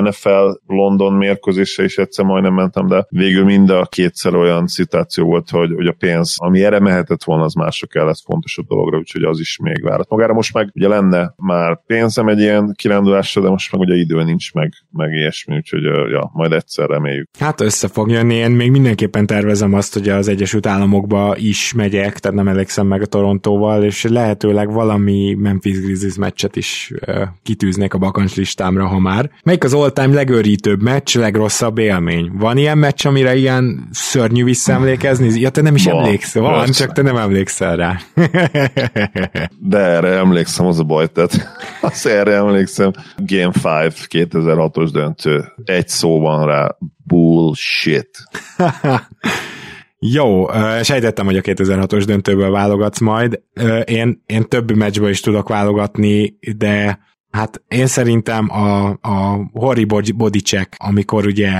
[0.00, 5.50] NFL London mérkőzésre is egyszer majdnem mentem, de végül mind a kétszer olyan szituáció volt,
[5.50, 9.40] hogy, hogy a pénz, ami erre mehetett volna, az mások kellett fontosabb dologra, úgyhogy az
[9.40, 10.32] is még várat magára.
[10.32, 14.52] Most meg ugye lenne már pénzem egy ilyen kirándulásra, de most meg ugye idő nincs
[14.52, 17.28] meg, meg ilyesmi, úgyhogy ja, majd egyszer reméljük.
[17.38, 22.18] Hát össze fog jönni, én még mindenképpen tervezem azt, hogy az Egyesült Államokba is megyek,
[22.18, 26.92] tehát nem elégszem meg a Torontóval, és lehetőleg valami Memphis Grizzlies meccset is
[27.42, 29.30] kitűznék a bakancs listámra, ha már.
[29.42, 32.30] Melyik az all-time legőrítőbb meccs, legrosszabb élmény?
[32.32, 35.40] Van ilyen meccs, amire ilyen szörnyű visszaemlékezni?
[35.40, 36.84] Ja, te nem is van, emlékszel, van, persze.
[36.84, 37.98] csak te nem emlékszel rá.
[39.58, 41.48] De erre emlékszem, az a baj, tehát
[41.80, 42.90] az erre emlékszem.
[43.16, 45.44] Game 5, 2006-os döntő.
[45.64, 48.10] Egy szó van rá, bullshit.
[49.98, 50.46] Jó,
[50.82, 53.42] sejtettem, hogy a 2006-os döntőből válogatsz majd.
[53.84, 56.98] Én, én többi meccsből is tudok válogatni, de
[57.30, 61.50] hát én szerintem a, a Hori body check, amikor ugye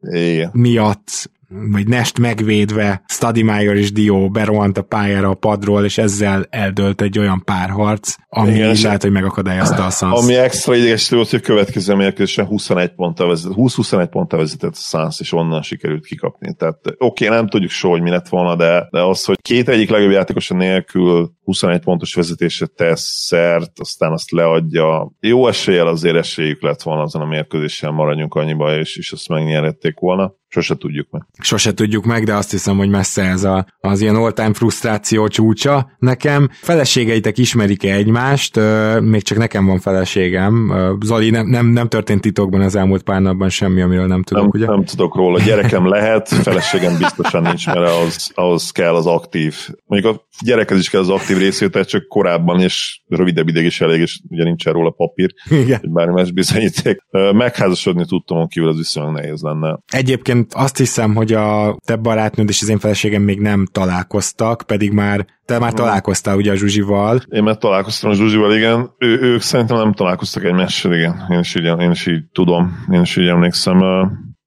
[0.00, 0.50] Igen.
[0.52, 7.00] miatt vagy Nest megvédve, Stadimeyer és Dio berohant a pályára a padról, és ezzel eldölt
[7.00, 10.22] egy olyan párharc, ami Igen, lehet, hogy megakadályozta a Suns.
[10.22, 14.98] Ami extra ideges volt, hogy a következő mérkőzésen 21 ponttal vezet, 20-21 ponttal vezetett a
[14.98, 16.54] Suns, és onnan sikerült kikapni.
[16.54, 19.68] Tehát oké, okay, nem tudjuk soha, hogy mi lett volna, de, de az, hogy két
[19.68, 25.12] egyik legjobb játékosa nélkül 21 pontos vezetésre tesz szert, aztán azt leadja.
[25.20, 29.98] Jó eséllyel azért esélyük lett volna azon a mérkőzésen maradjunk annyiba, és, és azt megnyerették
[29.98, 30.34] volna.
[30.48, 31.22] Sose tudjuk meg.
[31.40, 35.90] Sose tudjuk meg, de azt hiszem, hogy messze ez a, az ilyen all-time frusztráció csúcsa.
[35.98, 38.60] Nekem feleségeitek ismerik-e egymást,
[39.00, 40.72] még csak nekem van feleségem.
[41.00, 44.52] Zoli, nem, nem, nem történt titokban az elmúlt pár napban semmi, amiről nem tudok, nem,
[44.54, 44.66] ugye?
[44.66, 45.40] Nem tudok róla.
[45.40, 49.68] Gyerekem lehet, feleségem biztosan nincs, mert ahhoz, ahhoz kell az aktív.
[49.86, 54.00] Mondjuk a gyerekhez is kell az aktív részvétel, csak korábban és rövidebb ideig is elég,
[54.00, 55.78] és ugye nincsen róla papír, Igen.
[55.78, 56.98] hogy bármi más bizonyíték.
[57.32, 59.78] Megházasodni tudtam, kívül az viszonylag nehéz lenne.
[59.86, 64.92] Egyébként azt hiszem, hogy a te barátnőd és az én feleségem még nem találkoztak, pedig
[64.92, 67.20] már te már találkoztál ugye a Zsuzsival.
[67.28, 68.90] Én már találkoztam a Zsuzsival, igen.
[68.98, 71.26] Ő, ők szerintem nem találkoztak egymással, igen.
[71.30, 73.82] Én is, így, én is így tudom, én is így emlékszem.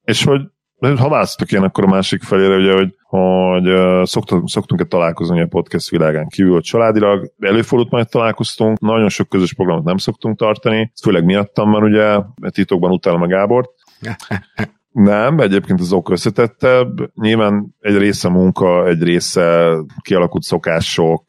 [0.04, 0.42] És hogy
[0.90, 3.64] ha választok én akkor a másik felére, ugye, hogy, hogy
[4.06, 9.54] szoktunk, szoktunk-e találkozni a podcast világán kívül, hogy családilag előfordult majd találkoztunk, nagyon sok közös
[9.54, 12.20] programot nem szoktunk tartani, főleg miattam, mert ugye
[12.52, 13.70] titokban utálom a Gábort.
[14.92, 17.12] Nem, egyébként az ok összetettebb.
[17.14, 21.24] Nyilván egy része munka, egy része kialakult szokások,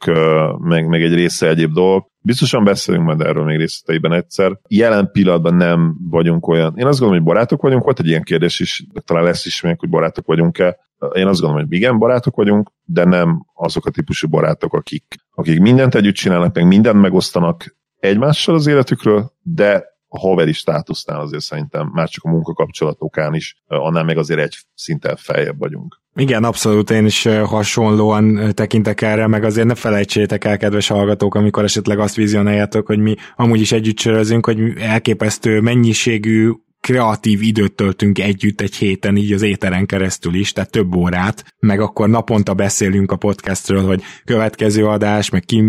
[0.58, 2.10] meg, meg egy része egyéb dolog.
[2.24, 4.58] Biztosan beszélünk majd erről még részleteiben egyszer.
[4.68, 6.74] Jelen pillanatban nem vagyunk olyan.
[6.76, 9.78] Én azt gondolom, hogy barátok vagyunk, volt egy ilyen kérdés is, talán lesz is még,
[9.78, 10.78] hogy barátok vagyunk-e.
[11.12, 15.60] Én azt gondolom, hogy igen, barátok vagyunk, de nem azok a típusú barátok, akik, akik
[15.60, 21.90] mindent együtt csinálnak, meg mindent megosztanak egymással az életükről, de a haveri státusznál azért szerintem
[21.92, 26.00] már csak a munkakapcsolatokán is, annál még azért egy szinten feljebb vagyunk.
[26.14, 31.64] Igen, abszolút én is hasonlóan tekintek erre, meg azért ne felejtsétek el, kedves hallgatók, amikor
[31.64, 36.50] esetleg azt vizionáljátok, hogy mi amúgy is együtt sörözünk, hogy elképesztő mennyiségű
[36.82, 41.80] kreatív időt töltünk együtt egy héten, így az éteren keresztül is, tehát több órát, meg
[41.80, 45.64] akkor naponta beszélünk a podcastről, hogy következő adás, meg ki,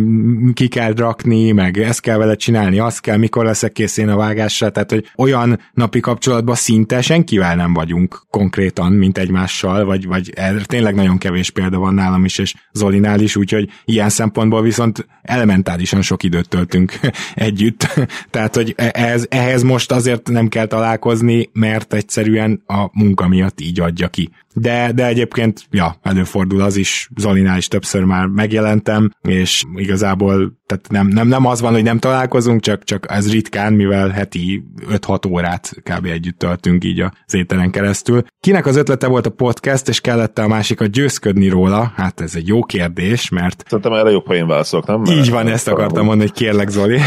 [0.53, 4.15] ki kell rakni, meg ezt kell vele csinálni, azt kell, mikor leszek kész én a
[4.15, 10.31] vágásra, tehát hogy olyan napi kapcsolatban szinte senkivel nem vagyunk konkrétan, mint egymással, vagy, vagy
[10.35, 15.07] erre tényleg nagyon kevés példa van nálam is, és Zolinál is, úgyhogy ilyen szempontból viszont
[15.21, 16.99] elementálisan sok időt töltünk
[17.35, 17.87] együtt,
[18.29, 23.27] tehát hogy e-, ehhez, ehhez most azért nem kell találkozni, találkozni, mert egyszerűen a munka
[23.27, 24.29] miatt így adja ki.
[24.53, 30.89] De, de egyébként, ja, előfordul az is, Zolinál is többször már megjelentem, és igazából tehát
[30.89, 35.29] nem, nem, nem az van, hogy nem találkozunk, csak, csak ez ritkán, mivel heti 5-6
[35.29, 36.05] órát kb.
[36.05, 38.23] együtt töltünk így az éteren keresztül.
[38.39, 41.91] Kinek az ötlete volt a podcast, és kellett a másikat győzködni róla?
[41.95, 43.63] Hát ez egy jó kérdés, mert...
[43.67, 45.03] Szerintem erre jobb, ha én válaszolok, nem?
[45.03, 46.99] Így van, ezt akartam mondani, hogy kérlek Zoli.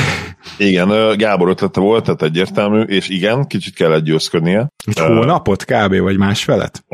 [0.59, 4.69] Igen, Gábor ötlete volt, tehát egyértelmű, és igen, kicsit kellett győzködnie.
[4.87, 5.99] Egy hónapot kb.
[5.99, 6.85] vagy másfelet?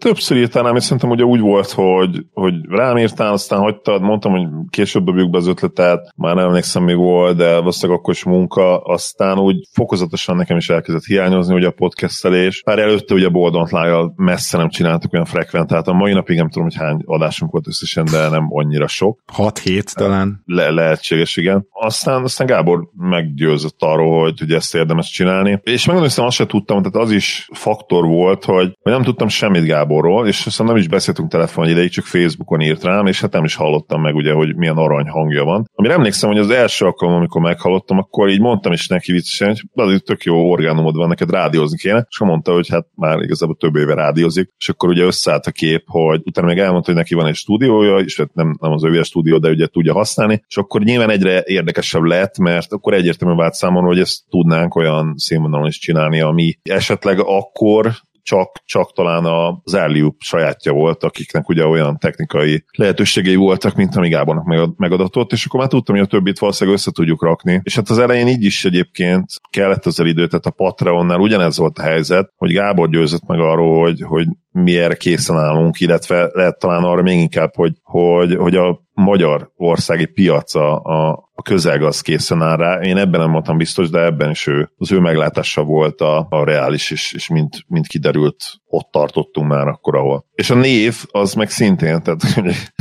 [0.00, 4.48] Többször írtál, és szerintem ugye úgy volt, hogy, hogy rám írtál, aztán hagytad, mondtam, hogy
[4.70, 8.78] később dobjuk be az ötletet, már nem emlékszem még volt, de valószínűleg akkor is munka,
[8.78, 12.62] aztán úgy fokozatosan nekem is elkezdett hiányozni ugye a podcastelés.
[12.64, 16.68] Már előtte ugye Boldont Lájjal messze nem csináltuk olyan frekvent, a mai napig nem tudom,
[16.68, 19.20] hogy hány adásunk volt összesen, de nem annyira sok.
[19.36, 20.42] 6-7 talán.
[20.44, 21.66] Le- lehetséges, igen.
[21.70, 25.60] Aztán, aztán Gábor meggyőzött arról, hogy, hogy ezt érdemes csinálni.
[25.62, 29.28] És megmondom, hogy azt se tudtam, tehát az is faktor volt, hogy, hogy nem tudtam
[29.28, 33.20] semmit Gábor Gáborról, és aztán nem is beszéltünk telefon ideig, csak Facebookon írt rám, és
[33.20, 35.70] hát nem is hallottam meg ugye, hogy milyen arany hangja van.
[35.74, 39.92] Amire emlékszem, hogy az első alkalom, amikor meghallottam, akkor így mondtam is neki viccesen, hogy
[39.92, 43.76] az tök jó orgánumod van, neked rádiózni kéne, és mondta, hogy hát már igazából több
[43.76, 47.26] éve rádiózik, és akkor ugye összeállt a kép, hogy utána még elmondta, hogy neki van
[47.26, 50.80] egy stúdiója, és hát nem, nem az ő stúdió, de ugye tudja használni, és akkor
[50.80, 55.78] nyilván egyre érdekesebb lett, mert akkor egyértelműen vált számomra, hogy ezt tudnánk olyan színvonalon is
[55.78, 57.92] csinálni, ami esetleg akkor
[58.22, 64.08] csak, csak talán az Erliup sajátja volt, akiknek ugye olyan technikai lehetőségei voltak, mint ami
[64.08, 67.60] Gábornak megadatott, és akkor már tudtam, hogy a többit valószínűleg össze tudjuk rakni.
[67.62, 71.78] És hát az elején így is egyébként kellett az idő, tehát a Patreonnál ugyanez volt
[71.78, 76.58] a helyzet, hogy Gábor győzött meg arról, hogy, hogy mi erre készen állunk, illetve lehet
[76.58, 82.42] talán arra még inkább, hogy, hogy, hogy a magyar országi piaca a, a közelgaz készen
[82.42, 82.80] áll rá.
[82.80, 86.44] Én ebben nem voltam biztos, de ebben is ő, az ő meglátása volt a, a
[86.44, 88.36] reális, és, és mint, mint kiderült,
[88.66, 90.24] ott tartottunk már akkor, ahol.
[90.34, 92.22] És a név az meg szintén, tehát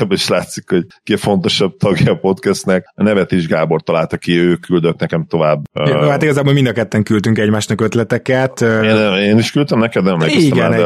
[0.02, 2.92] ebből is látszik, hogy ki a fontosabb tagja a podcastnek.
[2.96, 5.64] A nevet is Gábor találta ki, ő küldött nekem tovább.
[5.74, 8.62] Ja, hát igazából mind a ketten küldtünk egymásnak ötleteket.
[8.62, 10.84] Én, én is küldtem neked, nem Igen, egy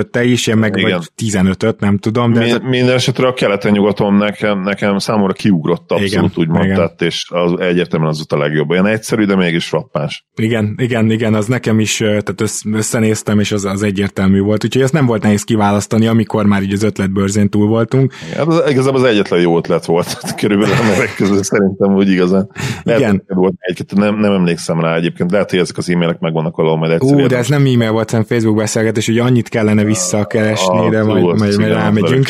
[0.00, 0.90] négy-ötöt te is, én meg Igen.
[0.90, 2.32] vagy 15 nem tudom.
[2.32, 7.26] De Mind, minden esetre a keleten nyugaton nekem, nekem számomra kiugrott abszolút, úgy mondtad, és
[7.28, 8.70] az egyértelműen az a legjobb.
[8.70, 10.26] Olyan egyszerű, de mégis frappáns.
[10.36, 14.92] Igen, igen, igen, az nekem is, tehát összenéztem, és az, az egyértelmű volt, úgyhogy ezt
[14.92, 18.12] nem volt nehéz kiválasztani, amikor már így az ötletbőrzén túl voltunk.
[18.32, 22.50] Igen, az, igazából az egyetlen jó ötlet volt, körülbelül a nevek között szerintem úgy igazán.
[22.82, 23.22] Lehet, igen.
[23.26, 26.92] Volt egy, nem, nem emlékszem rá egyébként, lehet, hogy ezek az e-mailek megvannak valahol majd
[26.92, 27.14] egyszer.
[27.14, 31.04] Ú, de ez nem e-mail volt, hanem Facebook beszélgetés, hogy annyit kellene visszakeresni, a, de
[31.04, 32.26] majd, majd, majd rámegyünk.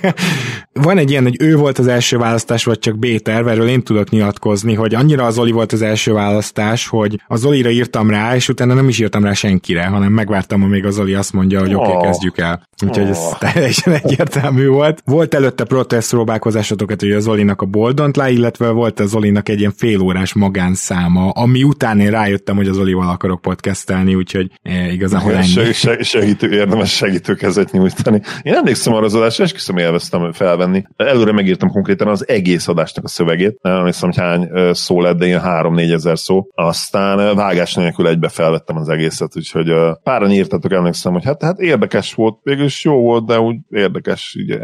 [0.72, 4.10] Van egy ilyen, hogy ő volt az első választás, vagy csak B-terv, erről én tudok
[4.10, 8.48] nyilatkozni, hogy annyira az Oli volt az első választás, hogy az Olira írtam rá, és
[8.48, 11.92] utána nem is írtam rá senkire, hanem megvártam, amíg az Oli azt mondja, hogy oké,
[11.92, 12.68] okay, kezdjük el.
[12.86, 13.10] Úgyhogy oh.
[13.10, 13.18] ez
[13.52, 15.02] teljesen egyértelmű volt.
[15.04, 19.58] Volt előtte protest próbálkozásotok, hogy az Olinak a Boldont le, illetve volt az Olinak egy
[19.58, 25.32] ilyen félórás magánszáma, ami után én rájöttem, hogy az Olival akarok podcastelni, úgyhogy eh, igazából
[25.32, 25.72] ennyi.
[26.00, 28.20] segítő, érdemes segítőkezet nyújtani.
[28.42, 30.84] Én emlékszem arra az adásra, esküszöm élveztem felvenni.
[30.96, 33.58] Előre megírtam konkrétan az egész adásnak a szövegét.
[33.62, 36.46] Nem emlékszem, hogy hány szó lett, de ilyen 3-4 ezer szó.
[36.54, 42.14] Aztán vágás nélkül egybe felvettem az egészet, úgyhogy páran írtatok, emlékszem, hogy hát, hát érdekes
[42.14, 44.58] volt, végülis jó volt, de úgy érdekes, ugye.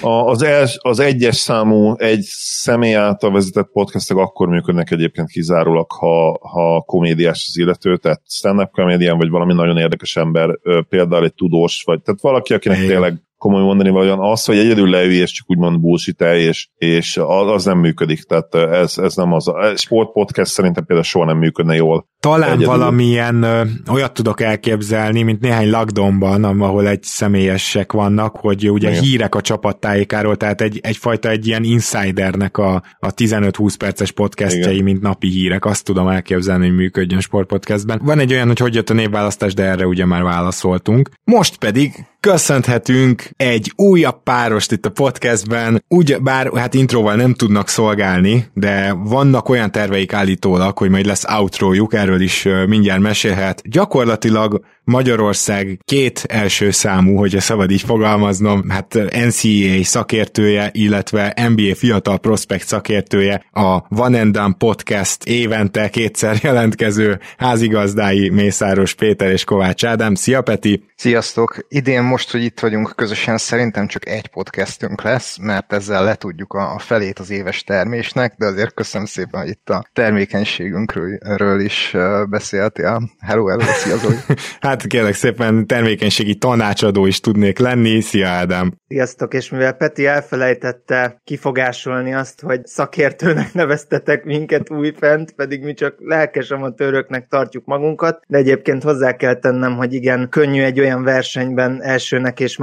[0.00, 6.38] Az, els, az egyes számú, egy személy által vezetett podcastek akkor működnek egyébként kizárólag, ha,
[6.48, 10.58] ha komédiás az illető, tehát stand-up komédián, vagy valami nagyon érdekes ember,
[10.88, 12.88] például egy tudós, vagy tehát valaki, akinek Igen.
[12.88, 17.64] tényleg komoly mondani valójában az, hogy egyedül leülj és csak úgymond bullshit és, és az,
[17.64, 18.22] nem működik.
[18.22, 19.48] Tehát ez, ez nem az.
[19.48, 22.08] A sportpodcast szerintem például soha nem működne jól.
[22.20, 22.66] Talán egyedül.
[22.66, 23.62] valamilyen ö,
[23.92, 29.02] olyat tudok elképzelni, mint néhány lakdomban, ahol egy személyesek vannak, hogy ugye Igen.
[29.02, 34.84] hírek a csapattájékáról, tehát egy, egyfajta egy ilyen insidernek a, a 15-20 perces podcastjai, Igen.
[34.84, 35.64] mint napi hírek.
[35.64, 38.00] Azt tudom elképzelni, hogy működjön sportpodcastben.
[38.02, 41.10] Van egy olyan, hogy hogy jött a névválasztás, de erre ugye már válaszoltunk.
[41.24, 47.68] Most pedig köszönhetünk egy újabb párost itt a podcastben, úgy bár hát introval nem tudnak
[47.68, 53.62] szolgálni, de vannak olyan terveik állítólag, hogy majd lesz outrojuk, erről is mindjárt mesélhet.
[53.64, 62.18] Gyakorlatilag Magyarország két első számú, hogyha szabad így fogalmaznom, hát NCAA szakértője, illetve NBA fiatal
[62.18, 70.14] prospekt szakértője, a Van and Podcast évente kétszer jelentkező házigazdái Mészáros Péter és Kovács Ádám.
[70.14, 70.84] Szia Peti!
[70.96, 71.66] Sziasztok!
[71.68, 76.78] Idén most, hogy itt vagyunk közösen, szerintem csak egy podcastünk lesz, mert ezzel letudjuk a
[76.78, 81.96] felét az éves termésnek, de azért köszönöm szépen, hogy itt a termékenységünkről is
[82.28, 83.02] beszéltél.
[83.18, 84.16] Hello, hello, szia Zoli!
[84.60, 88.00] hát kérlek szépen termékenységi tanácsadó is tudnék lenni.
[88.00, 88.72] Szia Ádám!
[88.88, 95.94] Sziasztok, és mivel Peti elfelejtette kifogásolni azt, hogy szakértőnek neveztetek minket újfent, pedig mi csak
[95.98, 101.82] lelkes amatőröknek tartjuk magunkat, de egyébként hozzá kell tennem, hogy igen, könnyű egy olyan versenyben
[101.82, 102.56] elsőnek és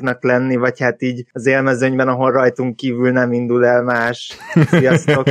[0.00, 4.36] másodiknak lenni, vagy hát így az élmezőnyben, ahol rajtunk kívül nem indul el más.
[4.70, 5.26] Sziasztok!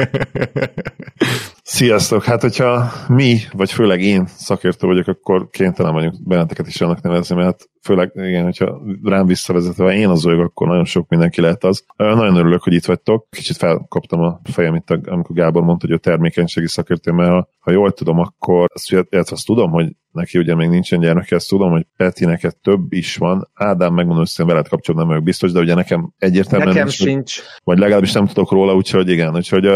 [1.70, 2.24] Sziasztok!
[2.24, 7.36] Hát, hogyha mi, vagy főleg én szakértő vagyok, akkor kénytelen vagyunk benneteket is annak nevezni,
[7.36, 11.84] mert főleg, igen, hogyha rám visszavezetve én az vagyok, akkor nagyon sok mindenki lehet az.
[11.96, 13.28] Nagyon örülök, hogy itt vagytok.
[13.30, 17.72] Kicsit felkaptam a fejem itt, amikor Gábor mondta, hogy a termékenységi szakértő, mert ha, ha
[17.72, 21.86] jól tudom, akkor azt, azt tudom, hogy neki ugye még nincsen gyermeke, ezt tudom, hogy
[21.98, 23.50] Peti neked több is van.
[23.54, 27.42] Ádám, megmondom hogy veled kapcsolatban nem vagyok biztos, de ugye nekem egyértelműen nekem nincs, sincs.
[27.64, 29.70] Vagy legalábbis nem tudok róla, úgyhogy igen, úgyhogy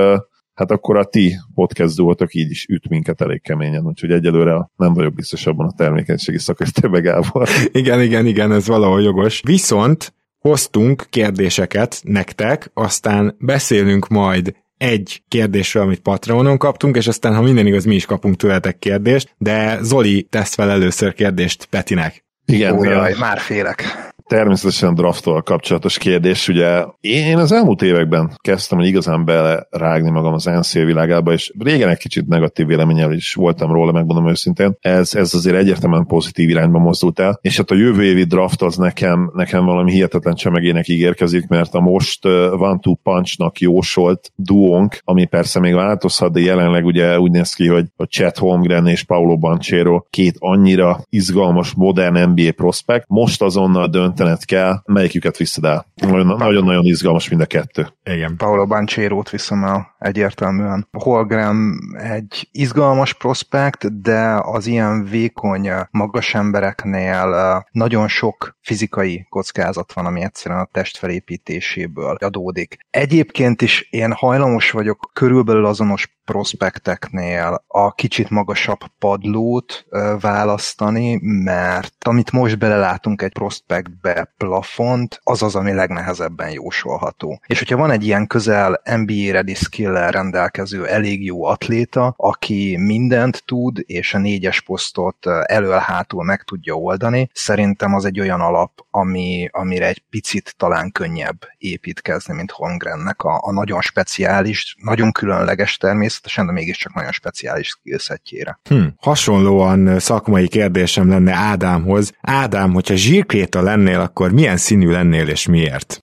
[0.61, 4.93] hát akkor a ti podcast duótok így is üt minket elég keményen, úgyhogy egyelőre nem
[4.93, 7.49] vagyok biztos abban a termékenységi szakértőbe, Gábor.
[7.71, 9.41] Igen, igen, igen, ez valahol jogos.
[9.45, 17.41] Viszont hoztunk kérdéseket nektek, aztán beszélünk majd egy kérdésről, amit Patreonon kaptunk, és aztán, ha
[17.41, 22.25] minden igaz, mi is kapunk tőletek kérdést, de Zoli tesz fel először kérdést Petinek.
[22.45, 23.83] Igen, Ó, jaj, már félek.
[24.32, 30.45] Természetesen drafttal kapcsolatos kérdés, ugye én az elmúlt években kezdtem hogy igazán belerágni magam az
[30.45, 34.78] NCAA világába, és régen egy kicsit negatív véleményel is voltam róla, megmondom őszintén.
[34.80, 38.76] Ez, ez azért egyértelműen pozitív irányba mozdult el, és hát a jövő évi draft az
[38.76, 45.26] nekem, nekem valami hihetetlen csemegének ígérkezik, mert a most One Two Punchnak jósolt duónk, ami
[45.26, 49.38] persze még változhat, de jelenleg ugye úgy néz ki, hogy a Chet Holmgren és Paulo
[49.38, 53.88] Banchero két annyira izgalmas, modern NBA prospekt, most azonnal
[54.22, 55.85] döntened kell, melyiküket viszed el.
[55.95, 57.88] Nagyon- Nagyon-nagyon izgalmas mind a kettő.
[58.03, 58.35] Igen.
[58.38, 60.88] Paulo Banchero-t viszem el egyértelműen.
[60.91, 69.93] Holgram egy izgalmas prospekt, de az ilyen vékony, magas embereknél eh, nagyon sok fizikai kockázat
[69.93, 72.77] van, ami egyszerűen a test felépítéséből adódik.
[72.89, 81.95] Egyébként is én hajlamos vagyok körülbelül azonos prospekteknél a kicsit magasabb padlót ö, választani, mert
[81.99, 87.41] amit most belelátunk egy prospektbe plafont, az az, ami legnehezebben jósolható.
[87.45, 93.43] És hogyha van egy ilyen közel NBA ready skill rendelkező elég jó atléta, aki mindent
[93.45, 98.71] tud, és a négyes posztot ö, elől-hátul meg tudja oldani, szerintem az egy olyan alap,
[98.91, 105.77] ami, amire egy picit talán könnyebb építkezni, mint Holmgrennek a, a nagyon speciális, nagyon különleges
[105.77, 108.59] természetesen, de mégiscsak nagyon speciális skillsetjére.
[108.63, 108.83] Hm.
[108.97, 112.11] Hasonlóan szakmai kérdésem lenne Ádámhoz.
[112.21, 113.61] Ádám, hogyha zsírkréta
[113.91, 115.99] lennél, akkor milyen színű lennél és miért?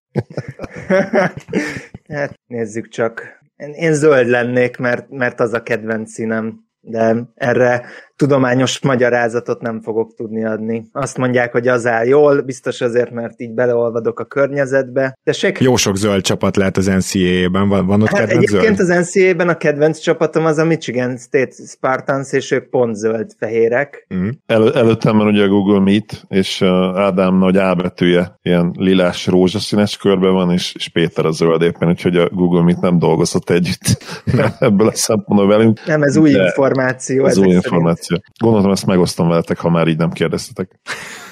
[2.08, 3.36] hát nézzük csak.
[3.56, 7.84] Én, én zöld lennék, mert, mert az a kedvenc színem, de erre
[8.18, 10.88] tudományos magyarázatot nem fogok tudni adni.
[10.92, 15.18] Azt mondják, hogy az áll jól, biztos azért, mert így beleolvadok a környezetbe.
[15.24, 18.76] De se Jó sok zöld csapat lehet az NCAA-ben, van, van ott Hát kedvenc egyébként
[18.76, 18.90] zöld?
[18.90, 24.06] az NCAA-ben a kedvenc csapatom az a Michigan State Spartans, és ők pont zöld-fehérek.
[24.14, 24.28] Mm.
[24.46, 26.68] El, előttem van ugye a Google Meet, és uh,
[26.98, 31.88] Ádám nagy A betűje ilyen lilás rózsaszínes körbe van, és, és Péter a zöld éppen,
[31.88, 34.04] úgyhogy a Google Meet nem dolgozott együtt
[34.58, 35.86] ebből a szempontból velünk.
[35.86, 37.26] Nem, ez új információ.
[37.26, 37.62] Ez új szerint.
[38.08, 38.34] Információ.
[38.38, 40.80] Gondoltam, ezt megosztom veletek, ha már így nem kérdeztetek.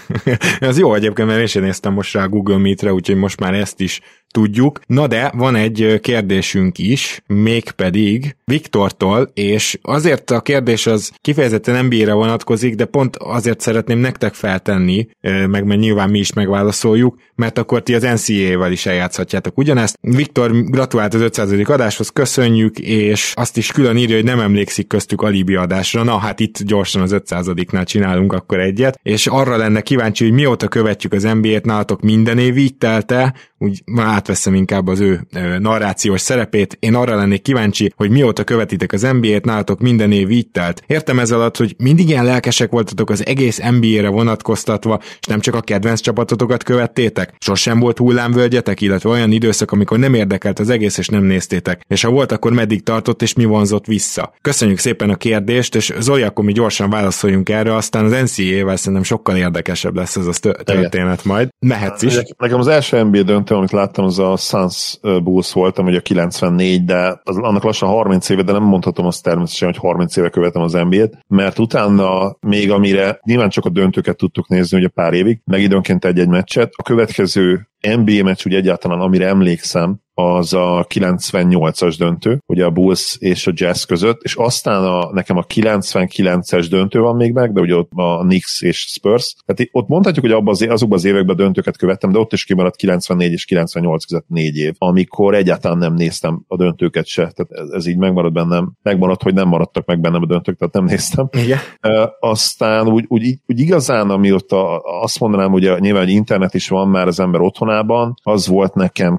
[0.58, 3.80] Ez jó egyébként, mert én sem néztem most rá Google Meet-re, úgyhogy most már ezt
[3.80, 4.00] is
[4.36, 4.80] tudjuk.
[4.86, 12.12] Na de van egy kérdésünk is, mégpedig Viktortól, és azért a kérdés az kifejezetten NBA-re
[12.12, 17.82] vonatkozik, de pont azért szeretném nektek feltenni, meg mert nyilván mi is megválaszoljuk, mert akkor
[17.82, 19.98] ti az NCAA-vel is eljátszhatjátok ugyanezt.
[20.00, 21.52] Viktor gratulált az 500.
[21.64, 26.02] adáshoz, köszönjük, és azt is külön írja, hogy nem emlékszik köztük alibi adásra.
[26.02, 30.68] Na hát itt gyorsan az 500-nál csinálunk akkor egyet, és arra lenne kíváncsi, hogy mióta
[30.68, 35.20] követjük az NBA-t, nálatok minden év így telt-e, úgy már átveszem inkább az ő
[35.58, 36.76] narrációs szerepét.
[36.80, 40.82] Én arra lennék kíváncsi, hogy mióta követitek az NBA-t, nálatok minden év így telt.
[40.86, 45.54] Értem ez alatt, hogy mindig ilyen lelkesek voltatok az egész NBA-re vonatkoztatva, és nem csak
[45.54, 47.34] a kedvenc csapatotokat követtétek.
[47.38, 51.80] Sosem volt hullámvölgyetek, illetve olyan időszak, amikor nem érdekelt az egész, és nem néztétek.
[51.88, 54.32] És ha volt, akkor meddig tartott, és mi vonzott vissza.
[54.40, 59.02] Köszönjük szépen a kérdést, és Zoli, akkor mi gyorsan válaszoljunk erre, aztán az NCAA-vel szerintem
[59.02, 61.48] sokkal érdekesebb lesz ez a tö- történet majd.
[61.58, 62.14] Mehetsz is.
[62.38, 66.84] Nekem az első NBA döntő, amit láttam, az a Suns Bulls volt, ami a 94,
[66.84, 70.62] de az, annak lassan 30 éve, de nem mondhatom azt természetesen, hogy 30 éve követem
[70.62, 75.40] az NBA-t, mert utána még amire nyilván csak a döntőket tudtuk nézni ugye pár évig,
[75.44, 81.94] meg időnként egy-egy meccset, a következő NBA meccs, úgy egyáltalán amire emlékszem, az a 98-as
[81.98, 87.00] döntő, ugye a Bulls és a Jazz között, és aztán a, nekem a 99-es döntő
[87.00, 89.34] van még meg, de ugye ott a Knicks és Spurs.
[89.46, 92.76] Tehát ott mondhatjuk, hogy abban az, azokban az években döntőket követtem, de ott is kimaradt
[92.76, 97.30] 94 és 98 között négy év, amikor egyáltalán nem néztem a döntőket se.
[97.34, 98.72] Tehát ez, ez így megmarad bennem.
[98.82, 101.28] Megmaradt, hogy nem maradtak meg bennem a döntők, tehát nem néztem.
[101.32, 101.58] Igen.
[101.82, 106.88] Uh, aztán úgy, úgy, úgy igazán, amióta azt mondanám, hogy nyilván hogy internet is van
[106.88, 109.18] már az ember otthonában, az volt nekem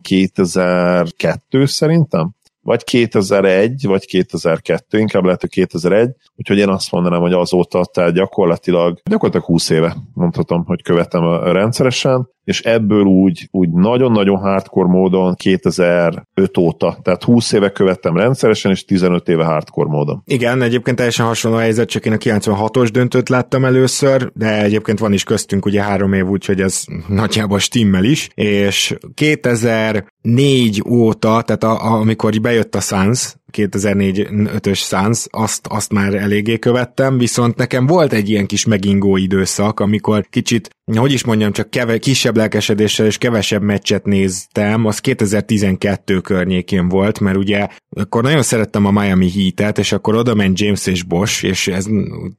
[0.87, 7.33] 2002 szerintem, vagy 2001, vagy 2002, inkább lehet, hogy 2001, úgyhogy én azt mondanám, hogy
[7.33, 13.69] azóta, tehát gyakorlatilag, gyakorlatilag 20 éve mondhatom, hogy követem a rendszeresen, és ebből úgy, úgy
[13.69, 20.21] nagyon-nagyon hardcore módon 2005 óta, tehát 20 éve követtem rendszeresen, és 15 éve hardcore módon.
[20.25, 25.13] Igen, egyébként teljesen hasonló helyzet, csak én a 96-os döntőt láttam először, de egyébként van
[25.13, 31.71] is köztünk ugye három év, úgyhogy ez nagyjából stimmel is, és 2004 óta, tehát a,
[31.71, 38.13] a, amikor bejött a Suns, 2004-5-ös Suns, azt, azt már eléggé követtem, viszont nekem volt
[38.13, 43.17] egy ilyen kis megingó időszak, amikor kicsit hogy is mondjam, csak keve, kisebb lelkesedéssel és
[43.17, 49.77] kevesebb meccset néztem, az 2012 környékén volt, mert ugye akkor nagyon szerettem a Miami Heat-et,
[49.77, 51.85] és akkor oda ment James és Bosch, és ez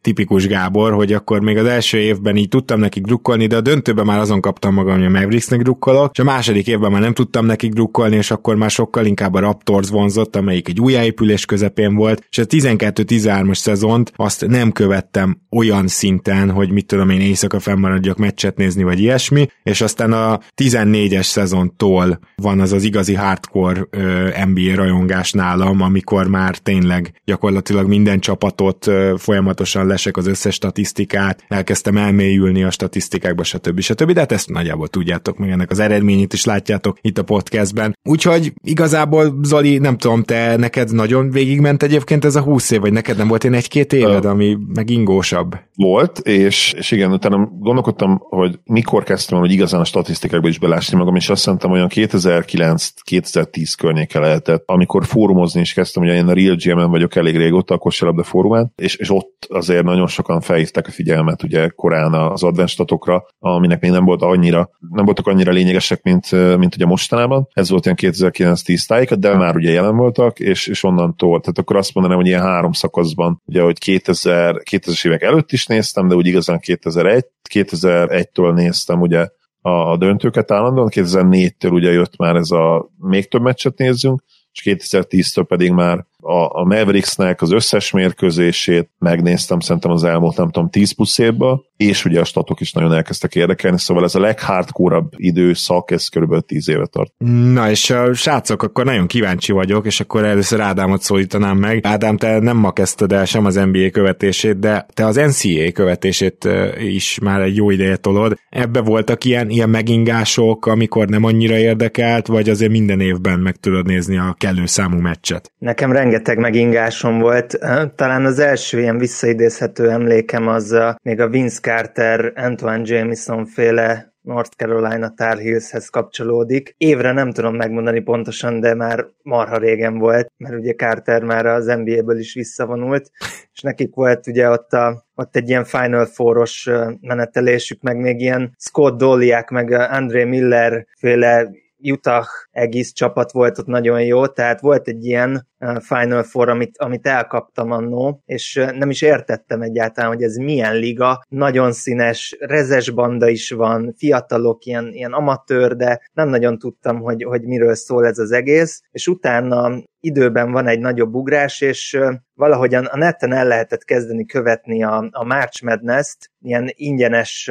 [0.01, 4.07] tipikus Gábor, hogy akkor még az első évben így tudtam nekik drukkolni, de a döntőben
[4.07, 7.47] már azon kaptam magam, hogy a Mavericksnek drukkolok, és a második évben már nem tudtam
[7.47, 12.27] nekik drukkolni, és akkor már sokkal inkább a Raptors vonzott, amelyik egy újjáépülés közepén volt,
[12.31, 18.17] és a 12-13-as szezont azt nem követtem olyan szinten, hogy mit tudom én éjszaka fennmaradjak
[18.17, 24.29] meccset nézni, vagy ilyesmi, és aztán a 14-es szezontól van az az igazi hardcore ö,
[24.47, 31.45] NBA rajongás nálam, amikor már tényleg gyakorlatilag minden csapatot ö, folyamatosan lesek az összes statisztikát,
[31.49, 33.81] elkezdtem elmélyülni a statisztikákba, stb.
[33.81, 34.13] stb.
[34.13, 37.99] De hát ezt nagyjából tudjátok, meg ennek az eredményét is látjátok itt a podcastben.
[38.09, 42.93] Úgyhogy igazából Zoli, nem tudom, te neked nagyon végigment egyébként ez a 20 év, vagy
[42.93, 45.57] neked nem volt én egy-két éved, ami meg ingósabb?
[45.75, 50.97] Volt, és, és igen, utána gondolkodtam, hogy mikor kezdtem hogy igazán a statisztikákba is belásni
[50.99, 56.33] magam, és azt szerintem olyan 2009-2010 környéke lehetett, amikor fórumozni is kezdtem, ugye én a
[56.33, 60.87] Real GM-en vagyok elég régóta, a kosárlabda fórumán, és, és ott azért nagyon sokan felhívták
[60.87, 66.03] a figyelmet ugye korán az adventstatokra, aminek még nem volt annyira, nem voltak annyira lényegesek,
[66.03, 67.49] mint, mint ugye mostanában.
[67.53, 71.77] Ez volt ilyen 2009-10 tájékat, de már ugye jelen voltak, és, és onnantól, tehát akkor
[71.77, 76.15] azt mondanám, hogy ilyen három szakaszban, ugye, hogy 2000, 2000-es évek előtt is néztem, de
[76.15, 79.29] úgy igazán 2001, 2001-től néztem ugye
[79.61, 84.23] a döntőket állandóan, 2004-től ugye jött már ez a még több meccset nézzünk,
[84.53, 90.51] és 2010-től pedig már a, a Mavericksnek az összes mérkőzését megnéztem szerintem az elmúlt, nem
[90.51, 94.21] tudom, 10 plusz évben, és ugye a statok is nagyon elkezdtek érdekelni, szóval ez a
[94.21, 97.13] leghardcore időszak, ez körülbelül 10 éve tart.
[97.53, 101.81] Na és a srácok, akkor nagyon kíváncsi vagyok, és akkor először Ádámot szólítanám meg.
[101.83, 106.49] Ádám, te nem ma kezdted el sem az NBA követését, de te az NCAA követését
[106.79, 108.39] is már egy jó ideje tolod.
[108.49, 113.87] Ebbe voltak ilyen, ilyen megingások, amikor nem annyira érdekelt, vagy azért minden évben meg tudod
[113.87, 115.53] nézni a kellő számú meccset?
[115.59, 117.59] Nekem rengeteg megingásom volt.
[117.95, 124.13] Talán az első ilyen visszaidézhető emlékem az a, még a Vince Carter, Antoine Jameson féle
[124.29, 126.75] North Carolina Tar Heelshez kapcsolódik.
[126.79, 131.67] Évre nem tudom megmondani pontosan, de már marha régen volt, mert ugye Carter már az
[131.67, 133.11] NBA-ből is visszavonult,
[133.53, 136.71] és nekik volt ugye ott, a, ott egy ilyen Final Four-os
[137.01, 141.51] menetelésük, meg még ilyen Scott Doliak, meg André Miller féle
[141.83, 145.47] Utah egész csapat volt ott nagyon jó, tehát volt egy ilyen
[145.81, 151.23] Final Four, amit, amit elkaptam annó, és nem is értettem egyáltalán, hogy ez milyen liga,
[151.29, 157.23] nagyon színes, rezes banda is van, fiatalok, ilyen, ilyen amatőr, de nem nagyon tudtam, hogy,
[157.23, 161.99] hogy miről szól ez az egész, és utána időben van egy nagyobb ugrás, és
[162.35, 167.51] valahogyan a neten el lehetett kezdeni követni a, a March Madness-t, ilyen ingyenes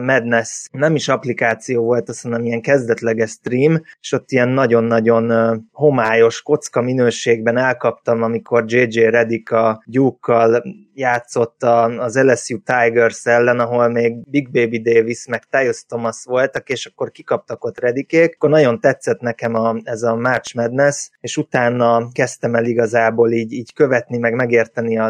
[0.00, 6.42] Madness, nem is applikáció volt, azt mondom, ilyen kezdetleges stream, és ott ilyen nagyon-nagyon homályos
[6.42, 10.62] kocka minőségben elkaptam, amikor JJ Redick a Duke-kal
[10.94, 11.62] játszott
[11.98, 17.10] az LSU Tigers ellen, ahol még Big Baby Davis meg Tyus Thomas voltak, és akkor
[17.10, 18.34] kikaptak ott Redikék.
[18.34, 23.52] Akkor nagyon tetszett nekem a, ez a March Madness, és utána kezdtem el igazából így,
[23.52, 25.08] így követni, meg megérteni a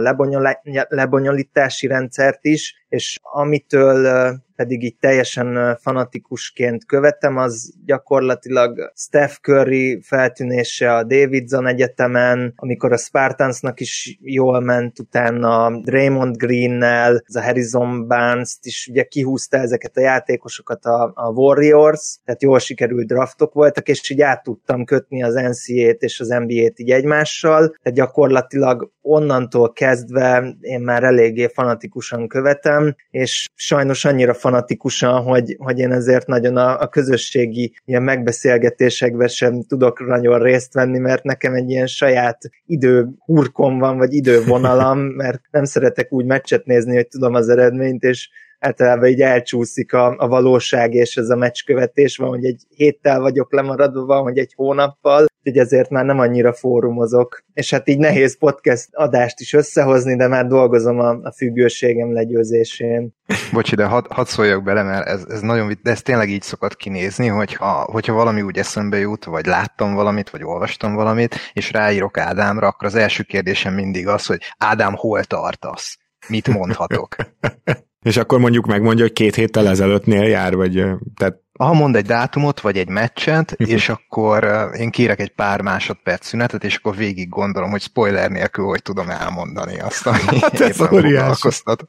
[0.89, 10.95] lebonyolítási rendszert is, és amitől pedig így teljesen fanatikusként követem, az gyakorlatilag Steph Curry feltűnése
[10.95, 18.07] a Davidson Egyetemen, amikor a Spartansnak is jól ment, utána Draymond Greennel, ez a Harrison
[18.09, 23.89] barnes is ugye kihúzta ezeket a játékosokat a, a Warriors, tehát jól sikerült draftok voltak,
[23.89, 29.73] és így át tudtam kötni az NCA-t és az NBA-t így egymással, tehát gyakorlatilag onnantól
[29.73, 36.57] kezdve én már eléggé fanatikusan követem, és sajnos annyira fanatikusan, hogy, hogy én ezért nagyon
[36.57, 42.39] a, a közösségi ilyen megbeszélgetésekben sem tudok nagyon részt venni, mert nekem egy ilyen saját
[42.67, 48.03] idő hurkom van, vagy idővonalam, mert nem szeretek úgy meccset nézni, hogy tudom az eredményt,
[48.03, 48.29] és
[48.63, 53.53] általában így elcsúszik a, a valóság és ez a meccskövetés, van, hogy egy héttel vagyok
[53.53, 57.45] lemaradva, van, hogy egy hónappal, úgyhogy ezért már nem annyira fórumozok.
[57.55, 63.15] És hát így nehéz podcast adást is összehozni, de már dolgozom a, a függőségem legyőzésén.
[63.53, 66.77] Bocsi, de hadd had szóljak bele, mert ez, ez nagyon, de ez tényleg így szokott
[66.77, 72.19] kinézni, hogyha, hogyha valami úgy eszembe jut, vagy láttam valamit, vagy olvastam valamit, és ráírok
[72.19, 75.99] Ádámra, akkor az első kérdésem mindig az, hogy Ádám, hol tartasz?
[76.29, 77.17] Mit mondhatok?
[78.03, 80.73] És akkor mondjuk megmondja, hogy két héttel ezelőttnél jár, vagy
[81.17, 86.27] tehát ha mond egy dátumot, vagy egy meccset, és akkor én kérek egy pár másodperc
[86.27, 90.77] szünetet, és akkor végig gondolom, hogy spoiler nélkül, hogy tudom elmondani azt, ami Hát ez
[90.77, 91.89] foglalkoztat.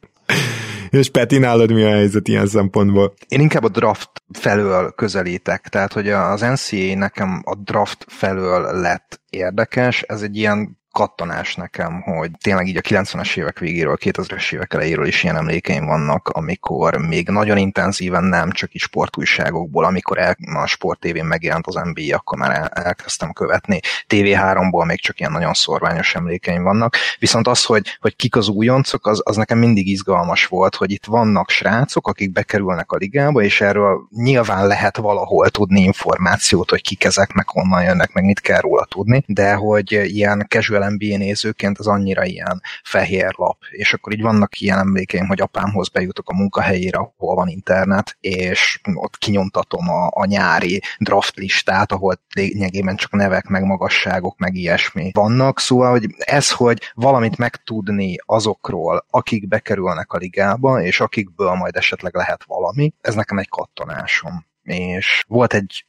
[0.90, 3.14] És Peti, nálad mi a helyzet ilyen szempontból?
[3.28, 9.22] Én inkább a draft felől közelítek, tehát hogy az NCA nekem a draft felől lett
[9.30, 14.74] érdekes, ez egy ilyen kattanás nekem, hogy tényleg így a 90-es évek végéről, 2000-es évek
[14.74, 20.38] elejéről is ilyen emlékeim vannak, amikor még nagyon intenzíven nem csak is sportújságokból, amikor el,
[20.54, 23.80] a Sport TV-n megjelent az NBA, akkor már el, elkezdtem követni.
[24.10, 26.96] TV3-ból még csak ilyen nagyon szorványos emlékeim vannak.
[27.20, 31.06] Viszont az, hogy, hogy kik az újoncok, az, az nekem mindig izgalmas volt, hogy itt
[31.06, 37.04] vannak srácok, akik bekerülnek a ligába, és erről nyilván lehet valahol tudni információt, hogy kik
[37.04, 41.78] ezek, meg honnan jönnek, meg mit kell róla tudni, de hogy ilyen casual NBA nézőként
[41.78, 46.36] az annyira ilyen fehér lap, és akkor így vannak ilyen emlékeim, hogy apámhoz bejutok a
[46.36, 53.12] munkahelyére, ahol van internet, és ott kinyomtatom a, a nyári draft listát, ahol lényegében csak
[53.12, 60.12] nevek, meg magasságok, meg ilyesmi vannak, szóval, hogy ez, hogy valamit megtudni azokról, akik bekerülnek
[60.14, 64.46] a ligába, és akikből majd esetleg lehet valami, ez nekem egy kattanásom.
[64.64, 65.86] És volt egy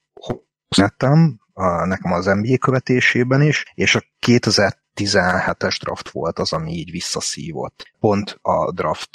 [1.52, 4.02] a, nekem az NBA követésében is, és a
[4.96, 7.92] 2017-es draft volt az, ami így visszaszívott.
[8.00, 9.10] Pont a draft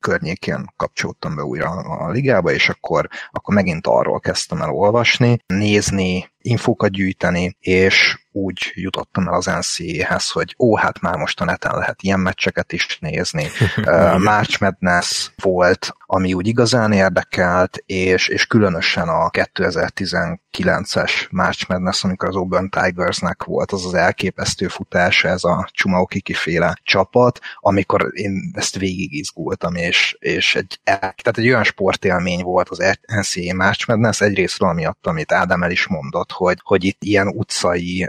[0.00, 6.32] környékén kapcsoltam be újra a ligába, és akkor, akkor megint arról kezdtem el olvasni, nézni,
[6.44, 11.78] infókat gyűjteni, és úgy jutottam el az NCA-hez, hogy ó, hát már most a neten
[11.78, 13.44] lehet ilyen meccseket is nézni.
[13.76, 22.04] uh, March Madness volt, ami úgy igazán érdekelt, és, és különösen a 2019-es March Madness,
[22.04, 28.10] amikor az Auburn Tigersnek volt az az elképesztő futása, ez a Chumaukiki féle csapat, amikor
[28.12, 33.88] én ezt végig izgultam, és, és egy, tehát egy olyan sportélmény volt az NCA March
[33.88, 38.08] Madness, egyrésztről amiatt, amit Ádám el is mondott, hogy, hogy itt ilyen utcai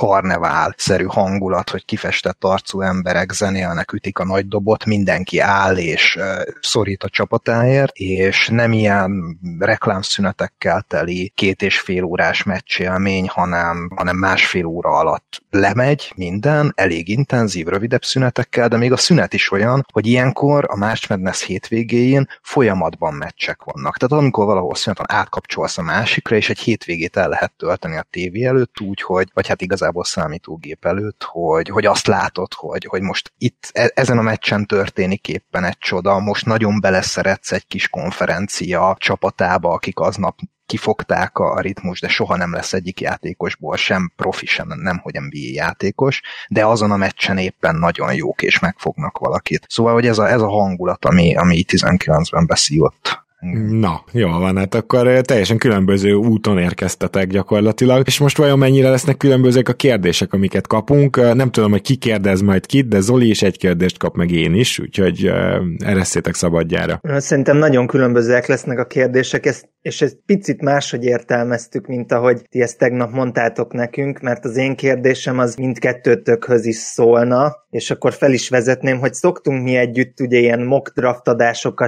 [0.00, 6.18] karnevál-szerű hangulat, hogy kifestett arcú emberek zenélnek, ütik a nagy dobot, mindenki áll és
[6.60, 14.16] szorít a csapatáért, és nem ilyen reklámszünetekkel teli két és fél órás meccsélmény, hanem, hanem
[14.16, 19.86] másfél óra alatt lemegy minden, elég intenzív, rövidebb szünetekkel, de még a szünet is olyan,
[19.92, 23.96] hogy ilyenkor a March Madness hétvégéjén folyamatban meccsek vannak.
[23.96, 28.06] Tehát amikor valahol szünet van, átkapcsolsz a másikra, és egy hétvégét el lehet tölteni a
[28.10, 33.00] tévé előtt úgy, hogy, vagy hát igazából számítógép előtt, hogy, hogy azt látod, hogy, hogy
[33.02, 37.88] most itt e- ezen a meccsen történik éppen egy csoda, most nagyon beleszeretsz egy kis
[37.88, 40.38] konferencia csapatába, akik aznap
[40.70, 45.52] kifogták a ritmus, de soha nem lesz egyik játékosból sem profi, sem nem, hogy NBA
[45.52, 49.66] játékos, de azon a meccsen éppen nagyon jók és megfognak valakit.
[49.68, 53.28] Szóval, hogy ez a, ez a hangulat, ami, ami 19-ben beszívott
[53.70, 59.16] Na, jó van, hát akkor teljesen különböző úton érkeztetek gyakorlatilag, és most vajon mennyire lesznek
[59.16, 61.34] különbözők a kérdések, amiket kapunk?
[61.34, 64.54] Nem tudom, hogy ki kérdez majd kit, de Zoli is egy kérdést kap meg én
[64.54, 65.30] is, úgyhogy
[65.78, 67.00] eresszétek szabadjára.
[67.02, 72.60] Szerintem nagyon különbözőek lesznek a kérdések, ezt, és ezt picit máshogy értelmeztük, mint ahogy ti
[72.60, 78.32] ezt tegnap mondtátok nekünk, mert az én kérdésem az mindkettőtökhöz is szólna, és akkor fel
[78.32, 81.28] is vezetném, hogy szoktunk mi együtt ugye ilyen mock draft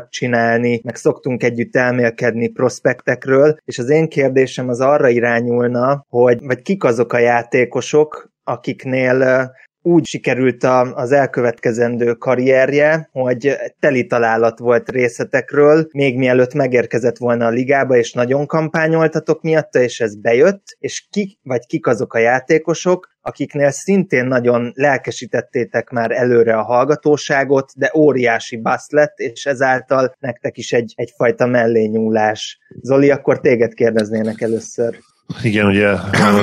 [0.09, 6.63] csinálni, meg szoktunk együtt elmélkedni prospektekről, és az én kérdésem az arra irányulna, hogy vagy
[6.63, 9.51] kik azok a játékosok, akiknél
[9.83, 17.47] úgy sikerült a, az elkövetkezendő karrierje, hogy teli találat volt részletekről, még mielőtt megérkezett volna
[17.47, 22.19] a ligába, és nagyon kampányoltatok miatta, és ez bejött, és ki, vagy kik azok a
[22.19, 30.15] játékosok, akiknél szintén nagyon lelkesítettétek már előre a hallgatóságot, de óriási basz lett, és ezáltal
[30.19, 32.59] nektek is egy, egyfajta mellényúlás.
[32.81, 34.99] Zoli, akkor téged kérdeznének először.
[35.43, 35.95] Igen, ugye...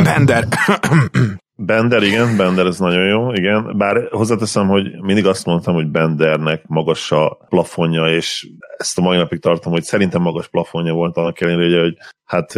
[0.03, 0.47] Bender.
[1.61, 3.77] Bender, igen, Bender, ez nagyon jó, igen.
[3.77, 9.17] Bár hozzáteszem, hogy mindig azt mondtam, hogy Bendernek magas a plafonja, és ezt a mai
[9.17, 12.53] napig tartom, hogy szerintem magas plafonja volt annak ellenére, hogy hát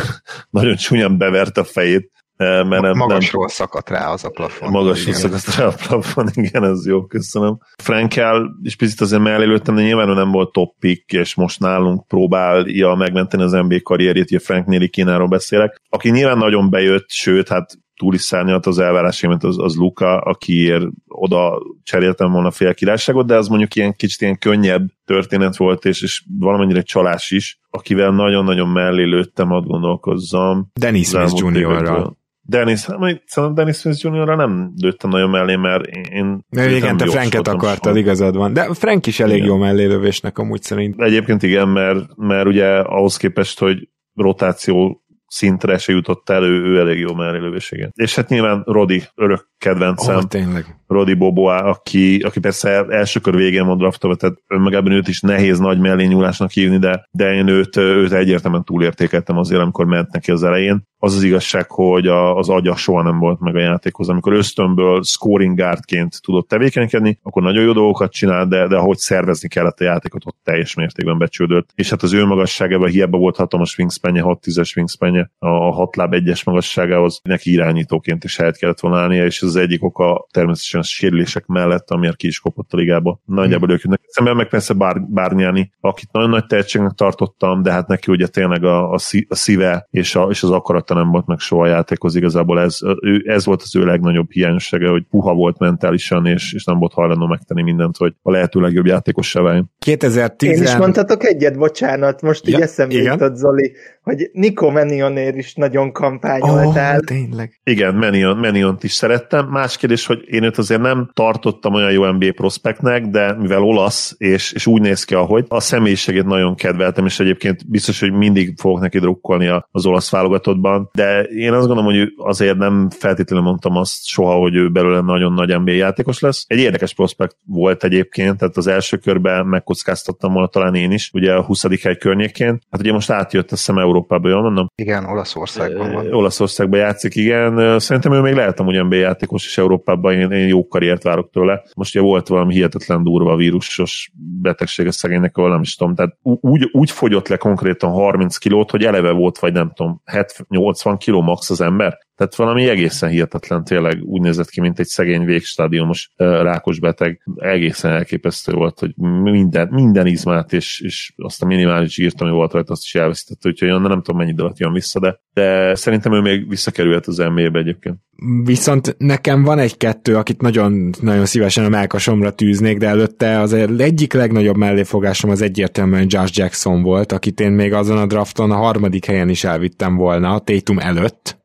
[0.50, 4.70] nagyon csúnyan bevert a fejét, mert nem, Magasról nem, szakadt rá az a plafon.
[4.70, 7.58] Magasról szakadt rá a plafon, igen, ez jó, köszönöm.
[7.82, 12.06] Frankel is picit azért mellé lőttem, de nyilván nem volt top pick, és most nálunk
[12.06, 17.78] próbálja megmenteni az NBA karrierjét, ugye Frank Nilikináról beszélek, aki nyilván nagyon bejött, sőt, hát
[17.96, 23.36] túl is szárnyalt az elvárásaimat, az, az Luka, akiért oda cseréltem volna fél királyságot, de
[23.36, 28.68] az mondjuk ilyen kicsit ilyen könnyebb történet volt, és, és valamennyire csalás is, akivel nagyon-nagyon
[28.68, 30.70] mellé lőttem, hadd gondolkozzam.
[30.80, 32.16] Dennis Smith Jr.-ral.
[32.48, 34.36] Dennis, hát szerintem Dennis Smith Jr.
[34.36, 36.44] nem lőttem nagyon mellé, mert én...
[36.48, 37.96] De igen, te Franket akartad, soha.
[37.96, 38.52] igazad van.
[38.52, 39.48] De Frank is elég Igen.
[39.48, 41.00] jó mellélövésnek amúgy szerint.
[41.00, 46.98] Egyébként igen, mert, mert ugye ahhoz képest, hogy rotáció szintre se jutott el, ő, elég
[46.98, 47.92] jó mellélövés, igen.
[47.94, 50.16] És hát nyilván Rodi, örök kedvencem.
[50.16, 50.64] Ó, tényleg.
[50.86, 55.58] Rodi Boboa, aki, aki persze első kör végén van draftolva, tehát önmagában őt is nehéz
[55.58, 60.42] nagy mellényúlásnak hívni, de, de én őt, őt egyértelműen túlértékeltem azért, amikor ment neki az
[60.42, 60.84] elején.
[60.98, 64.08] Az az igazság, hogy a, az agya soha nem volt meg a játékhoz.
[64.08, 69.48] Amikor ösztönből scoring guardként tudott tevékenykedni, akkor nagyon jó dolgokat csinál, de, de ahogy szervezni
[69.48, 71.70] kellett a játékot, ott teljes mértékben becsődött.
[71.74, 76.44] És hát az ő magasságában hiába volt hatalmas wingspanje, 6-10-es wingspanje, a 6 láb egyes
[76.44, 80.82] magasságához neki irányítóként is helyet kellett volna állnia, és ez az egyik oka természetesen a
[80.82, 83.20] sérülések mellett, amiért ki is kopott a ligába.
[83.24, 87.88] Nagyjából ők jutnak eszembe, meg persze Bár, Bárnyáni, akit nagyon nagy tehetségnek tartottam, de hát
[87.88, 91.26] neki ugye tényleg a, a, szí- a szíve és, a, és az akarata nem volt
[91.26, 95.34] meg soha a játékhoz, igazából ez, ő, ez volt az ő legnagyobb hiányossága, hogy puha
[95.34, 99.70] volt mentálisan, és, és nem volt hajlandó megtenni mindent, hogy a lehető legjobb játékos váljon.
[99.78, 100.58] 2010...
[100.58, 103.12] Én is mondhatok egyet, bocsánat, most Ja, így eszembe igen.
[103.12, 103.72] jutott Zoli,
[104.06, 106.96] hogy Nico Menionér is nagyon kampányoltál.
[106.96, 107.60] Ó, tényleg.
[107.64, 109.46] Igen, Menion, Meniont is szerettem.
[109.46, 114.14] Más kérdés, hogy én őt azért nem tartottam olyan jó NBA prospektnek, de mivel olasz,
[114.18, 118.54] és, és úgy néz ki, ahogy a személyiségét nagyon kedveltem, és egyébként biztos, hogy mindig
[118.58, 123.44] fogok neki drukkolni a- az olasz válogatottban, de én azt gondolom, hogy azért nem feltétlenül
[123.44, 126.44] mondtam azt soha, hogy ő belőle nagyon nagy NBA játékos lesz.
[126.48, 131.34] Egy érdekes prospekt volt egyébként, tehát az első körben megkockáztattam volna talán én is, ugye
[131.34, 131.82] a 20.
[131.82, 132.60] hely környékén.
[132.70, 134.66] Hát ugye most átjött, azt hiszem Európába, jól mondom?
[134.74, 136.12] Igen, Olaszországban van.
[136.12, 137.78] Olaszországban játszik, igen.
[137.78, 141.62] Szerintem ő még lehet amúgy NBA játékos is Európában, én, én jó karriert várok tőle.
[141.74, 144.10] Most ugye volt valami hihetetlen durva vírusos
[144.42, 145.94] betegsége szegénynek, ahol nem is tudom.
[145.94, 150.46] Tehát úgy, úgy fogyott le konkrétan 30 kilót, hogy eleve volt, vagy nem tudom, 70,
[150.48, 151.98] 80 kiló max az ember.
[152.16, 157.20] Tehát valami egészen hihetetlen, tényleg úgy nézett ki, mint egy szegény végstádiumos rákos beteg.
[157.34, 162.52] Egészen elképesztő volt, hogy minden, minden izmát és, és azt a minimális zsírt, ami volt
[162.52, 165.74] rajta, azt is elvesztette, úgyhogy onnan nem tudom mennyi idő alatt jön vissza, de, de
[165.74, 167.96] szerintem ő még visszakerülhet az NBA-be egyébként.
[168.44, 174.12] Viszont nekem van egy-kettő, akit nagyon, nagyon szívesen a melkasomra tűznék, de előtte az egyik
[174.12, 179.04] legnagyobb melléfogásom az egyértelműen Josh Jackson volt, akit én még azon a drafton a harmadik
[179.04, 181.44] helyen is elvittem volna, a Tatum előtt.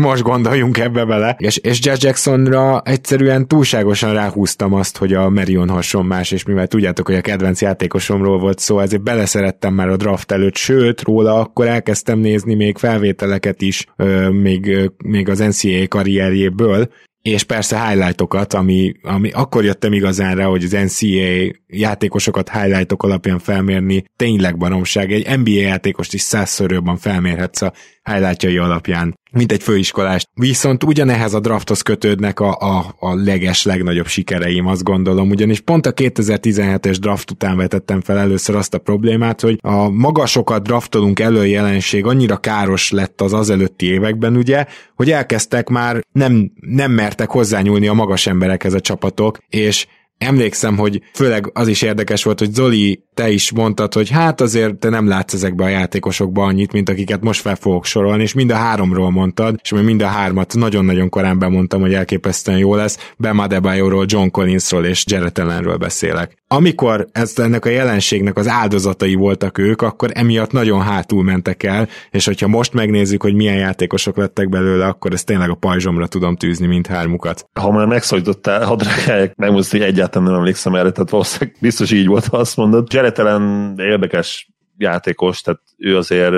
[0.00, 1.36] Most gondoljunk ebbe bele.
[1.38, 7.06] És, és Josh Jacksonra egyszerűen túlságosan ráhúztam azt, hogy a Marion hasonmás, és mivel tudjátok,
[7.06, 11.66] hogy a kedvenc játékosomról volt szó, ezért beleszerettem már a draft előtt, sőt, róla akkor
[11.66, 16.88] elkezdtem nézni még felvételeket is, ö, még, ö, még az NCAA karrierjéből,
[17.22, 23.38] és persze highlightokat, ami, ami akkor jöttem igazán rá, hogy az NCAA játékosokat highlightok alapján
[23.38, 25.12] felmérni tényleg baromság.
[25.12, 27.72] Egy NBA játékost is százszor jobban felmérhetsz a
[28.02, 30.28] highlightjai alapján, mint egy főiskolást.
[30.34, 35.86] Viszont ugyanehhez a drafthoz kötődnek a, a, a leges, legnagyobb sikereim, azt gondolom, ugyanis pont
[35.86, 41.46] a 2017-es draft után vetettem fel először azt a problémát, hogy a magasokat draftolunk elő
[41.46, 47.86] jelenség annyira káros lett az azelőtti években, ugye, hogy elkezdtek már nem, nem mertek hozzányúlni
[47.86, 49.86] a magas emberekhez a csapatok, és
[50.18, 54.76] emlékszem, hogy főleg az is érdekes volt, hogy Zoli, te is mondtad, hogy hát azért
[54.76, 58.50] te nem látsz ezekbe a játékosokba annyit, mint akiket most fel fogok sorolni, és mind
[58.50, 63.12] a háromról mondtad, és mind a hármat nagyon-nagyon korán bemondtam, hogy elképesztően jó lesz.
[63.18, 66.40] Bam Adebayoról, John Collinsról és Jared Allenről beszélek.
[66.48, 71.88] Amikor ezt ennek a jelenségnek az áldozatai voltak ők, akkor emiatt nagyon hátul mentek el,
[72.10, 76.36] és hogyha most megnézzük, hogy milyen játékosok lettek belőle, akkor ezt tényleg a pajzsomra tudom
[76.36, 77.46] tűzni, mint hármukat.
[77.60, 82.06] Ha már megszólítottál, hadd reagáljak, megmondod, hogy egyáltalán nem emlékszem erre, tehát valószínűleg biztos így
[82.06, 82.88] volt, ha azt mondod.
[83.02, 86.34] Jared Allen érdekes játékos, tehát ő azért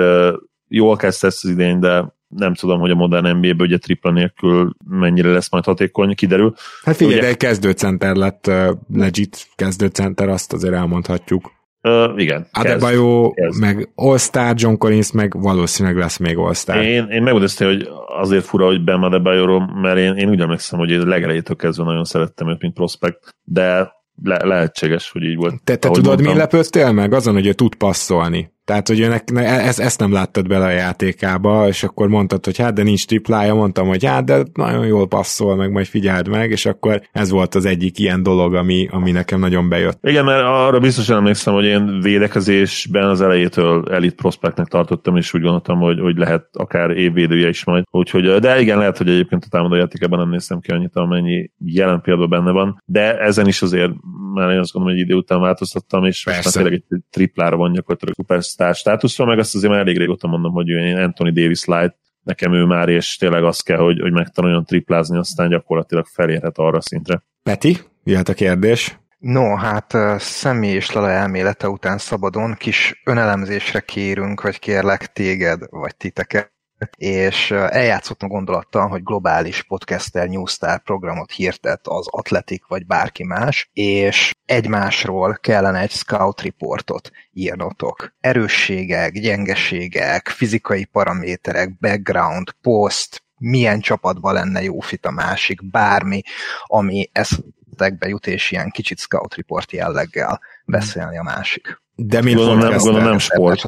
[0.67, 4.75] jól kezdte ezt az idény, de nem tudom, hogy a modern NBA-ben ugye tripla nélkül
[4.89, 6.53] mennyire lesz majd hatékony, kiderül.
[6.83, 8.51] Hát figyelj, Ugye- egy kezdőcenter lett,
[8.93, 11.51] legit kezdőcenter, azt azért elmondhatjuk.
[11.81, 12.47] Uh, igen.
[12.51, 13.59] Adebayo, kezd.
[13.59, 16.83] meg All-Star, John Collins, meg valószínűleg lesz még All-Star.
[16.83, 17.89] Én, én megmondom hogy
[18.19, 22.49] azért fura, hogy Ben Adebayoról, mert én, én úgy emlékszem, hogy legelejétől kezdve nagyon szerettem
[22.49, 23.93] őt, mint prospekt, de
[24.23, 25.63] le, lehetséges, hogy így volt.
[25.63, 27.13] Te, te tudod, mi lepődtél meg?
[27.13, 28.53] Azon, hogy ő tud passzolni.
[28.65, 32.57] Tehát, hogy őnek, ne- ezt, ezt nem láttad bele a játékába, és akkor mondtad, hogy
[32.57, 36.51] hát, de nincs triplája, mondtam, hogy hát, de nagyon jól passzol, meg majd figyeld meg,
[36.51, 39.97] és akkor ez volt az egyik ilyen dolog, ami, ami nekem nagyon bejött.
[40.01, 45.41] Igen, mert arra biztosan emlékszem, hogy én védekezésben az elejétől elit prospektnek tartottam, és úgy
[45.41, 47.83] gondoltam, hogy, hogy lehet akár évvédője is majd.
[47.91, 52.01] Úgyhogy, de igen, lehet, hogy egyébként a támadó játékában nem néztem ki annyit, amennyi jelen
[52.01, 53.91] például benne van, de ezen is azért
[54.35, 56.59] már én azt gondolom, hogy idő után változtattam, és most már Persze.
[56.59, 60.67] tényleg egy triplára van gyakorlatilag szupersztár státuszra, meg azt azért már elég régóta mondom, hogy
[60.67, 65.17] én Anthony Davis light, nekem ő már, és tényleg az kell, hogy, hogy megtanuljon triplázni,
[65.17, 67.23] aztán gyakorlatilag felérhet arra szintre.
[67.43, 68.99] Peti, jöhet a kérdés.
[69.17, 75.95] No, hát személy és Lala elmélete után szabadon kis önelemzésre kérünk, vagy kérlek téged, vagy
[75.95, 76.53] titeket,
[76.97, 84.35] és eljátszottam gondolattal, hogy globális podcaster Newstar programot hirdett az Atletik vagy bárki más, és
[84.45, 88.13] egymásról kellene egy scout reportot írnotok.
[88.19, 96.21] Erősségek, gyengeségek, fizikai paraméterek, background, post, milyen csapatban lenne jó fit a másik, bármi,
[96.63, 101.83] ami eszetekbe jut, és ilyen kicsit scout report jelleggel beszélni a másik.
[101.97, 103.61] De mint gondolom, nem, gondolom nem sport.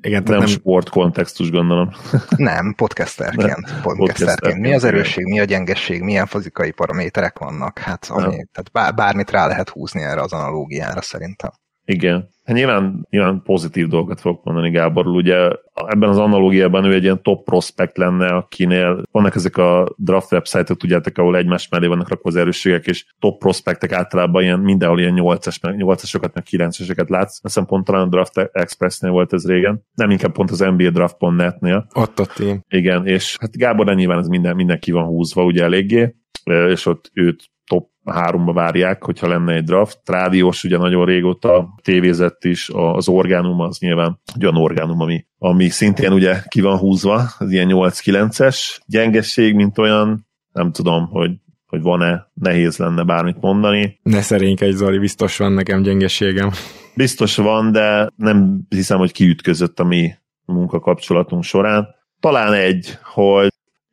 [0.00, 1.90] Igen, nem, nem sport kontextus, gondolom.
[2.36, 3.80] Nem, podcasterként.
[3.82, 4.58] podcasterként.
[4.58, 7.78] Mi az erősség, mi a gyengeség, milyen fizikai paraméterek vannak?
[7.78, 11.50] Hát ami, tehát bármit rá lehet húzni erre az analógiára szerintem.
[11.92, 12.28] Igen.
[12.44, 15.14] Hát nyilván, nyilván pozitív dolgot fogok mondani Gáborul.
[15.14, 20.32] Ugye ebben az analógiában ő egy ilyen top prospect lenne, akinél vannak ezek a draft
[20.32, 25.00] website tudjátok, ahol egymás mellé vannak rakva az erősségek, és top prospektek általában ilyen, mindenhol
[25.00, 27.38] ilyen 8-as, meg 8-asokat, meg 9-eseket látsz.
[27.42, 29.84] Azt pont talán a Draft Expressnél volt ez régen.
[29.94, 31.86] Nem inkább pont az NBA Draft.net-nél.
[31.94, 32.60] Ott ott én.
[32.68, 37.10] Igen, és hát Gábor nyilván ez minden, minden ki van húzva ugye eléggé, és ott
[37.12, 40.00] őt top háromba várják, hogyha lenne egy draft.
[40.04, 45.68] Rádiós ugye nagyon régóta tévézett is, az orgánum az nyilván egy olyan orgánum, ami, ami
[45.68, 51.30] szintén ugye ki van húzva, az ilyen 8-9-es gyengesség, mint olyan, nem tudom, hogy
[51.68, 54.00] hogy van-e, nehéz lenne bármit mondani.
[54.02, 56.50] Ne egy Zoli, biztos van nekem gyengeségem.
[56.94, 60.12] Biztos van, de nem hiszem, hogy kiütközött a mi
[60.44, 61.88] munkakapcsolatunk során.
[62.20, 63.48] Talán egy, hogy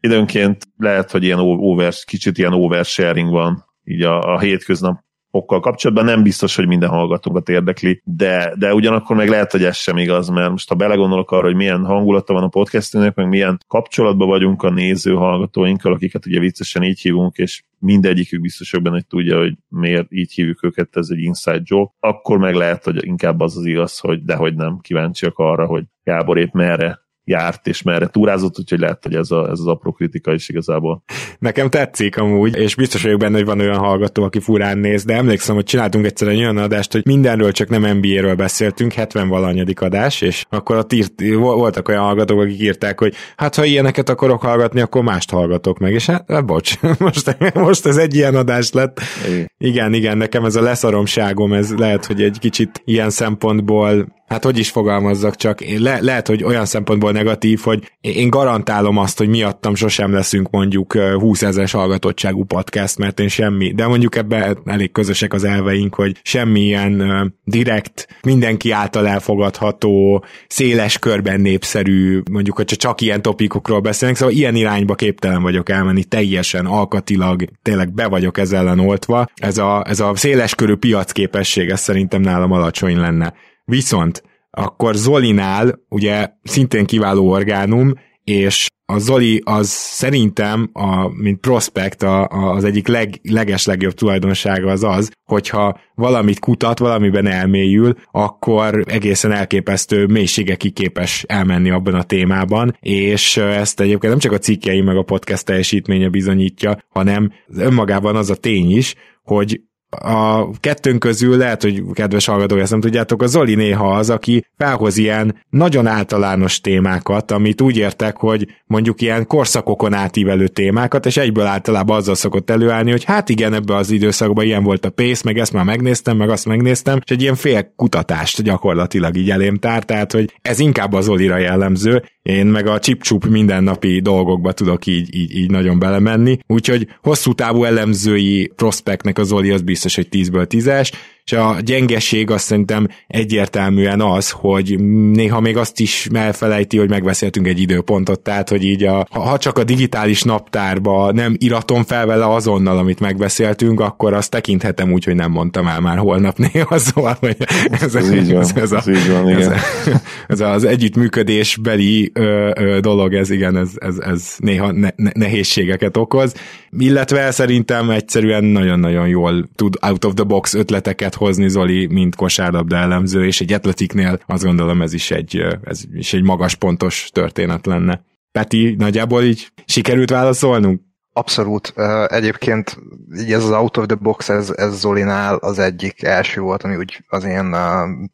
[0.05, 6.05] időnként lehet, hogy ilyen over, kicsit ilyen oversharing van így a, a hétköznapokkal kapcsolatban.
[6.05, 10.29] Nem biztos, hogy minden hallgatónkat érdekli, de, de ugyanakkor meg lehet, hogy ez sem igaz,
[10.29, 14.63] mert most ha belegondolok arra, hogy milyen hangulata van a podcastünknek, meg milyen kapcsolatban vagyunk
[14.63, 19.53] a néző hallgatóinkkal, akiket ugye viccesen így hívunk, és mindegyikük biztos benne, hogy tudja, hogy
[19.67, 23.65] miért így hívjuk őket, ez egy inside joke, akkor meg lehet, hogy inkább az az
[23.65, 28.79] igaz, hogy dehogy nem kíváncsiak arra, hogy Gábor épp merre járt és merre túrázott, úgyhogy
[28.79, 31.03] lehet, hogy ez, a, ez az apró kritika is igazából.
[31.39, 35.13] Nekem tetszik amúgy, és biztos vagyok benne, hogy van olyan hallgató, aki furán néz, de
[35.15, 39.81] emlékszem, hogy csináltunk egyszer egy olyan adást, hogy mindenről csak nem NBA-ről beszéltünk, 70 valanyadik
[39.81, 44.41] adás, és akkor ott írt, voltak olyan hallgatók, akik írták, hogy hát ha ilyeneket akarok
[44.41, 48.71] hallgatni, akkor mást hallgatok meg, és hát, hát bocs, most, most ez egy ilyen adás
[48.71, 48.99] lett.
[49.27, 54.43] Igen, igen, igen nekem ez a leszaromságom, ez lehet, hogy egy kicsit ilyen szempontból hát
[54.43, 59.17] hogy is fogalmazzak csak, én le, lehet, hogy olyan szempontból negatív, hogy én garantálom azt,
[59.17, 64.57] hogy miattam sosem leszünk mondjuk 20 ezeres hallgatottságú podcast, mert én semmi, de mondjuk ebben
[64.65, 72.65] elég közösek az elveink, hogy semmilyen direkt, mindenki által elfogadható, széles körben népszerű, mondjuk, hogy
[72.65, 78.37] csak ilyen topikokról beszélünk, szóval ilyen irányba képtelen vagyok elmenni, teljesen alkatilag, tényleg be vagyok
[78.37, 79.27] ezzel ellen oltva.
[79.35, 83.33] Ez a, ez a széles körű piacképesség, ez szerintem nálam alacsony lenne.
[83.65, 87.93] Viszont akkor Zolinál ugye szintén kiváló orgánum,
[88.23, 94.71] és a Zoli az szerintem, a, mint prospekt, a, a, az egyik leg, leges-legjobb tulajdonsága
[94.71, 102.03] az az, hogyha valamit kutat, valamiben elmélyül, akkor egészen elképesztő mélységekig képes elmenni abban a
[102.03, 108.15] témában, és ezt egyébként nem csak a cikkei meg a podcast teljesítménye bizonyítja, hanem önmagában
[108.15, 109.61] az a tény is, hogy
[109.99, 114.45] a kettőnk közül lehet, hogy kedves hallgatók, ezt nem tudjátok, a Zoli néha az, aki
[114.57, 121.17] felhoz ilyen nagyon általános témákat, amit úgy értek, hogy mondjuk ilyen korszakokon átívelő témákat, és
[121.17, 125.21] egyből általában azzal szokott előállni, hogy hát igen, ebbe az időszakban ilyen volt a pész,
[125.21, 129.57] meg ezt már megnéztem, meg azt megnéztem, és egy ilyen fél kutatást gyakorlatilag így elém
[129.57, 134.85] tár, tehát hogy ez inkább az Zolira jellemző, én meg a csip mindennapi dolgokba tudok
[134.85, 140.07] így, így, így nagyon belemenni, úgyhogy hosszú távú elemzői prospektnek az Zoli az biztos, hogy
[140.11, 140.91] 10-ből 10-es,
[141.25, 144.79] és a gyengeség azt szerintem egyértelműen az, hogy
[145.11, 149.57] néha még azt is elfelejti, hogy megbeszéltünk egy időpontot, tehát hogy így a, ha csak
[149.57, 155.15] a digitális naptárba nem iratom fel vele azonnal, amit megbeszéltünk, akkor azt tekinthetem úgy, hogy
[155.15, 157.37] nem mondtam el már holnap néha, szóval hogy
[157.71, 159.51] ez, ez, így van, ez, ez, a, így van, igen.
[159.51, 159.61] ez,
[160.27, 165.97] ez az együttműködésbeli ö, ö, dolog, ez igen, ez, ez, ez néha ne, ne, nehézségeket
[165.97, 166.33] okoz,
[166.77, 172.75] illetve szerintem egyszerűen nagyon-nagyon jól tud out of the box ötleteket hozni Zoli, mint kosárlabda
[172.75, 177.65] elemző, és egy atletiknél azt gondolom ez is egy, ez is egy magas pontos történet
[177.65, 178.01] lenne.
[178.31, 180.81] Peti, nagyjából így sikerült válaszolnunk?
[181.13, 181.73] Abszolút.
[182.07, 182.77] Egyébként
[183.17, 186.75] így ez az out of the box, ez, ez Zolinál az egyik első volt, ami
[186.75, 187.55] úgy az én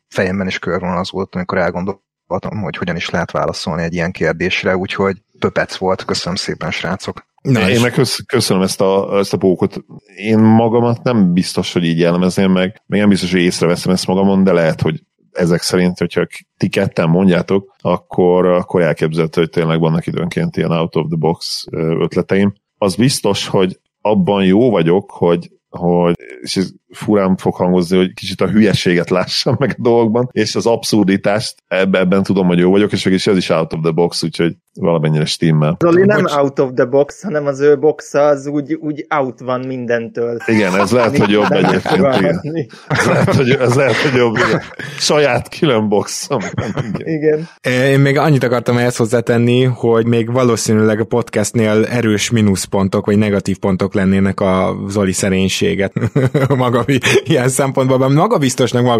[0.07, 5.75] fejemben is körvonalazódott, amikor elgondoltam, hogy hogyan is lehet válaszolni egy ilyen kérdésre, úgyhogy pöpec
[5.75, 6.05] volt.
[6.05, 7.25] Köszönöm szépen, srácok.
[7.41, 9.83] Na, én meg kösz, köszönöm ezt a, ezt a pókot.
[10.15, 14.43] Én magamat nem biztos, hogy így jellemezném meg, még nem biztos, hogy észreveszem ezt magamon,
[14.43, 16.27] de lehet, hogy ezek szerint, hogyha
[16.57, 21.65] ti ketten mondjátok, akkor, akkor elképzelhető, hogy tényleg vannak időnként ilyen out of the box
[21.71, 22.53] ötleteim.
[22.77, 28.41] Az biztos, hogy abban jó vagyok, hogy hogy, és ez furán fog hangozni, hogy kicsit
[28.41, 32.91] a hülyeséget lássam meg a dolgokban, és az abszurditást ebben, ebben tudom, hogy jó vagyok,
[32.91, 35.77] és mégis ez is out of the box, úgyhogy valamennyire stimmel.
[35.79, 36.33] Zoli nem Bocs.
[36.33, 40.37] out of the box, hanem az ő boxa az úgy, úgy out van mindentől.
[40.45, 42.15] Igen, ez lehet, hogy jobb egyébként.
[42.15, 42.41] Igen.
[42.87, 44.35] Ez lehet, hogy, ez lehet, hogy jobb.
[44.35, 44.61] Igen.
[44.97, 46.39] Saját külön boxom.
[46.97, 47.47] Igen.
[47.91, 53.57] Én még annyit akartam ehhez hozzátenni, hogy még valószínűleg a podcastnél erős mínuszpontok, vagy negatív
[53.57, 55.11] pontok lennének a Zoli
[55.61, 55.93] szerénységet
[56.55, 56.85] maga
[57.23, 58.09] ilyen szempontból.
[58.09, 58.37] Maga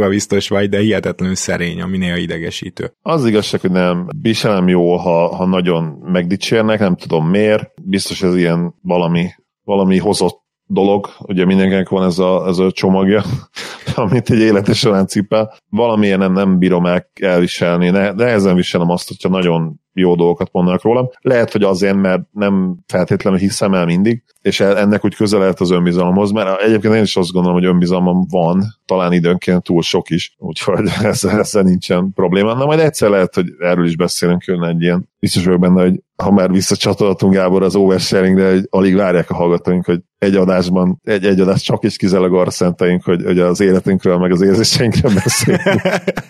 [0.09, 2.93] biztos vagy, de hihetetlenül szerény, ami néha idegesítő.
[3.01, 7.71] Az igazság, hogy nem viselem jól, ha, ha nagyon megdicsérnek, nem tudom miért.
[7.81, 9.29] Biztos ez ilyen valami,
[9.63, 10.40] valami hozott
[10.71, 13.23] dolog, ugye mindenkinek van ez a, ez a csomagja,
[13.95, 15.53] amit egy élete során cipel.
[15.69, 20.81] Valamilyen nem, nem bírom el, elviselni, ne, nehezen viselem azt, hogyha nagyon jó dolgokat mondanak
[20.81, 21.09] rólam.
[21.21, 25.71] Lehet, hogy azért, mert nem feltétlenül hiszem el mindig, és ennek úgy közel lehet az
[25.71, 30.35] önbizalomhoz, mert egyébként én is azt gondolom, hogy önbizalmam van, talán időnként túl sok is,
[30.37, 32.53] úgyhogy ezzel, ezzel nincsen probléma.
[32.53, 36.01] Na majd egyszer lehet, hogy erről is beszélünk, külön egy ilyen, biztos vagyok benne, hogy
[36.21, 41.25] ha már visszacsatolhatunk Gábor az oversharingre, hogy alig várják a hallgatóink, hogy egy adásban, egy,
[41.25, 45.81] egy adás csak is kizárólag arra szenteljünk, hogy, hogy az életünkről, meg az érzéseinkről beszéljünk.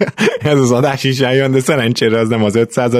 [0.51, 2.95] Ez az adás is eljön, de szerencsére az nem az 500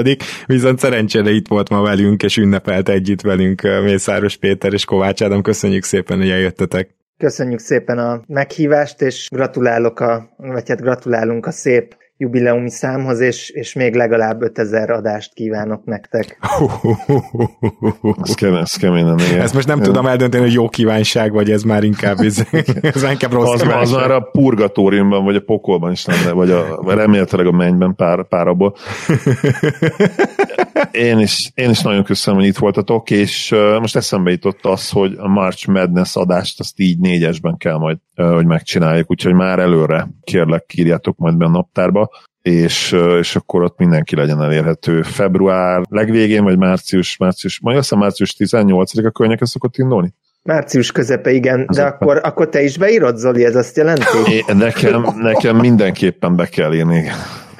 [0.46, 5.42] viszont szerencsére itt volt ma velünk, és ünnepelt együtt velünk Mészáros Péter és Kovács Ádám.
[5.42, 6.94] Köszönjük szépen, hogy eljöttetek.
[7.18, 13.48] Köszönjük szépen a meghívást, és gratulálok a, vagy hát gratulálunk a szép jubileumi számhoz, és,
[13.48, 16.38] és még legalább 5000 adást kívánok nektek.
[18.22, 19.40] ez kemény, ez kemény igen.
[19.40, 22.42] Ezt most nem tudom eldönteni, hogy jó kívánság, vagy ez már inkább, ez,
[22.82, 26.82] ez inkább rossz az, az már a purgatóriumban, vagy a pokolban is lenne, vagy a,
[26.86, 28.76] remélhetőleg a mennyben pár, pár abból.
[30.90, 34.90] Én is, én is nagyon köszönöm, hogy itt voltatok, és uh, most eszembe jutott az,
[34.90, 39.58] hogy a March Madness adást azt így négyesben kell majd, uh, hogy megcsináljuk, úgyhogy már
[39.58, 42.10] előre kérlek, írjátok majd be a naptárba,
[42.42, 45.02] és, és akkor ott mindenki legyen elérhető.
[45.02, 50.14] Február legvégén, vagy március, március, majd azt március 18-a környéke szokott indulni?
[50.42, 54.32] Március közepe, igen, de akkor, akkor te is beírod, Zoli, ez azt jelenti?
[54.32, 57.10] É, nekem, nekem mindenképpen be kell írni.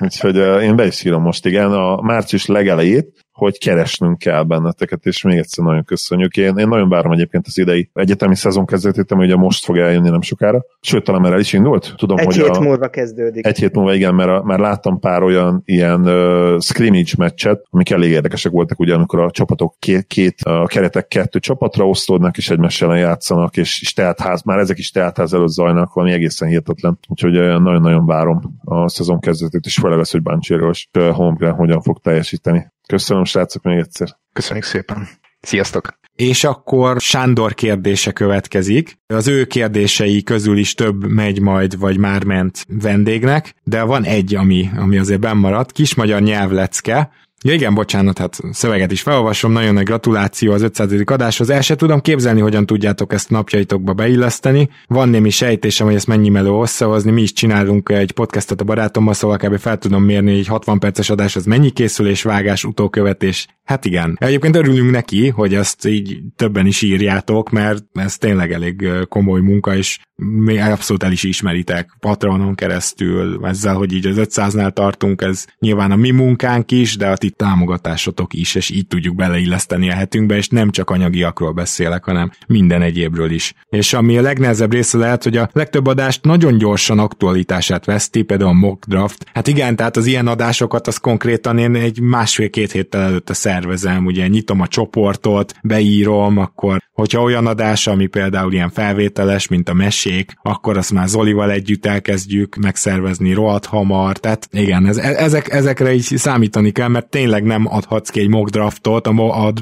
[0.01, 5.23] Úgyhogy én be is írom most, igen, a március legelejét, hogy keresnünk kell benneteket, és
[5.23, 6.37] még egyszer nagyon köszönjük.
[6.37, 10.09] Én, én nagyon várom egyébként az idei egyetemi szezon kezdetét, ami ugye most fog eljönni
[10.09, 10.65] nem sokára.
[10.81, 11.95] Sőt, talán már el is indult.
[11.97, 13.47] Tudom, egy hogy hét a, múlva kezdődik.
[13.47, 17.91] Egy hét múlva, igen, mert a, már láttam pár olyan ilyen uh, scrimmage meccset, amik
[17.91, 22.51] elég érdekesek voltak, ugye, amikor a csapatok két, két a keretek kettő csapatra osztódnak, és
[22.51, 26.99] egymás ellen játszanak, és, és teátház, már ezek is teátház előtt zajnak, valami egészen hihetetlen.
[27.09, 31.81] Úgyhogy uh, nagyon-nagyon várom a szezon kezdetét, és főleg az, hogy Bancséről és Holmgren hogyan
[31.83, 32.71] fog teljesíteni.
[32.89, 34.09] Köszönöm, srácok, még egyszer.
[34.33, 35.09] Köszönjük szépen.
[35.41, 36.01] Sziasztok!
[36.17, 38.99] És akkor Sándor kérdése következik.
[39.07, 44.35] Az ő kérdései közül is több megy majd, vagy már ment vendégnek, de van egy,
[44.35, 45.73] ami, ami azért bennmaradt.
[45.73, 47.11] Kismagyar nyelvlecke.
[47.45, 50.93] Ja igen, bocsánat, hát szöveget is felolvasom, nagyon nagy gratuláció az 500.
[51.05, 51.51] adáshoz.
[51.51, 54.69] El se tudom képzelni, hogyan tudjátok ezt napjaitokba beilleszteni.
[54.87, 57.11] Van némi sejtésem, hogy ezt mennyi meló összehozni.
[57.11, 59.59] Mi is csinálunk egy podcastot a barátommal, szóval kb.
[59.59, 63.47] fel tudom mérni, hogy egy 60 perces adás az mennyi készülés, vágás, utókövetés.
[63.65, 64.17] Hát igen.
[64.21, 69.77] Egyébként örülünk neki, hogy ezt így többen is írjátok, mert ez tényleg elég komoly munka,
[69.77, 75.47] és még abszolút el is ismeritek Patronon keresztül, ezzel, hogy így az 500-nál tartunk, ez
[75.59, 79.95] nyilván a mi munkánk is, de a ti támogatásotok is, és így tudjuk beleilleszteni a
[79.95, 83.55] hetünkbe, és nem csak anyagiakról beszélek, hanem minden egyébről is.
[83.69, 88.51] És ami a legnehezebb része lehet, hogy a legtöbb adást nagyon gyorsan aktualitását veszti, például
[88.51, 89.27] a mock draft.
[89.35, 94.27] Hát igen, tehát az ilyen adásokat az konkrétan én egy másfél-két héttel előtte szervezem, ugye
[94.27, 100.35] nyitom a csoportot, beírom, akkor hogyha olyan adás, ami például ilyen felvételes, mint a mesék,
[100.43, 106.05] akkor azt már Zolival együtt elkezdjük megszervezni rohadt hamar, tehát igen, ez, ezek, ezekre is
[106.05, 109.09] számítani kell, mert tényleg nem adhatsz ki egy mock draftot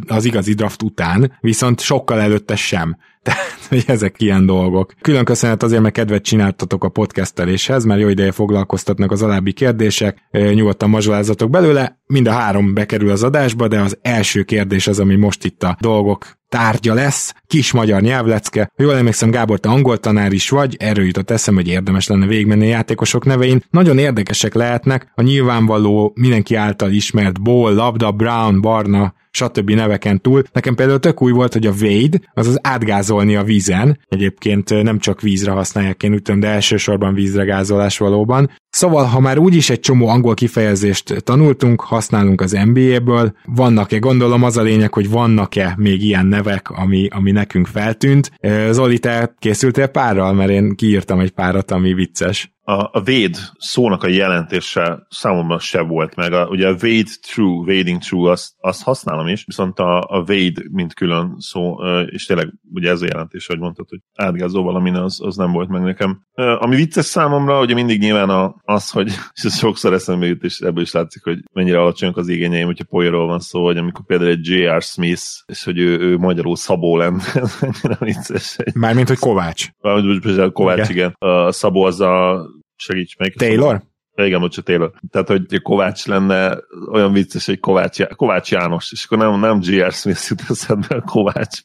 [0.07, 2.97] az igazi draft után, viszont sokkal előtte sem.
[3.23, 4.95] Tehát, hogy ezek ilyen dolgok.
[5.01, 10.29] Külön köszönet azért, mert kedvet csináltatok a podcasteléshez, mert jó ideje foglalkoztatnak az alábbi kérdések,
[10.31, 15.17] nyugodtan mazsolázatok belőle, mind a három bekerül az adásba, de az első kérdés az, ami
[15.17, 18.71] most itt a dolgok tárgya lesz, kis magyar nyelvlecke.
[18.77, 22.65] Jól emlékszem, Gábor, te angol tanár is vagy, erről jutott eszem, hogy érdemes lenne végigmenni
[22.65, 23.63] a játékosok nevein.
[23.71, 29.71] Nagyon érdekesek lehetnek, a nyilvánvaló, mindenki által ismert Ball, Labda, Brown, Barna, stb.
[29.71, 30.43] neveken túl.
[30.53, 33.99] Nekem például tök új volt, hogy a Wade, azaz átgázolni a vízen.
[34.09, 38.51] Egyébként nem csak vízre használják, én úgy de elsősorban vízre gázolás valóban.
[38.71, 44.57] Szóval, ha már úgyis egy csomó angol kifejezést tanultunk, használunk az NBA-ből, vannak-e, gondolom az
[44.57, 48.31] a lényeg, hogy vannak-e még ilyen nevek, ami, ami nekünk feltűnt.
[48.71, 54.03] Zoli, te készültél párral, mert én kiírtam egy párat, ami vicces a, a véd szónak
[54.03, 56.33] a jelentése számomra se volt meg.
[56.33, 60.63] A, ugye a wade true, wading true, azt, azt használom is, viszont a, a wade,
[60.71, 61.77] mint külön szó,
[62.07, 65.69] és tényleg ugye ez a jelentés, hogy mondtad, hogy átgázó valamin, az, az nem volt
[65.69, 66.21] meg nekem.
[66.35, 70.59] Ami vicces számomra, ugye mindig nyilván a, az, hogy és ez sokszor eszembe jut, és
[70.59, 74.31] ebből is látszik, hogy mennyire alacsonyak az igényeim, hogyha polyról van szó, hogy amikor például
[74.31, 74.83] egy J.R.
[74.83, 78.57] Smith, és hogy ő, ő magyarul Szabó lenne, ez mennyire vicces.
[78.75, 79.69] Mármint, hogy Kovács.
[79.81, 80.91] Mármint, hogy Kovács, igen.
[80.91, 81.31] igen.
[81.31, 82.47] A Szabó az a
[82.81, 83.33] segíts meg.
[83.33, 83.89] Taylor?
[84.15, 84.93] Igen, bocsánat, Taylor.
[85.11, 86.59] Tehát, hogy Kovács lenne
[86.91, 89.93] olyan vicces, hogy Kovács, Kovács János, és akkor nem, nem G.R.
[89.93, 91.59] Smith jut eszedbe a Kovács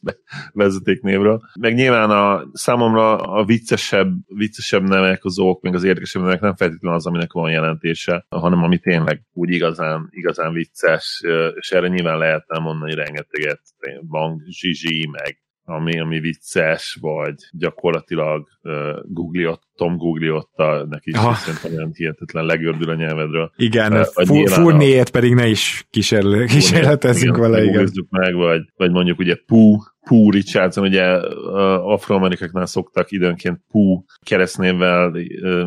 [0.52, 1.40] vezetéknévről.
[1.60, 6.96] Meg nyilván a, számomra a viccesebb, viccesebb nevek, azok, meg az érdekesebb nevek nem feltétlenül
[6.98, 11.22] az, aminek van jelentése, hanem ami tényleg úgy igazán, igazán vicces,
[11.54, 13.60] és erre nyilván lehetne mondani rengeteget,
[14.08, 18.72] Bang, Zsizsi, meg ami, ami vicces, vagy gyakorlatilag uh,
[19.04, 23.52] Googliot, Tom Googliotta, neki is szerintem olyan hihetetlen legördül a nyelvedről.
[23.56, 27.88] Igen, uh, Furniét pedig ne is kísérle, kísérletezzünk vele, igen.
[28.10, 31.04] meg, vagy, vagy mondjuk ugye Pooh, Pooh Richardson, ugye
[31.82, 35.16] afroamerikaknál szoktak időnként Pooh keresztnévvel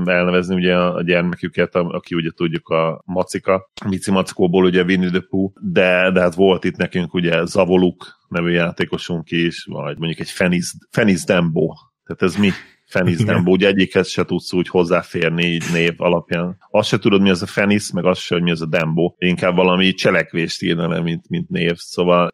[0.05, 5.51] elnevezni ugye a gyermeküket, aki ugye tudjuk a macika, Mici Mackóból ugye Winnie the Pooh,
[5.61, 10.73] de, de hát volt itt nekünk ugye Zavoluk nevű játékosunk is, vagy mondjuk egy Fenis,
[10.89, 11.73] Fenis Dembo,
[12.03, 12.51] tehát ez mi?
[12.89, 16.57] Fenis Dembo, ugye egyikhez se tudsz úgy hozzáférni így név alapján.
[16.71, 19.13] Azt se tudod, mi az a Fenis, meg azt se, hogy mi az a Dembo.
[19.17, 21.73] Inkább valami cselekvést írna le, mint, mint név.
[21.75, 22.33] Szóval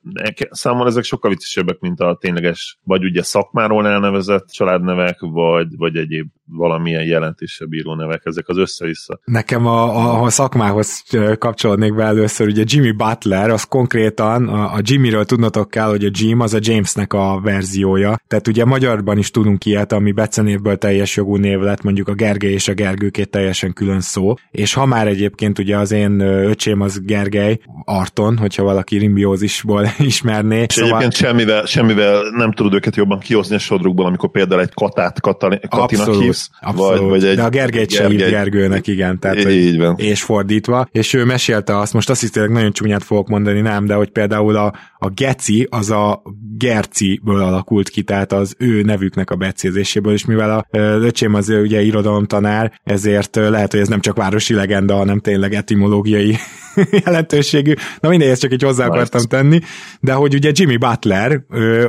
[0.50, 6.28] számomra ezek sokkal viccesebbek, mint a tényleges, vagy ugye szakmáról elnevezett családnevek, vagy, vagy egyéb
[6.48, 9.20] valamilyen jelentése bíró nevek, ezek az össze-vissza.
[9.26, 11.04] Nekem a, a, a szakmához
[11.38, 16.10] kapcsolódnék be először, ugye Jimmy Butler, az konkrétan a, a Jimmyről tudnotok kell, hogy a
[16.12, 20.12] Jim az a Jamesnek a verziója, tehát ugye magyarban is tudunk ilyet, ami
[20.46, 24.74] becenévből teljes jogú név lett, mondjuk a Gergely és a Gergőkét teljesen külön szó, és
[24.74, 30.66] ha már egyébként ugye az én öcsém az Gergely Arton, hogyha valaki rimbiózisból ismerné.
[30.68, 30.90] És szóval...
[30.90, 35.60] egyébként semmivel, semmivel nem tudod őket jobban kihozni a sodrukból, amikor például egy Katát Katali,
[35.70, 36.50] Katinak Abszolút hívsz.
[36.62, 37.00] Abszolút.
[37.00, 39.20] Vagy, vagy egy, De a Gergelyt se hív Gergőnek, igen.
[39.20, 39.96] Tehát, így van.
[39.98, 40.88] És fordítva.
[40.92, 44.56] És ő mesélte azt, most azt hiszem, nagyon csúnyát fogok mondani, nem, de hogy például
[44.56, 46.22] a, a Geci az a
[46.58, 51.82] Gerciből alakult ki, tehát az ő nevüknek a becézéséből, és mivel a öcsém az ugye
[51.82, 56.38] irodalomtanár, ezért lehet, hogy ez nem csak városi legenda, hanem tényleg etimológiai
[57.06, 57.74] jelentőségű.
[58.00, 59.60] Na mindegy, ezt csak így hozzá akartam tenni,
[60.00, 61.42] de hogy ugye Jimmy Butler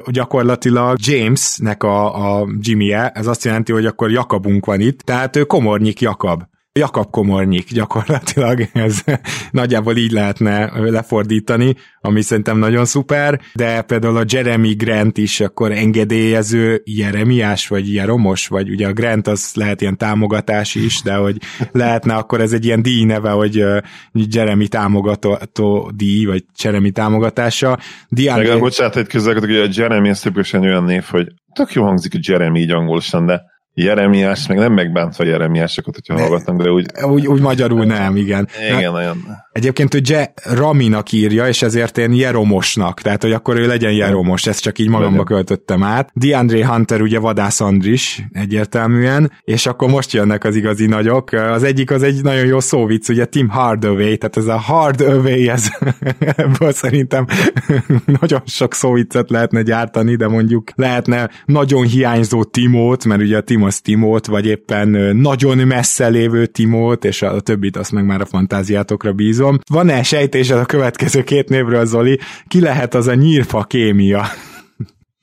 [0.06, 5.44] gyakorlatilag Jamesnek a, a Jimmy-e, ez azt jelenti, hogy akkor Jakabunk van itt, tehát ő
[5.44, 6.43] Komornyik Jakab.
[6.77, 9.05] Jakab Komornyik gyakorlatilag, ez
[9.51, 15.73] nagyjából így lehetne lefordítani, ami szerintem nagyon szuper, de például a Jeremy Grant is akkor
[15.73, 21.36] engedélyező Jeremiás, vagy Jeromos, vagy ugye a Grant az lehet ilyen támogatás is, de hogy
[21.73, 23.65] lehetne akkor ez egy ilyen díj neve, hogy
[24.12, 27.78] Jeremy támogató díj, vagy Jeremy támogatása.
[28.09, 28.48] Diane...
[28.48, 30.23] Meg, bocsánat, egy közlekedek, hogy a Jeremy ez
[30.55, 33.43] olyan név, hogy tök jó hangzik a Jeremy így angolosan, de
[33.78, 36.86] Jeremiás, meg nem megbántva Jeremiásokat, hogyha ne, hallgatnak, de úgy...
[37.03, 38.48] Úgy, úgy magyarul nem, igen.
[38.70, 39.44] Igen, Na, olyan.
[39.53, 44.47] Egyébként ő Je Raminak írja, és ezért én Jeromosnak, tehát hogy akkor ő legyen Jeromos,
[44.47, 46.11] ezt csak így magamba költöttem át.
[46.15, 51.32] DeAndre Hunter ugye Vadász Andris egyértelműen, és akkor most jönnek az igazi nagyok.
[51.32, 55.69] Az egyik az egy nagyon jó szóvic, ugye Tim Hardaway, tehát ez a Hardaway, ez
[56.36, 57.27] ebből szerintem
[58.20, 63.65] nagyon sok szóvicet lehetne gyártani, de mondjuk lehetne nagyon hiányzó Timót, mert ugye a Tim
[63.67, 68.27] az Timót, vagy éppen nagyon messze lévő Timót, és a többit azt meg már a
[68.27, 69.59] fantáziátokra bízom.
[69.71, 72.19] Van-e sejtésed a következő két névről, Zoli?
[72.49, 74.25] Ki lehet az a nyírfa kémia?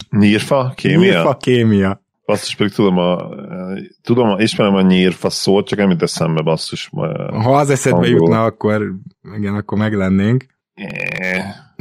[0.10, 0.99] Nyírfa kémia?
[0.99, 2.02] Nyírfa kémia.
[2.26, 3.30] Basszus, pedig tudom, a,
[4.02, 6.90] tudom, ismerem a nyírfa szót, csak nem jut eszembe, basszus.
[7.32, 8.94] Ha az eszedbe jutna, akkor
[9.38, 10.45] igen, akkor meglennénk.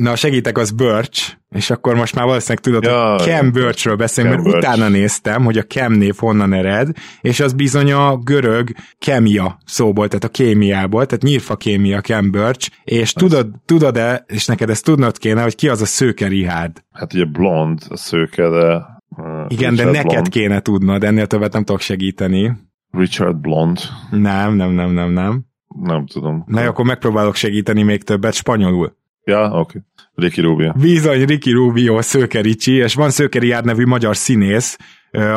[0.03, 4.35] Na, segítek, az Birch, és akkor most már valószínűleg tudod, ja, hogy Cam Birchről beszélünk,
[4.35, 4.59] mert Birch.
[4.59, 6.89] utána néztem, hogy a Cam név honnan ered,
[7.21, 12.71] és az bizony a görög kemia szóból, tehát a kémiából, tehát nyírfa kémia Cam Birch,
[12.85, 16.85] és tudod, tudod-e, és neked ezt tudnod kéne, hogy ki az a szőke Richard?
[16.93, 18.75] Hát ugye blond a szőke, de...
[19.09, 20.29] Uh, Igen, Richard de neked blond.
[20.29, 22.53] kéne tudnod, ennél többet nem tudok segíteni.
[22.91, 23.79] Richard Blond.
[24.11, 25.45] Nem, nem, nem, nem, nem.
[25.83, 26.45] Nem tudom.
[26.47, 29.01] Na, akkor megpróbálok segíteni még többet spanyolul.
[29.25, 29.59] Ja, oké.
[29.59, 29.83] Okay.
[30.15, 30.73] Ricky Rubio.
[30.73, 34.77] Bizony, Ricky Rubio, Szőke Ricsi, és van Szőke Riár nevű magyar színész,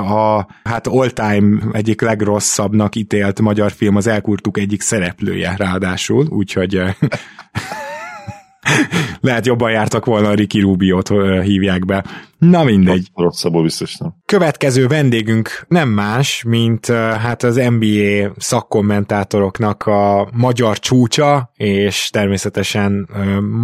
[0.08, 6.82] a hát all-time egyik legrosszabbnak ítélt magyar film az Elkurtuk egyik szereplője ráadásul, úgyhogy
[9.20, 11.08] lehet jobban jártak volna a Ricky Rubio-t
[11.44, 12.06] hívják be.
[12.38, 13.10] Na mindegy.
[13.14, 14.14] Rosszabbul biztos nem.
[14.26, 23.10] Következő vendégünk nem más, mint hát az NBA szakkommentátoroknak a magyar csúcsa, és természetesen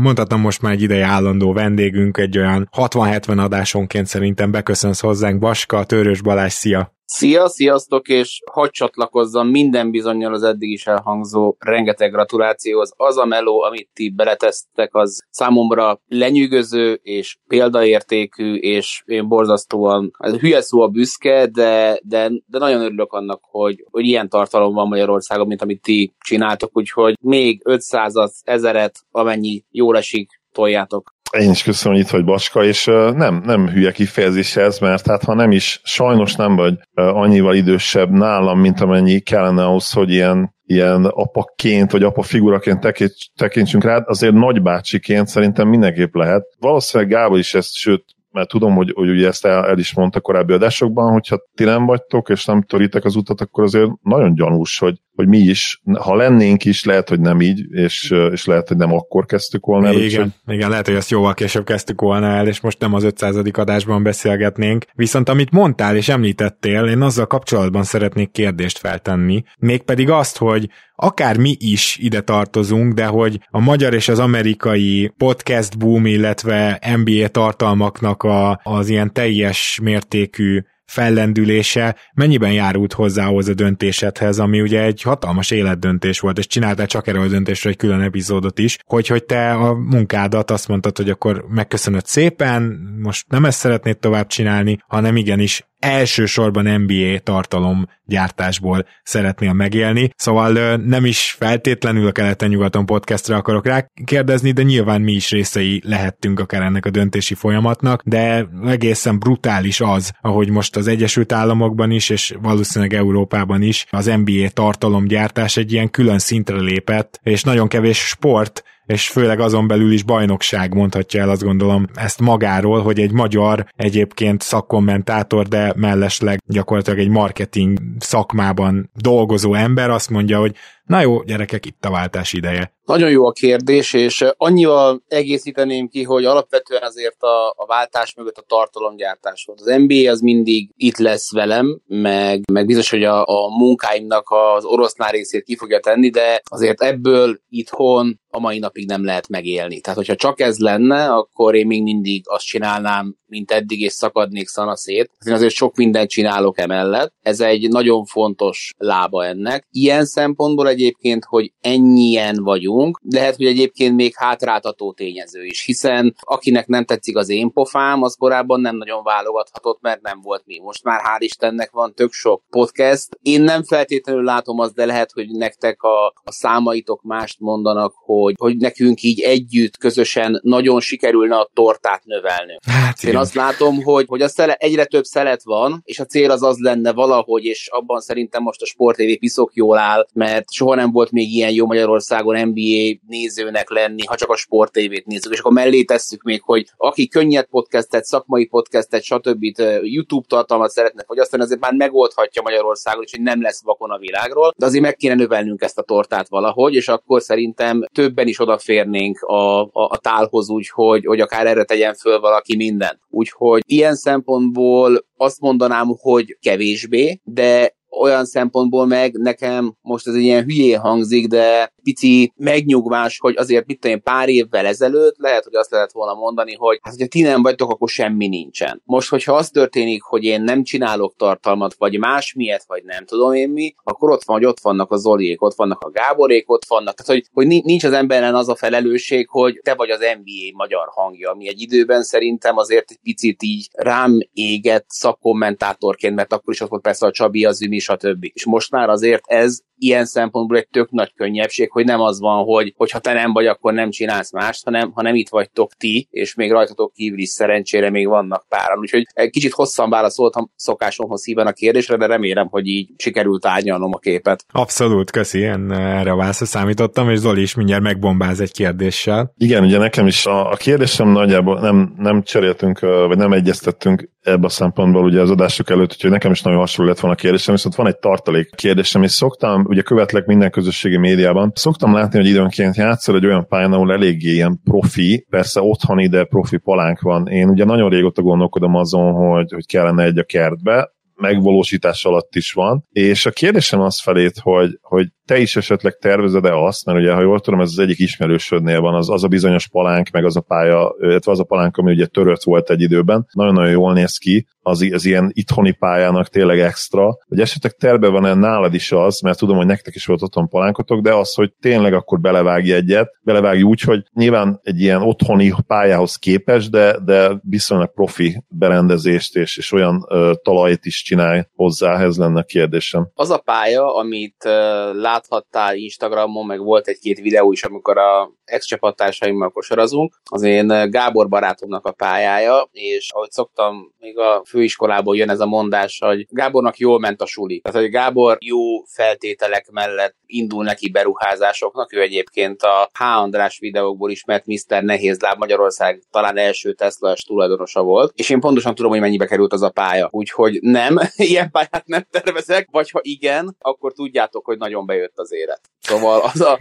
[0.02, 5.40] mondhatom most már egy ideje állandó vendégünk, egy olyan 60-70 adásonként szerintem beköszönsz hozzánk.
[5.40, 7.00] Baska, Törös Balázs, szia!
[7.14, 12.94] Szia, sziasztok, és hadd csatlakozzam minden bizonyal az eddig is elhangzó rengeteg gratulációhoz.
[12.98, 20.34] Az a meló, amit ti beletesztek, az számomra lenyűgöző és példaértékű, és én borzasztóan, ez
[20.34, 24.88] hülye szó a büszke, de, de, de nagyon örülök annak, hogy, hogy ilyen tartalom van
[24.88, 28.14] Magyarországon, mint amit ti csináltok, úgyhogy még 500
[28.44, 31.14] ezeret, amennyi jól esik, toljátok.
[31.40, 32.86] Én is köszönöm, hogy itt vagy Bacska, és
[33.16, 38.10] nem, nem hülye kifejezés ez, mert hát ha nem is, sajnos nem vagy annyival idősebb
[38.10, 42.88] nálam, mint amennyi kellene ahhoz, hogy ilyen, ilyen apaként, vagy apa figuraként
[43.36, 46.44] tekintsünk rád, azért nagybácsiként szerintem mindenképp lehet.
[46.60, 50.20] Valószínűleg Gábor is ezt, sőt, mert tudom, hogy, hogy ugye ezt el, el is mondta
[50.20, 54.80] korábbi adásokban, hogyha ti nem vagytok, és nem törítek az utat, akkor azért nagyon gyanús,
[54.80, 58.78] hogy, hogy mi is, ha lennénk is, lehet, hogy nem így, és, és lehet, hogy
[58.78, 59.94] nem akkor kezdtük volna el.
[59.94, 63.04] Igen, úgy, igen, lehet, hogy ezt jóval később kezdtük volna el, és most nem az
[63.04, 63.36] 500.
[63.52, 64.86] adásban beszélgetnénk.
[64.94, 70.70] Viszont amit mondtál és említettél, én azzal kapcsolatban szeretnék kérdést feltenni, mégpedig azt, hogy
[71.02, 76.82] akár mi is ide tartozunk, de hogy a magyar és az amerikai podcast boom, illetve
[76.96, 84.62] NBA tartalmaknak a, az ilyen teljes mértékű fellendülése mennyiben járult hozzá ahhoz a döntésedhez, ami
[84.62, 88.78] ugye egy hatalmas életdöntés volt, és csináltál csak erről a döntésre egy külön epizódot is,
[88.86, 92.62] hogy, hogy te a munkádat azt mondtad, hogy akkor megköszönöd szépen,
[93.02, 100.76] most nem ezt szeretnéd tovább csinálni, hanem igenis elsősorban NBA tartalom gyártásból szeretnél megélni, szóval
[100.76, 106.40] nem is feltétlenül a keleten-nyugaton podcastra akarok rá kérdezni, de nyilván mi is részei lehettünk
[106.40, 112.10] akár ennek a döntési folyamatnak, de egészen brutális az, ahogy most az Egyesült Államokban is,
[112.10, 117.98] és valószínűleg Európában is az NBA tartalomgyártás egy ilyen külön szintre lépett, és nagyon kevés
[117.98, 123.12] sport és főleg azon belül is bajnokság mondhatja el azt gondolom ezt magáról, hogy egy
[123.12, 130.56] magyar egyébként szakkommentátor, de mellesleg gyakorlatilag egy marketing szakmában dolgozó ember azt mondja, hogy
[130.86, 132.74] na jó, gyerekek, itt a váltás ideje.
[132.86, 138.38] Nagyon jó a kérdés, és annyival egészíteném ki, hogy alapvetően azért a, a váltás mögött
[138.38, 139.60] a tartalomgyártás volt.
[139.62, 144.66] Az NBA az mindig itt lesz velem, meg, meg biztos, hogy a, a munkáimnak az
[144.66, 149.80] oroszlán részét ki fogja tenni, de azért ebből itthon a mai napig nem lehet megélni.
[149.80, 154.48] Tehát, hogyha csak ez lenne, akkor én még mindig azt csinálnám, mint eddig, és szakadnék
[154.48, 155.12] szanaszét.
[155.26, 157.14] Én azért sok mindent csinálok emellett.
[157.22, 159.68] Ez egy nagyon fontos lába ennek.
[159.72, 166.68] Ilyen szempontból egyébként, hogy ennyien vagyunk, lehet, hogy egyébként még hátráltató tényező is, hiszen akinek
[166.68, 170.60] nem tetszik az én pofám, az korábban nem nagyon válogathatott, mert nem volt mi.
[170.60, 173.08] Most már hál' Istennek van tök sok podcast.
[173.22, 178.34] Én nem feltétlenül látom azt, de lehet, hogy nektek a, a számaitok mást mondanak, hogy,
[178.38, 182.58] hogy nekünk így együtt, közösen nagyon sikerülne a tortát növelni.
[182.66, 186.32] Hát, Én azt látom, hogy, hogy a szele, egyre több szelet van, és a cél
[186.32, 190.52] az az lenne valahogy, és abban szerintem most a Sport TV piszok jól áll, mert
[190.62, 195.06] soha nem volt még ilyen jó Magyarországon NBA nézőnek lenni, ha csak a Sport TV-t
[195.06, 199.44] nézzük, és akkor mellé tesszük még, hogy aki könnyed podcastet, szakmai podcastet, stb.
[199.82, 204.54] YouTube tartalmat szeretne fogyasztani, azért már megoldhatja Magyarországon, és hogy nem lesz vakon a világról,
[204.58, 209.22] de azért meg kéne növelnünk ezt a tortát valahogy, és akkor szerintem többen is odaférnénk
[209.22, 213.00] a, a, a tálhoz úgy, hogy, hogy akár erre tegyen föl valaki minden.
[213.10, 220.22] Úgyhogy ilyen szempontból azt mondanám, hogy kevésbé, de olyan szempontból meg nekem most ez egy
[220.22, 225.56] ilyen hülyé hangzik, de pici megnyugvás, hogy azért mit tudom pár évvel ezelőtt lehet, hogy
[225.56, 228.82] azt lehet volna mondani, hogy hát, hogyha ti nem vagytok, akkor semmi nincsen.
[228.86, 233.34] Most, hogyha az történik, hogy én nem csinálok tartalmat, vagy más miatt, vagy nem tudom
[233.34, 236.66] én mi, akkor ott van, hogy ott vannak a Zoliék, ott vannak a Gáborék, ott
[236.68, 236.96] vannak.
[236.96, 240.88] Tehát, hogy, hogy nincs az emberen az a felelősség, hogy te vagy az NBA magyar
[240.92, 246.62] hangja, ami egy időben szerintem azért egy picit így rám égett szakkommentátorként, mert akkor is
[246.62, 248.24] ott volt persze a Csabi, az Ümi, stb.
[248.34, 252.44] És most már azért ez ilyen szempontból egy tök nagy könnyebbség, hogy nem az van,
[252.44, 256.36] hogy hogyha te nem vagy, akkor nem csinálsz mást, hanem, hanem itt vagytok ti, és
[256.36, 258.78] még rajtatok kívül is szerencsére még vannak páran.
[258.80, 263.94] Úgyhogy egy kicsit hosszan válaszoltam szokásomhoz híven a kérdésre, de remélem, hogy így sikerült árnyalnom
[263.94, 264.46] a képet.
[264.52, 269.34] Abszolút, köszi, én erre a válaszra számítottam, és Zoli is mindjárt megbombáz egy kérdéssel.
[269.38, 274.46] Igen, ugye nekem is a, a kérdésem nagyjából nem, nem cseréltünk, vagy nem egyeztettünk ebbe
[274.46, 277.54] a szempontból ugye az adások előtt, úgyhogy nekem is nagyon hasonló lett volna a kérdésem,
[277.54, 282.28] viszont van egy tartalék kérdésem, és szoktam, ugye követlek minden közösségi médiában, szoktam látni, hogy
[282.28, 287.28] időnként játszol egy olyan pályán, ahol eléggé ilyen profi, persze otthon ide profi palánk van.
[287.28, 292.52] Én ugye nagyon régóta gondolkodom azon, hogy, hogy kellene egy a kertbe, megvalósítás alatt is
[292.52, 292.86] van.
[292.92, 297.22] És a kérdésem az felét, hogy, hogy te is esetleg tervezed-e azt, mert ugye, ha
[297.22, 300.42] jól tudom, ez az egyik ismerősödnél van, az, az a bizonyos palánk, meg az a
[300.42, 304.46] pálya, illetve az a palánk, ami ugye törött volt egy időben, nagyon-nagyon jól néz ki,
[304.64, 309.38] az, az ilyen itthoni pályának tényleg extra, hogy esetleg terve van-e nálad is az, mert
[309.38, 313.62] tudom, hogy nektek is volt otthon palánkotok, de az, hogy tényleg akkor belevágj egyet, belevágj
[313.62, 319.72] úgy, hogy nyilván egy ilyen otthoni pályához képes, de, de viszonylag profi berendezést és, és
[319.72, 323.10] olyan ö, talajt is csinálj hozzá, ez lenne a kérdésem.
[323.14, 329.50] Az a pálya, amit ö, láthattál Instagramon, meg volt egy-két videó is, amikor a ex-csapattársaimmal
[329.50, 335.40] kosarazunk, az én Gábor barátomnak a pályája, és ahogy szoktam, még a főiskolából jön ez
[335.40, 337.60] a mondás, hogy Gábornak jól ment a suli.
[337.60, 343.02] Tehát, hogy Gábor jó feltételek mellett indul neki beruházásoknak, ő egyébként a H.
[343.02, 344.84] András videókból ismert Mr.
[344.84, 349.62] Nehézláb Magyarország talán első tesla tulajdonosa volt, és én pontosan tudom, hogy mennyibe került az
[349.62, 350.08] a pálya.
[350.12, 355.32] Úgyhogy nem, ilyen pályát nem tervezek, vagy ha igen, akkor tudjátok, hogy nagyon bejött az
[355.34, 355.62] élet.
[355.80, 356.58] Szóval az a,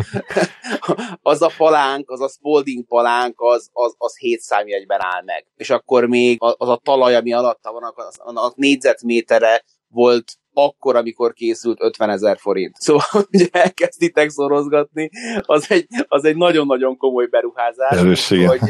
[1.32, 5.46] az a palánk, az a Spalding palánk, az, az, az 7 számjegyben áll meg.
[5.56, 11.32] És akkor még az a talaj, ami alatta van, az, a négyzetmétere volt akkor, amikor
[11.32, 12.76] készült 50 ezer forint.
[12.76, 15.10] Szóval, ugye elkezditek szorozgatni,
[15.40, 17.98] az egy, az egy nagyon-nagyon komoly beruházás.
[17.98, 18.48] Erőssége.
[18.48, 18.60] Hogy,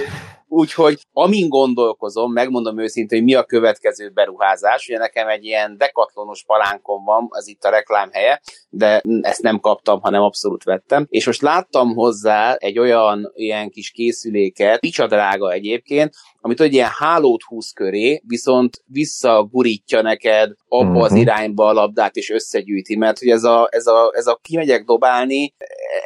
[0.52, 4.88] Úgyhogy amin gondolkozom, megmondom őszintén, hogy mi a következő beruházás.
[4.88, 10.00] Ugye nekem egy ilyen dekatlonos palánkom van, az itt a reklámhelye, de ezt nem kaptam,
[10.00, 11.06] hanem abszolút vettem.
[11.08, 16.90] És most láttam hozzá egy olyan ilyen kis készüléket, picsa drága egyébként, amit egy ilyen
[16.98, 21.04] hálót húz köré, viszont visszagurítja neked abba uh-huh.
[21.04, 24.84] az irányba a labdát, és összegyűjti, mert hogy ez a, ez a, ez a kimegyek
[24.84, 25.54] dobálni,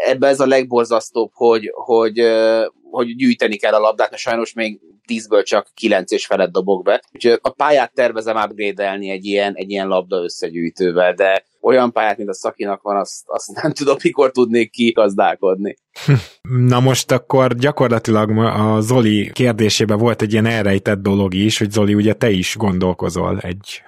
[0.07, 2.19] ebbe ez a legborzasztóbb, hogy, hogy
[2.95, 7.03] hogy gyűjteni kell a labdát, mert sajnos még 10-ből csak 9 és felett dobok be.
[7.13, 12.29] Úgyhogy a pályát tervezem upgrade egy ilyen, egy ilyen labda összegyűjtővel, de olyan pályát, mint
[12.29, 15.77] a Szakinak van, azt, azt nem tudom, mikor tudnék kigazdálkodni.
[16.73, 21.95] Na most akkor gyakorlatilag a Zoli kérdésében volt egy ilyen elrejtett dolog is, hogy Zoli,
[21.95, 23.83] ugye te is gondolkozol egy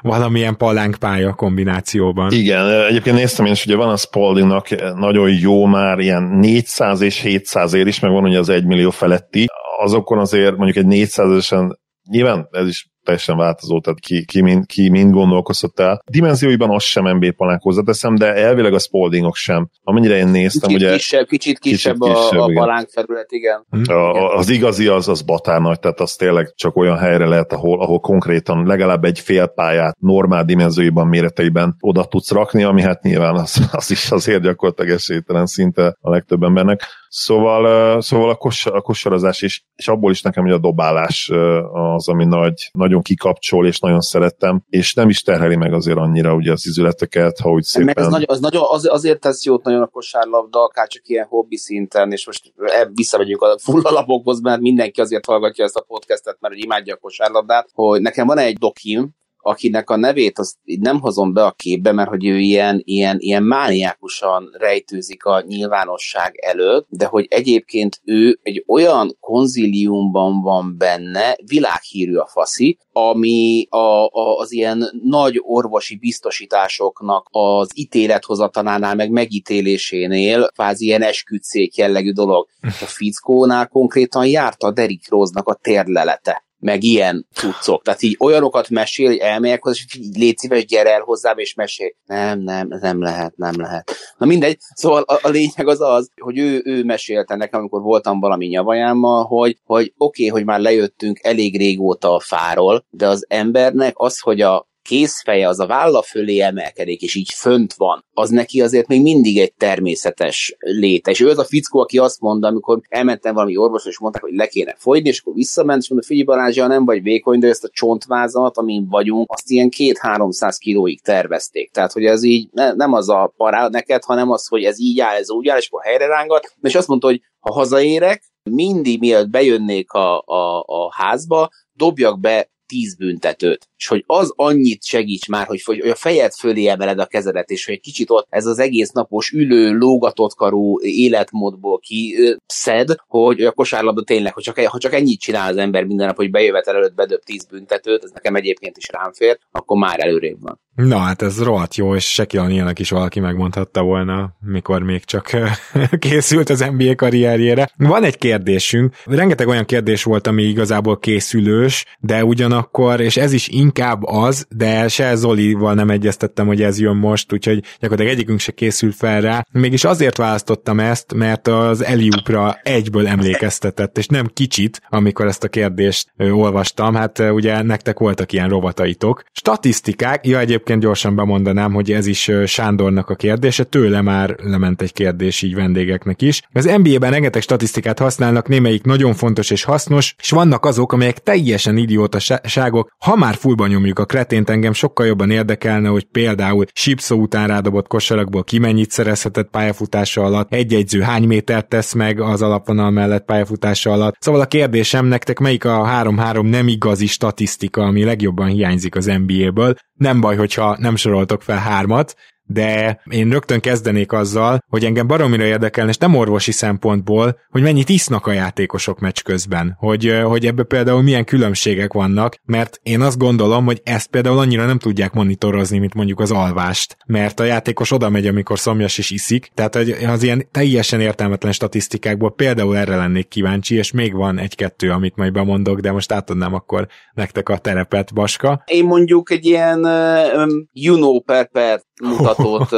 [0.00, 0.56] valamilyen
[0.98, 2.32] pálya kombinációban.
[2.32, 7.20] Igen, egyébként néztem én is, ugye van a Spaldingnak nagyon jó már ilyen 400 és
[7.20, 9.46] 700 ér is, meg van ugye az 1 millió feletti.
[9.78, 11.78] Azokon azért mondjuk egy 400 esen
[12.10, 16.02] nyilván ez is teljesen változó, tehát ki, ki, mind, ki mind gondolkozhat el.
[16.10, 19.68] Dimenzióiban az sem MB palánk hozzáteszem, de elvileg a Spaldingok sem.
[19.82, 20.92] Amennyire én néztem, kicsit ugye...
[20.92, 23.66] Kisebb, kicsit kisebb, kicsit kisebb a, a palánk felület, igen.
[23.86, 27.52] A, a, az igazi az, az batár nagy, tehát az tényleg csak olyan helyre lehet,
[27.52, 33.02] ahol, ahol konkrétan legalább egy fél pályát normál dimenzióiban, méreteiben oda tudsz rakni, ami hát
[33.02, 36.82] nyilván az, az is azért gyakorlatilag esélytelen szinte a legtöbb embernek.
[37.08, 41.30] Szóval, szóval a, kos, a kosarazás is, és abból is nekem hogy a dobálás
[41.72, 46.34] az, ami nagy, nagyon kikapcsol, és nagyon szerettem, és nem is terheli meg azért annyira
[46.34, 47.84] ugye az izületeket, ha úgy szépen...
[47.84, 51.26] Meg az, nagy, az nagyon, az, azért tesz jót nagyon a kosárlabda, akár csak ilyen
[51.26, 52.52] hobbi szinten, és most
[52.94, 56.98] visszamegyünk a full alapokhoz, mert mindenki azért hallgatja ezt a podcastet, mert hogy imádja a
[56.98, 59.10] kosárlabdát, hogy nekem van egy dokim,
[59.44, 63.42] akinek a nevét azt nem hozom be a képbe, mert hogy ő ilyen, ilyen, ilyen
[63.42, 72.14] mániákusan rejtőzik a nyilvánosság előtt, de hogy egyébként ő egy olyan konziliumban van benne, világhírű
[72.14, 80.84] a faszi, ami a, a, az ilyen nagy orvosi biztosításoknak az ítélethozatalánál, meg megítélésénél kvázi
[80.84, 82.48] ilyen esküdszék jellegű dolog.
[82.62, 87.82] A fickónál konkrétan járt a Derrick Rose-nak a térlelete meg ilyen cuccok.
[87.82, 91.54] Tehát így olyanokat mesél, hogy elmegyek hozzá, és így légy szíves, gyere el hozzám, és
[91.54, 91.92] mesél.
[92.06, 93.90] Nem, nem, nem lehet, nem lehet.
[94.18, 98.20] Na mindegy, szóval a, a lényeg az az, hogy ő, ő mesélte nekem, amikor voltam
[98.20, 103.26] valami nyavajámmal, hogy, hogy oké, okay, hogy már lejöttünk elég régóta a fáról, de az
[103.28, 108.30] embernek az, hogy a kézfeje az a válla fölé emelkedik, és így fönt van, az
[108.30, 111.10] neki azért még mindig egy természetes léte.
[111.10, 114.34] És ő az a fickó, aki azt mondta, amikor elmentem valami orvosra, és mondták, hogy
[114.34, 117.70] le kéne fogyni, és akkor visszament, és mondta, figyelj nem vagy vékony, de ezt a
[117.72, 121.70] csontvázat, amin vagyunk, azt ilyen két-háromszáz kilóig tervezték.
[121.70, 125.00] Tehát, hogy ez így ne, nem az a pará neked, hanem az, hogy ez így
[125.00, 126.54] áll, ez úgy áll, és akkor helyre rángat.
[126.62, 132.52] És azt mondta, hogy ha hazaérek, mindig mielőtt bejönnék a, a, a házba, dobjak be
[132.74, 137.06] tíz büntetőt, és hogy az annyit segíts már, hogy, hogy a fejed fölé emeled a
[137.06, 142.16] kezedet, és hogy egy kicsit ott ez az egész napos ülő, lógatott karú életmódból ki
[142.46, 146.16] szed, hogy a kosárlabda tényleg, hogy csak, ha csak ennyit csinál az ember minden nap,
[146.16, 150.40] hogy bejövetel előtt bedöb tíz büntetőt, ez nekem egyébként is rám fér, akkor már előrébb
[150.40, 150.60] van.
[150.74, 155.30] Na hát ez rohadt jó, és Shaquille O'Nealnek is valaki megmondhatta volna, mikor még csak
[155.98, 157.70] készült az NBA karrierjére.
[157.76, 163.48] Van egy kérdésünk, rengeteg olyan kérdés volt, ami igazából készülős, de ugyanakkor, és ez is
[163.48, 168.52] inkább az, de se Zolival nem egyeztettem, hogy ez jön most, úgyhogy gyakorlatilag egyikünk se
[168.52, 169.46] készül fel rá.
[169.52, 175.48] Mégis azért választottam ezt, mert az Eliupra egyből emlékeztetett, és nem kicsit, amikor ezt a
[175.48, 179.22] kérdést olvastam, hát ugye nektek voltak ilyen rovataitok.
[179.32, 184.82] Statisztikák, ja egyébként egyébként gyorsan bemondanám, hogy ez is Sándornak a kérdése, tőle már lement
[184.82, 186.42] egy kérdés így vendégeknek is.
[186.52, 191.76] Az NBA-ben rengeteg statisztikát használnak, némelyik nagyon fontos és hasznos, és vannak azok, amelyek teljesen
[191.76, 192.90] idiótaságok.
[192.98, 197.86] Ha már fullban nyomjuk a kretént, engem sokkal jobban érdekelne, hogy például Sipszó után rádobott
[197.86, 203.24] kosarakból ki mennyit szerezhetett pályafutása alatt, egy egyző hány métert tesz meg az alapvonal mellett
[203.24, 204.16] pályafutása alatt.
[204.18, 209.74] Szóval a kérdésem nektek, melyik a 3-3 nem igazi statisztika, ami legjobban hiányzik az NBA-ből.
[209.94, 212.14] Nem baj, hogyha nem soroltok fel hármat,
[212.46, 217.88] de én rögtön kezdenék azzal, hogy engem baromira érdekelne, és nem orvosi szempontból, hogy mennyit
[217.88, 223.18] isznak a játékosok meccs közben, hogy, hogy ebbe például milyen különbségek vannak, mert én azt
[223.18, 227.90] gondolom, hogy ezt például annyira nem tudják monitorozni, mint mondjuk az alvást, mert a játékos
[227.90, 229.74] oda megy, amikor szomjas és iszik, tehát
[230.06, 235.32] az ilyen teljesen értelmetlen statisztikákból például erre lennék kíváncsi, és még van egy-kettő, amit majd
[235.32, 238.62] bemondok, de most átadnám akkor nektek a terepet, Baska.
[238.66, 242.68] Én mondjuk egy ilyen uh, you know per per mutatót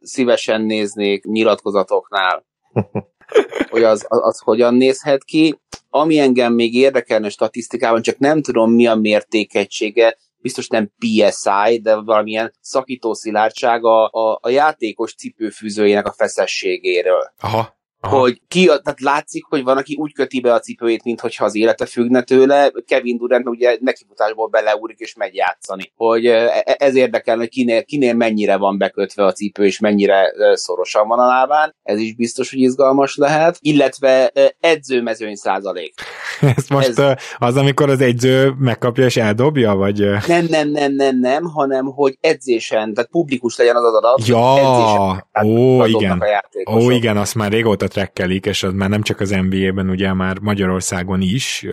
[0.00, 2.46] szívesen néznék nyilatkozatoknál,
[3.70, 5.60] hogy az, az, az hogyan nézhet ki.
[5.90, 11.94] Ami engem még érdekelne statisztikában, csak nem tudom mi a mértékegysége, biztos nem PSI, de
[11.94, 17.32] valamilyen szakító szilárdsága a, a játékos cipőfűzőjének a feszességéről.
[17.38, 17.75] Aha.
[18.06, 18.18] Aha.
[18.18, 21.86] hogy ki, tehát látszik, hogy van, aki úgy köti be a cipőjét, mintha az élete
[21.86, 22.70] függne tőle.
[22.86, 25.92] Kevin Durant ugye nekifutásból beleúrik és megy játszani.
[25.96, 30.32] Hogy e, e, ez érdekel, hogy kinél, kinél mennyire van bekötve a cipő, és mennyire
[30.52, 31.74] szorosan van a lábán.
[31.82, 33.58] Ez is biztos, hogy izgalmas lehet.
[33.60, 35.94] Illetve edzőmezőny százalék.
[36.56, 37.16] Ez most ez...
[37.38, 39.98] az, amikor az edző megkapja és eldobja, vagy?
[40.26, 44.26] Nem, nem, nem, nem, nem, hanem hogy edzésen, tehát publikus legyen az az adat.
[44.26, 46.22] Ja, ó, igen.
[46.70, 50.38] Ó, igen, azt már régóta trekkelik, és az már nem csak az NBA-ben, ugye már
[50.38, 51.66] Magyarországon is,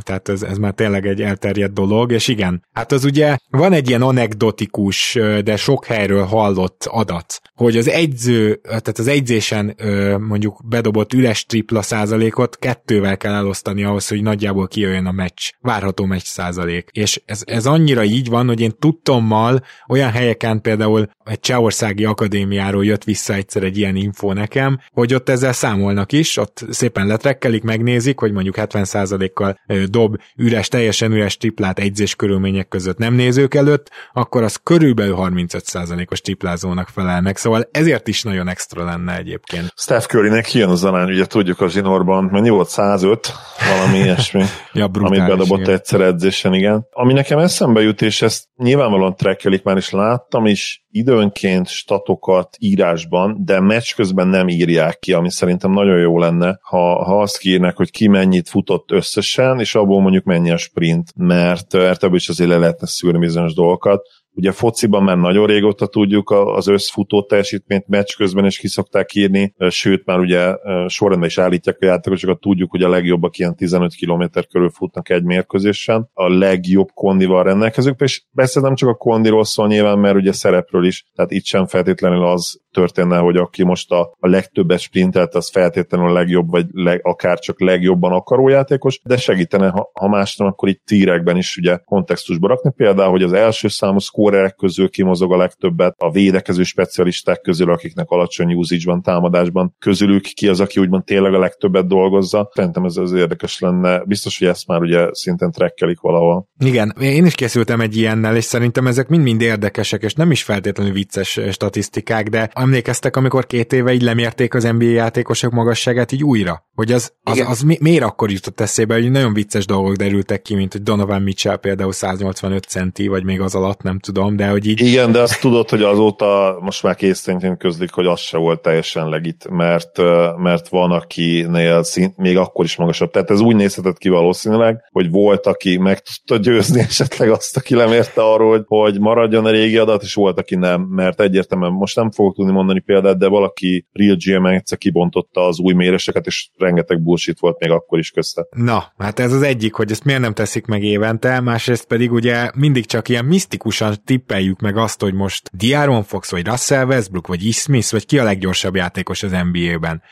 [0.00, 3.88] tehát ez, ez már tényleg egy elterjedt dolog, és igen, hát az ugye van egy
[3.88, 9.76] ilyen anekdotikus, de sok helyről hallott adat, hogy az egyző, tehát az egyzésen
[10.18, 16.04] mondjuk bedobott üres tripla százalékot kettővel kell elosztani ahhoz, hogy nagyjából kijöjjön a meccs, várható
[16.04, 16.88] meccs százalék.
[16.92, 22.84] És ez, ez annyira így van, hogy én tudtommal olyan helyeken például egy Csehországi Akadémiáról
[22.84, 27.62] jött vissza egyszer egy ilyen info nekem, hogy ott ezzel számolnak is, ott szépen letrekkelik,
[27.62, 33.90] megnézik, hogy mondjuk 70%-kal dob üres, teljesen üres triplát egyzés körülmények között nem nézők előtt,
[34.12, 39.72] akkor az körülbelül 35%-os triplázónak felel meg, szóval ezért is nagyon extra lenne egyébként.
[39.76, 43.32] Steph Currynek kijön az arány, ugye tudjuk a zsinórban, mennyi volt 105,
[43.68, 45.74] valami ilyesmi, ja, brutális, amit bedobott igen.
[45.74, 46.86] egyszer edzésen, igen.
[46.90, 53.44] Ami nekem eszembe jut, és ezt nyilvánvalóan trekkelik már is láttam is időnként statokat írásban,
[53.44, 57.76] de meccs közben nem írják ki, ami szerintem nagyon jó lenne, ha, ha azt kírnek,
[57.76, 62.28] hogy ki mennyit futott összesen, és abból mondjuk mennyi a sprint, mert, mert ebből is
[62.28, 64.02] azért le lehetne szűrni bizonyos dolgokat.
[64.36, 70.04] Ugye fociban már nagyon régóta tudjuk az összfutó teljesítményt meccs közben is kiszokták írni, sőt
[70.04, 70.54] már ugye
[70.86, 75.22] sorrendben is állítják a játékosokat, tudjuk, hogy a legjobbak ilyen 15 km körül futnak egy
[75.22, 80.32] mérkőzésen, a legjobb kondival rendelkezők, és persze nem csak a kondiról szól nyilván, mert ugye
[80.32, 85.34] szerepről is, tehát itt sem feltétlenül az történne, hogy aki most a, a legtöbbet sprintelt,
[85.34, 90.08] az feltétlenül a legjobb, vagy leg, akár csak legjobban akaró játékos, de segítene, ha, ha
[90.08, 92.72] más nem, akkor itt tírekben is ugye kontextusba rakni.
[92.76, 98.08] Például, hogy az első számú szkórerek közül kimozog a legtöbbet, a védekező specialisták közül, akiknek
[98.08, 102.50] alacsony usage van támadásban, közülük ki az, aki úgymond tényleg a legtöbbet dolgozza.
[102.54, 104.04] Szerintem ez az érdekes lenne.
[104.04, 106.48] Biztos, hogy ezt már ugye szinten trekkelik valahol.
[106.58, 110.92] Igen, én is készültem egy ilyennel, és szerintem ezek mind-mind érdekesek, és nem is feltétlenül
[110.92, 116.64] vicces statisztikák, de emlékeztek, amikor két éve így lemérték az NBA játékosok magasságát így újra?
[116.74, 120.54] Hogy az, az, az mi, miért akkor jutott eszébe, hogy nagyon vicces dolgok derültek ki,
[120.54, 124.66] mint hogy Donovan Mitchell például 185 centi, vagy még az alatt, nem tudom, de hogy
[124.66, 124.80] így...
[124.80, 129.08] Igen, de azt tudod, hogy azóta most már készítén közlik, hogy az se volt teljesen
[129.08, 129.98] legit, mert,
[130.36, 133.10] mert van, akinél szint, még akkor is magasabb.
[133.10, 137.74] Tehát ez úgy nézhetett ki valószínűleg, hogy volt, aki meg tudta győzni esetleg azt, aki
[137.74, 141.96] lemérte arról, hogy, hogy maradjon a régi adat, és volt, aki nem, mert egyértelműen most
[141.96, 146.48] nem fogok tudni mondani példát, de valaki Real GM egyszer kibontotta az új méréseket, és
[146.58, 148.46] rengeteg bullshit volt még akkor is közte.
[148.50, 152.50] Na, hát ez az egyik, hogy ezt miért nem teszik meg évente, másrészt pedig ugye
[152.54, 157.52] mindig csak ilyen misztikusan tippeljük meg azt, hogy most Diaron Fox, vagy Russell Westbrook, vagy
[157.52, 160.02] Smith, vagy ki a leggyorsabb játékos az NBA-ben.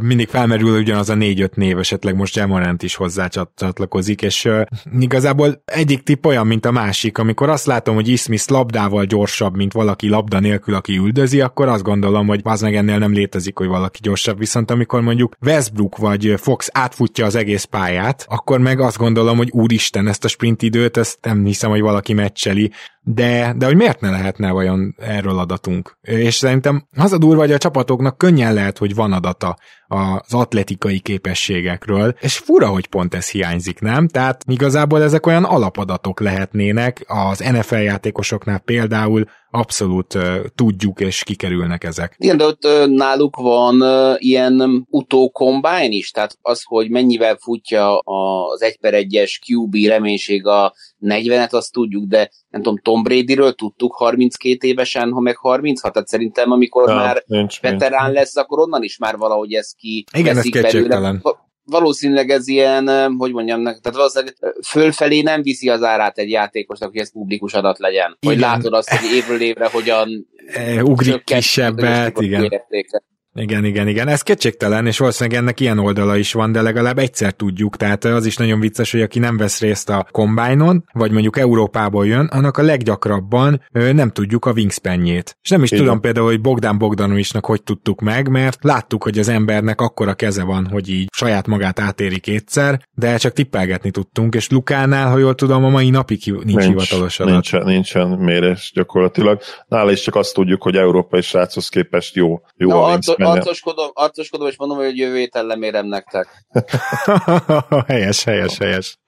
[0.00, 4.48] Mindig felmerül ugyanaz a négy-öt név, esetleg most Jamorant is hozzá csatlakozik, és
[4.98, 7.18] igazából egyik tipp olyan, mint a másik.
[7.18, 11.82] Amikor azt látom, hogy Smith labdával gyorsabb, mint valaki labda nélkül, aki üldözi, akkor azt
[11.82, 14.38] gondolom, hogy az meg ennél nem létezik, hogy valaki gyorsabb.
[14.38, 19.50] Viszont amikor mondjuk Westbrook vagy Fox átfutja az egész pályát, akkor meg azt gondolom, hogy
[19.50, 22.72] úristen, ezt a sprint időt, ezt nem hiszem, hogy valaki meccseli,
[23.04, 25.96] de, de hogy miért ne lehetne vajon erről adatunk?
[26.00, 29.56] És szerintem az a durva, hogy a csapatoknak könnyen lehet, hogy van adata
[29.92, 34.08] az atletikai képességekről, és fura, hogy pont ez hiányzik, nem?
[34.08, 41.84] Tehát igazából ezek olyan alapadatok lehetnének, az NFL játékosoknál például abszolút uh, tudjuk, és kikerülnek
[41.84, 42.14] ezek.
[42.18, 47.98] Igen, de ott uh, náluk van uh, ilyen utókombány is, tehát az, hogy mennyivel futja
[47.98, 53.52] az 1 per 1-es QB reménység a 40-et, azt tudjuk, de nem tudom, Tom Bradyről
[53.52, 58.16] tudtuk 32 évesen, ha meg 36, tehát szerintem amikor ja, már nincs, veterán nincs.
[58.16, 61.20] lesz, akkor onnan is már valahogy ez ki Igen, ez belőle
[61.64, 64.36] valószínűleg ez ilyen, hogy mondjam, tehát valószínűleg
[64.66, 68.16] fölfelé nem viszi az árát egy játékosnak, hogy ez publikus adat legyen.
[68.20, 68.34] Igen.
[68.34, 70.28] Hogy látod azt, hogy évről évre hogyan
[70.90, 72.42] ugrik kisebbet, igen.
[72.42, 73.02] Értéke.
[73.34, 74.08] Igen, igen, igen.
[74.08, 77.76] Ez kétségtelen, és valószínűleg ennek ilyen oldala is van, de legalább egyszer tudjuk.
[77.76, 82.06] Tehát az is nagyon vicces, hogy aki nem vesz részt a kombájnon, vagy mondjuk Európából
[82.06, 85.36] jön, annak a leggyakrabban nem tudjuk a wingspanjét.
[85.42, 85.84] És nem is Igen.
[85.84, 90.44] tudom például, hogy Bogdan Bogdanovicsnak hogy tudtuk meg, mert láttuk, hogy az embernek akkora keze
[90.44, 95.34] van, hogy így saját magát átéri kétszer, de csak tippelgetni tudtunk, és Lukánál, ha jól
[95.34, 97.32] tudom, a mai napig nincs, nincs hivatalos adat.
[97.32, 99.40] Nincsen, nincsen mérés gyakorlatilag.
[99.68, 104.48] Nála is csak azt tudjuk, hogy európai sráchoz képest jó, jó no, a arcoskodom, arcoskodom,
[104.48, 106.28] és mondom, hogy jövő héten lemérem nektek.
[107.86, 108.98] helyes, helyes, helyes.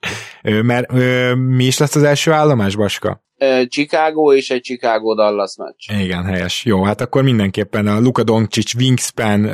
[0.41, 0.91] Mert
[1.35, 3.23] mi is lesz az első állomás, Baska?
[3.67, 6.01] Chicago és egy Chicago-Dallas meccs.
[6.03, 6.65] Igen, helyes.
[6.65, 9.45] Jó, hát akkor mindenképpen a Luka Doncic Wingspan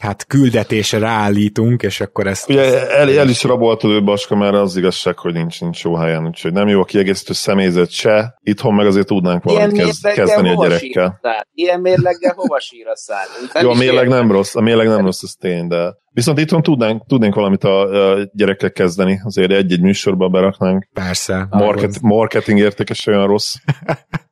[0.00, 2.48] hát küldetése ráállítunk, és akkor ezt...
[2.48, 6.26] Ugye el, el is raboltad ő Baska, mert az igazság, hogy nincs, nincs jó helyen,
[6.26, 8.38] úgyhogy nem jó a kiegészítő személyzet se.
[8.42, 11.20] Itthon meg azért tudnánk valamit kezd, kezdeni a gyerekkel.
[11.54, 13.26] Ilyen mérleggel hova sír a szád?
[13.60, 17.06] Jó, a mérleg nem rossz, a mérleg nem rossz, ez tény, de Viszont itthon tudnánk,
[17.06, 20.88] tudnénk valamit a, a gyerekkel kezdeni, azért egy-egy műsorba beraknánk.
[20.92, 21.46] Persze.
[21.50, 23.54] Market, marketing értékes olyan rossz.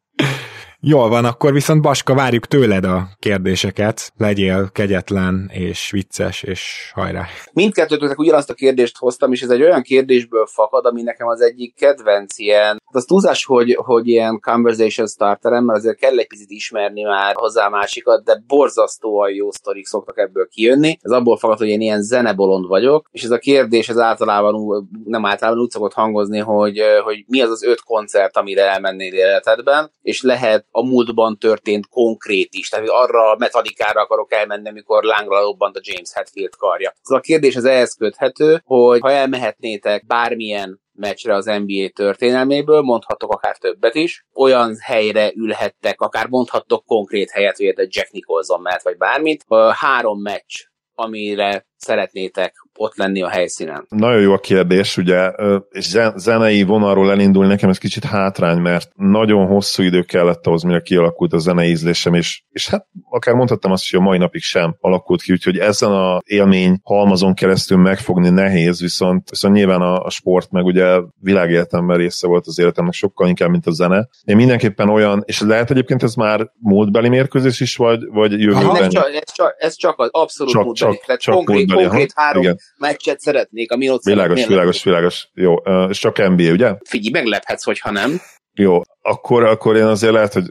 [0.86, 4.12] Jól van, akkor viszont Baska, várjuk tőled a kérdéseket.
[4.16, 7.24] Legyél kegyetlen és vicces, és hajrá.
[7.52, 11.74] Mindkettőtöknek ugyanazt a kérdést hoztam, és ez egy olyan kérdésből fakad, ami nekem az egyik
[11.74, 12.66] kedvenc ilyen.
[12.66, 17.34] Hát az túlzás, hogy, hogy ilyen conversation starterem, mert azért kell egy picit ismerni már
[17.34, 20.98] hozzá másikat, de borzasztóan jó sztorik szoktak ebből kijönni.
[21.00, 25.24] Ez abból fakad, hogy én ilyen zenebolond vagyok, és ez a kérdés ez általában, nem
[25.24, 30.22] általában úgy szokott hangozni, hogy, hogy mi az az öt koncert, amire elmennél életedben, és
[30.22, 32.68] lehet a múltban történt konkrét is.
[32.68, 36.94] Tehát arra a metalikára akarok elmenni, amikor lángra lobbant a James Hetfield karja.
[37.02, 43.32] Szóval a kérdés az ehhez köthető, hogy ha elmehetnétek bármilyen meccsre az NBA történelméből, mondhatok
[43.32, 48.96] akár többet is, olyan helyre ülhettek, akár mondhattok konkrét helyet, hogy Jack Nicholson mehet, vagy
[48.96, 49.44] bármit.
[49.72, 50.54] Három meccs,
[50.94, 53.86] amire szeretnétek ott lenni a helyszínen?
[53.88, 55.30] Nagyon jó a kérdés, ugye,
[55.70, 60.80] és zenei vonalról elindulni nekem ez kicsit hátrány, mert nagyon hosszú idő kellett ahhoz, mire
[60.80, 64.76] kialakult a zenei ízlésem, és, és hát akár mondhattam azt, hogy a mai napig sem
[64.80, 70.10] alakult ki, úgyhogy ezen a élmény halmazon keresztül megfogni nehéz, viszont, viszont nyilván a, a
[70.10, 74.08] sport meg ugye világéletemben része volt az életemnek sokkal inkább, mint a zene.
[74.24, 78.82] Én mindenképpen olyan, és lehet egyébként ez már múltbeli mérkőzés is, vagy, vagy jövőben?
[78.82, 81.02] Ez csak, ez csak, ez csak az abszolút csak, múltbeli.
[81.06, 81.34] Csak, csak
[81.74, 85.28] konkrét, konkrét három Igen meccset szeretnék, ami ott Világos, világos, világos.
[85.34, 85.54] Jó,
[85.88, 86.74] és csak NBA, ugye?
[86.84, 88.20] Figyelj, meglephetsz, hogyha nem.
[88.52, 90.44] Jó, akkor, akkor én azért lehet, hogy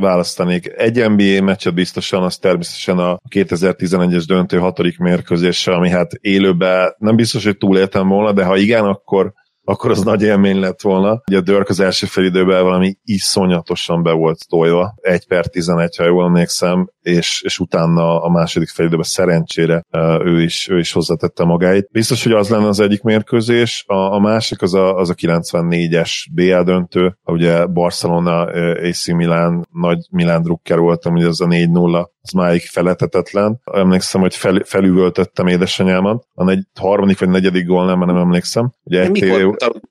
[0.00, 0.72] választanék.
[0.76, 7.16] Egy NBA meccset biztosan, az természetesen a 2011-es döntő hatodik mérkőzése, ami hát élőben nem
[7.16, 9.32] biztos, hogy túléltem volna, de ha igen, akkor
[9.68, 11.22] akkor az nagy élmény lett volna.
[11.26, 16.04] Ugye a Dörk az első felidőben valami iszonyatosan be volt tojva, 1 per 11, ha
[16.04, 19.84] jól emlékszem, és, és utána a második felidőben szerencsére
[20.24, 21.88] ő is, ő is hozzátette magáit.
[21.92, 26.10] Biztos, hogy az lenne az egyik mérkőzés, a, a másik az a, az a 94-es
[26.32, 28.44] BL döntő, ugye Barcelona,
[28.82, 33.60] AC Milan, nagy Milan Drucker voltam, ugye az a 4-0 az máig feletetetlen.
[33.64, 36.26] Emlékszem, hogy fel, felüvöltöttem édesanyámat.
[36.34, 38.72] A negy, harmadik vagy negyedik gól nem, nem emlékszem.
[38.82, 39.42] Ugye egy Mikor tévé...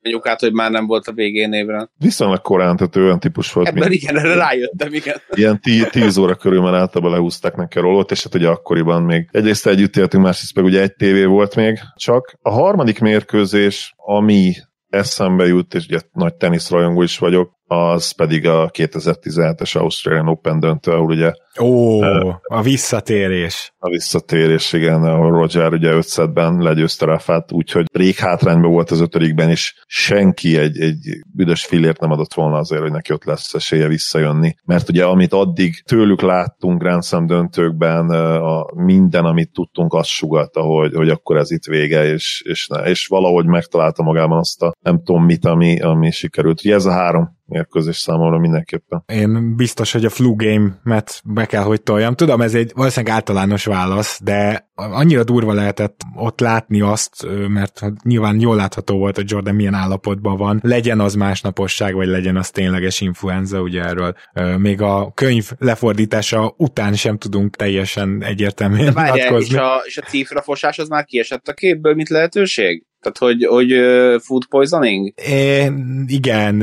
[0.01, 1.89] mondjuk át, hogy már nem volt a végén évre?
[1.97, 3.67] Viszonylag korán, tehát olyan típus volt.
[3.67, 4.01] Ebben mint...
[4.01, 5.21] igen, erre rájöttem, igen.
[5.29, 9.03] Ilyen tí, tíz óra körül már általában lehúzták neki a rolót, és hát ugye akkoriban
[9.03, 12.37] még egyrészt együtt éltünk, másrészt meg ugye egy tévé volt még csak.
[12.41, 14.53] A harmadik mérkőzés, ami
[14.89, 20.91] eszembe jut, és ugye nagy teniszrajongó is vagyok, az pedig a 2017-es Australian Open döntő,
[20.91, 21.31] ahol ugye...
[21.59, 22.01] Ó,
[22.41, 23.73] a visszatérés.
[23.79, 28.99] A visszatérés, igen, ahol Roger ugye 5 ben legyőzte Rafát, úgyhogy rég hátrányban volt az
[28.99, 30.97] ötödikben, és senki egy, egy
[31.33, 34.55] büdös filért nem adott volna azért, hogy neki ott lesz esélye visszajönni.
[34.65, 40.61] Mert ugye amit addig tőlük láttunk Grand Slam döntőkben, a minden, amit tudtunk, azt sugatta,
[40.61, 44.73] hogy, hogy akkor ez itt vége, és, és, ne, és valahogy megtalálta magában azt a
[44.79, 46.61] nem tudom mit, ami, ami sikerült.
[46.63, 49.03] Ugye ez a három mérkőzés számomra mindenképpen.
[49.05, 52.15] Én biztos, hogy a flu game-met be kell, hogy toljam.
[52.15, 58.03] Tudom, ez egy valószínűleg általános válasz, de annyira durva lehetett ott látni azt, mert hát
[58.03, 60.59] nyilván jól látható volt, hogy Jordan milyen állapotban van.
[60.63, 64.15] Legyen az másnaposság, vagy legyen az tényleges influenza, ugye erről
[64.57, 70.79] még a könyv lefordítása után sem tudunk teljesen egyértelműen várjál, és a, és a cifrafosás
[70.79, 72.85] az már kiesett a képből, mint lehetőség?
[73.11, 73.73] Tehát, hogy, hogy
[74.21, 75.13] food poisoning?
[75.27, 75.71] É,
[76.07, 76.55] igen,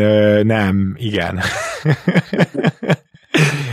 [0.46, 1.40] nem, igen.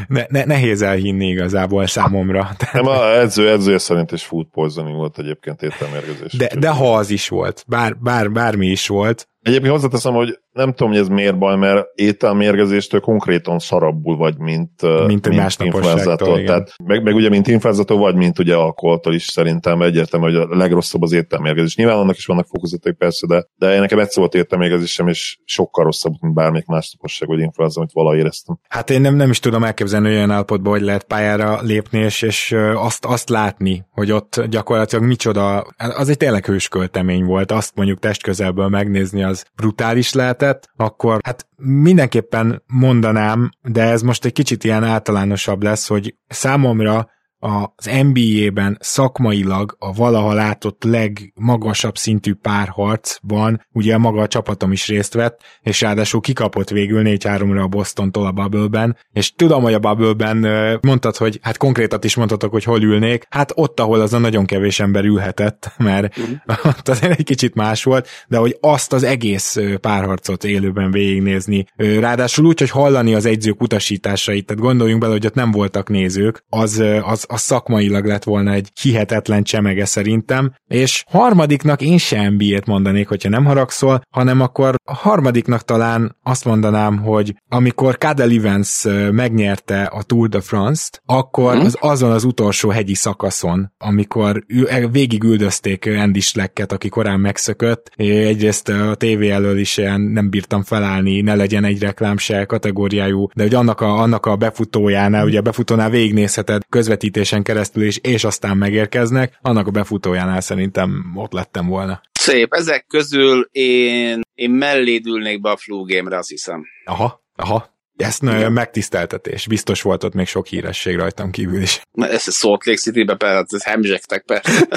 [0.07, 2.49] ne, ne, nehéz elhinni igazából számomra.
[2.73, 6.33] Nem, a edző, edzője szerint is food poisoning volt egyébként ételmérgezés.
[6.33, 10.69] De, de ha az is volt, bár, bár, bármi is volt, Egyébként hozzáteszem, hogy nem
[10.69, 16.43] tudom, hogy ez miért baj, mert ételmérgezéstől konkrétan szarabbul vagy, mint, mint, mint influenzától.
[16.43, 20.55] Tehát, meg, meg, ugye, mint influenzától, vagy mint ugye alkoholtól is szerintem egyértelmű, hogy a
[20.55, 21.75] legrosszabb az ételmérgezés.
[21.75, 26.13] Nyilván annak is vannak fokozatai persze, de, de nekem egyszer volt ételmérgezésem, és sokkal rosszabb,
[26.19, 28.59] mint bármelyik másnaposság vagy influenza, amit valahogy éreztem.
[28.69, 32.55] Hát én nem, nem is tudom elképzelni olyan állapotban, hogy lehet pályára lépni, és, és
[32.75, 38.67] azt, azt látni, hogy ott gyakorlatilag micsoda, az egy tényleg hősköltemény volt, azt mondjuk testközelből
[38.67, 45.63] megnézni az brutális lehetett, akkor hát mindenképpen mondanám, de ez most egy kicsit ilyen általánosabb
[45.63, 47.09] lesz, hogy számomra
[47.41, 55.13] az NBA-ben szakmailag a valaha látott legmagasabb szintű párharcban, ugye maga a csapatom is részt
[55.13, 60.37] vett, és ráadásul kikapott végül 4-3-ra a Boston-tól a Bubble-ben, és tudom, hogy a Bubble-ben
[60.81, 64.45] mondtad, hogy hát konkrétat is mondhatok, hogy hol ülnék, hát ott, ahol az a nagyon
[64.45, 66.33] kevés ember ülhetett, mert mm.
[66.63, 72.45] ott azért egy kicsit más volt, de hogy azt az egész párharcot élőben végignézni, ráadásul
[72.45, 76.83] úgy, hogy hallani az egyzők utasításait, tehát gondoljunk bele, hogy ott nem voltak nézők, az,
[77.01, 83.07] az a szakmailag lett volna egy hihetetlen csemege szerintem, és harmadiknak én sem NBA-t mondanék,
[83.07, 89.83] hogyha nem haragszol, hanem akkor a harmadiknak talán azt mondanám, hogy amikor Cadel Evans megnyerte
[89.83, 91.65] a Tour de France-t, akkor hmm.
[91.65, 97.91] az azon az utolsó hegyi szakaszon, amikor e, végig üldözték Andy Schlecket, aki korán megszökött,
[97.95, 103.43] egyrészt a tévé elől is nem bírtam felállni, ne legyen egy reklám se kategóriájú, de
[103.43, 108.23] hogy annak a, annak a befutójánál, ugye a befutónál végignézheted közvetítés vezetésen keresztül is, és
[108.23, 112.01] aztán megérkeznek, annak a befutójánál szerintem ott lettem volna.
[112.11, 116.65] Szép, ezek közül én, én melléd ülnék be a flu game-re, azt hiszem.
[116.85, 119.47] Aha, aha, ezt nagyon megtiszteltetés.
[119.47, 121.81] Biztos volt ott még sok híresség rajtam kívül is.
[121.91, 124.67] Na, ez a Salt Lake City-be persze, ez hemzsegtek persze.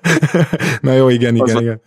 [0.80, 1.80] Na jó, igen, igen, az igen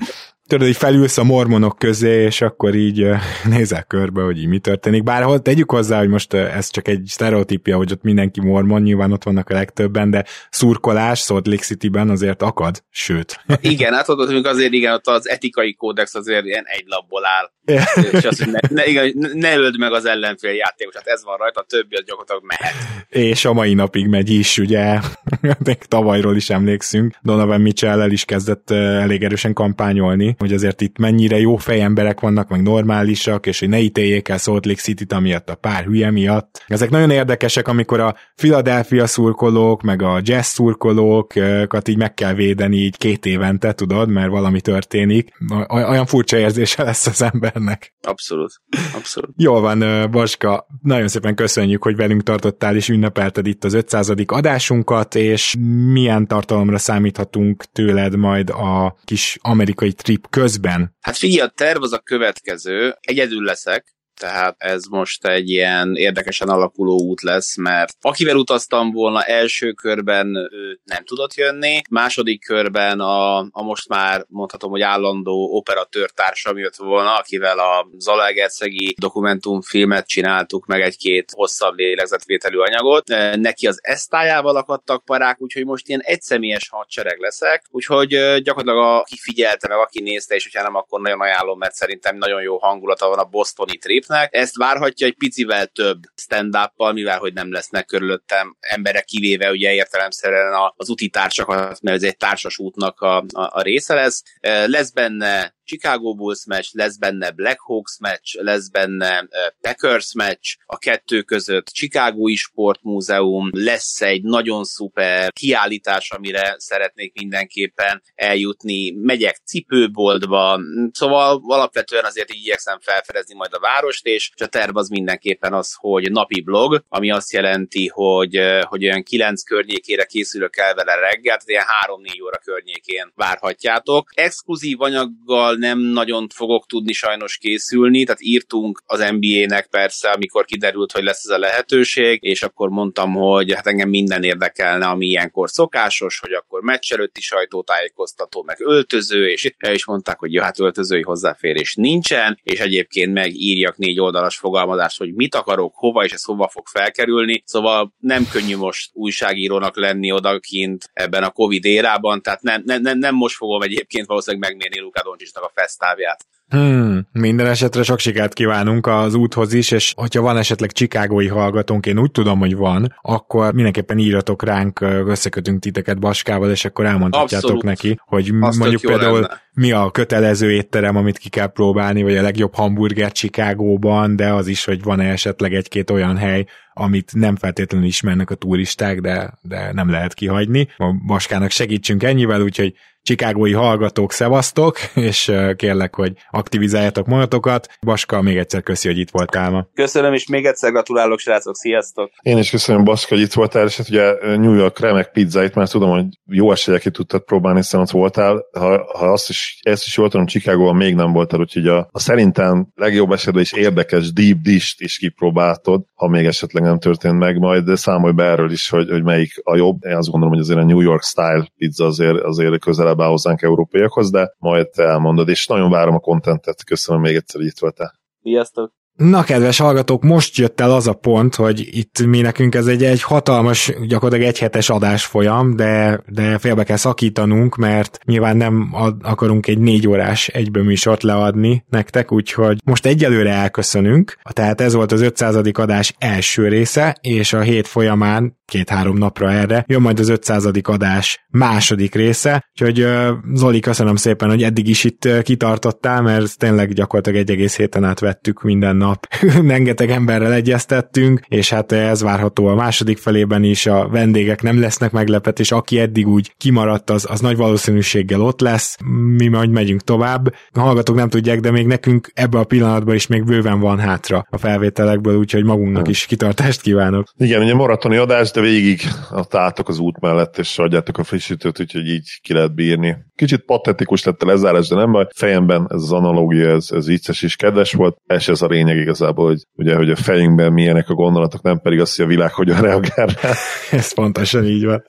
[0.51, 3.07] tudod, hogy felülsz a mormonok közé, és akkor így
[3.55, 5.03] nézel körbe, hogy így mi történik.
[5.03, 9.11] Bár hol tegyük hozzá, hogy most ez csak egy sztereotípia, hogy ott mindenki mormon, nyilván
[9.11, 13.39] ott vannak a legtöbben, de szurkolás Salt Lake City-ben azért akad, sőt.
[13.61, 17.51] Igen, hát ott azért igen, ott az etikai kódex azért ilyen egy labból áll.
[18.11, 21.37] és az, hogy ne, ne, igen, ne öld meg az ellenfél játékos, hát ez van
[21.37, 22.73] rajta, a többi az gyakorlatilag mehet.
[23.09, 24.99] És a mai napig megy is, ugye,
[25.65, 31.39] még tavalyról is emlékszünk, Donovan mitchell is kezdett elég erősen kampányolni, hogy azért itt mennyire
[31.39, 35.55] jó fejemberek vannak, meg normálisak, és hogy ne ítéljék el Salt Lake City-t amiatt a
[35.55, 36.63] pár hülye miatt.
[36.67, 42.77] Ezek nagyon érdekesek, amikor a Philadelphia szurkolók, meg a jazz szurkolókat így meg kell védeni
[42.77, 45.29] így két évente, tudod, mert valami történik.
[45.67, 47.93] Olyan furcsa érzése lesz az embernek.
[48.01, 48.51] Abszolút,
[48.95, 49.33] abszolút.
[49.37, 54.13] Jól van, Baska, nagyon szépen köszönjük, hogy velünk tartottál és ünnepelted itt az 500.
[54.25, 55.55] adásunkat, és
[55.91, 60.97] milyen tartalomra számíthatunk tőled majd a kis amerikai trip közben?
[61.01, 66.49] Hát figyelj, a terv az a következő, egyedül leszek, tehát ez most egy ilyen érdekesen
[66.49, 72.99] alakuló út lesz, mert akivel utaztam volna első körben ő nem tudott jönni, második körben
[72.99, 80.07] a, a most már mondhatom, hogy állandó operatőr társam jött volna, akivel a Zalaegerszegi dokumentumfilmet
[80.07, 83.07] csináltuk, meg egy-két hosszabb lélegzetvételű anyagot.
[83.35, 88.07] Neki az esztájával akadtak parák, úgyhogy most ilyen egyszemélyes hadsereg leszek, úgyhogy
[88.41, 92.41] gyakorlatilag aki figyelte meg, aki nézte, és hogyha nem, akkor nagyon ajánlom, mert szerintem nagyon
[92.41, 94.35] jó hangulata van a bostoni trip lesznek.
[94.35, 99.73] Ezt várhatja egy picivel több stand up mivel hogy nem lesznek körülöttem emberek kivéve ugye
[99.73, 104.23] értelemszerűen az úti társakat, mert ez egy társas útnak a, a, a része lesz.
[104.65, 109.27] Lesz benne Chicago Bulls meccs, lesz benne Black Hawks meccs, lesz benne
[109.61, 118.03] Packers meccs, a kettő között Chicago Sportmúzeum, lesz egy nagyon szuper kiállítás, amire szeretnék mindenképpen
[118.15, 120.59] eljutni, megyek cipőboltba,
[120.91, 125.73] szóval alapvetően azért így igyekszem felfedezni majd a várost, és a terv az mindenképpen az,
[125.77, 131.21] hogy napi blog, ami azt jelenti, hogy, hogy olyan kilenc környékére készülök el vele reggel,
[131.21, 134.09] tehát ilyen három-négy óra környékén várhatjátok.
[134.13, 140.91] Exkluzív anyaggal nem nagyon fogok tudni sajnos készülni, tehát írtunk az NBA-nek persze, amikor kiderült,
[140.91, 145.49] hogy lesz ez a lehetőség, és akkor mondtam, hogy hát engem minden érdekelne, ami ilyenkor
[145.49, 151.01] szokásos, hogy akkor meccs előtti sajtótájékoztató, meg öltöző, és, és mondták, hogy jó, hát öltözői
[151.01, 156.23] hozzáférés nincsen, és egyébként meg írjak négy oldalas fogalmazást, hogy mit akarok, hova, és ez
[156.23, 157.43] hova fog felkerülni.
[157.45, 163.15] Szóval nem könnyű most újságírónak lenni odakint ebben a Covid érában, tehát nem, nem, nem
[163.15, 165.01] most fogom egyébként valószínűleg megmérni Luka
[165.41, 166.25] Doncsicsnak a fesztávját.
[166.49, 171.85] Hmm, minden esetre sok sikert kívánunk az úthoz is, és hogyha van esetleg csikágói hallgatónk,
[171.85, 177.49] én úgy tudom, hogy van, akkor mindenképpen írjatok ránk, összekötünk titeket Baskával, és akkor elmondhatjátok
[177.49, 177.63] Abszolút.
[177.63, 179.41] neki, hogy Azt mondjuk például lenne.
[179.53, 184.47] Mi a kötelező étterem, amit ki kell próbálni, vagy a legjobb hamburger Csikágóban, de az
[184.47, 189.71] is, hogy van-e esetleg egy-két olyan hely, amit nem feltétlenül ismernek a turisták, de, de
[189.73, 190.67] nem lehet kihagyni.
[190.77, 192.73] A Baskának segítsünk ennyivel, úgyhogy
[193.03, 194.77] csikágói hallgatók, szevasztok,
[195.09, 197.67] és kérlek, hogy aktivizáljatok magatokat.
[197.81, 199.67] Baska, még egyszer köszi, hogy itt voltál ma.
[199.73, 202.11] Köszönöm, és még egyszer gratulálok, srácok, sziasztok!
[202.21, 205.71] Én is köszönöm, Baska, hogy itt voltál, és hát ugye New York remek pizzait, mert
[205.71, 208.45] tudom, hogy jó esélye ki tudtad próbálni, hiszen ott voltál.
[208.51, 211.99] Ha, ha azt is, ezt is jól tudom, Chicagóban még nem voltál, úgyhogy a, a
[211.99, 217.39] szerintem legjobb esetben is érdekes deep dish is kipróbáltod, ha még esetleg nem történt meg,
[217.39, 219.85] majd számolj be erről is, hogy, hogy melyik a jobb.
[219.85, 223.41] Én azt gondolom, hogy azért a New York style pizza azért, azért közelebb áll hozzánk
[223.41, 226.63] európaiakhoz, de majd te elmondod, és nagyon várom a kontentet.
[226.63, 227.93] Köszönöm még egyszer, hogy itt voltál.
[228.21, 228.80] Sziasztok!
[228.95, 232.83] Na, kedves hallgatók, most jött el az a pont, hogy itt mi nekünk ez egy,
[232.83, 238.69] egy hatalmas, gyakorlatilag egy hetes adás folyam, de, de félbe kell szakítanunk, mert nyilván nem
[238.71, 244.73] ad, akarunk egy négy órás egyből műsort leadni nektek, úgyhogy most egyelőre elköszönünk, tehát ez
[244.73, 245.35] volt az 500.
[245.51, 249.65] adás első része, és a hét folyamán két-három napra erre.
[249.67, 250.49] Jön majd az 500.
[250.61, 252.87] adás második része, úgyhogy
[253.33, 257.99] Zoli, köszönöm szépen, hogy eddig is itt kitartottál, mert tényleg gyakorlatilag egy egész héten át
[257.99, 259.07] vettük minden nap.
[259.47, 264.91] Rengeteg emberrel egyeztettünk, és hát ez várható a második felében is, a vendégek nem lesznek
[264.91, 268.77] meglepetés, aki eddig úgy kimaradt, az, az nagy valószínűséggel ott lesz,
[269.17, 270.33] mi majd megyünk tovább.
[270.51, 274.25] A hallgatók nem tudják, de még nekünk ebbe a pillanatban is még bőven van hátra
[274.29, 277.07] a felvételekből, úgyhogy magunknak is kitartást kívánok.
[277.17, 281.59] Igen, ugye maratoni adás, de végig ott álltok az út mellett, és adjátok a frissítőt,
[281.59, 282.97] úgyhogy így ki lehet bírni.
[283.15, 285.07] Kicsit patetikus lett a lezárás, de nem baj.
[285.15, 289.25] Fejemben ez az analógia, ez, ez vicces és kedves volt, és ez a lényeg igazából,
[289.25, 292.61] hogy ugye, hogy a fejünkben milyenek a gondolatok, nem pedig az, hogy a világ hogyan
[292.61, 293.31] reagál rá.
[293.71, 294.83] ez pontosan így van.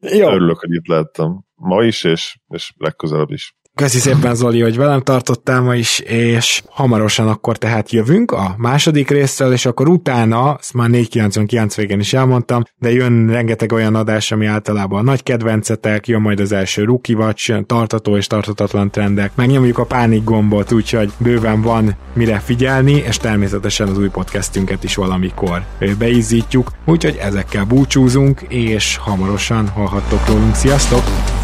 [0.00, 0.30] Jó.
[0.30, 3.54] Örülök, hogy itt lettem ma is, és, és legközelebb is.
[3.76, 9.10] Köszi szépen Zoli, hogy velem tartottál ma is, és hamarosan akkor tehát jövünk a második
[9.10, 14.32] részről, és akkor utána, ezt már 499 végén is elmondtam, de jön rengeteg olyan adás,
[14.32, 19.78] ami általában a nagy kedvencetek, jön majd az első Watch, tartató és tartatatlan trendek, megnyomjuk
[19.78, 25.62] a pánik gombot, úgyhogy bőven van mire figyelni, és természetesen az új podcastünket is valamikor
[25.98, 30.54] beízítjuk, úgyhogy ezekkel búcsúzunk, és hamarosan hallhattok rólunk.
[30.54, 31.43] Sziasztok!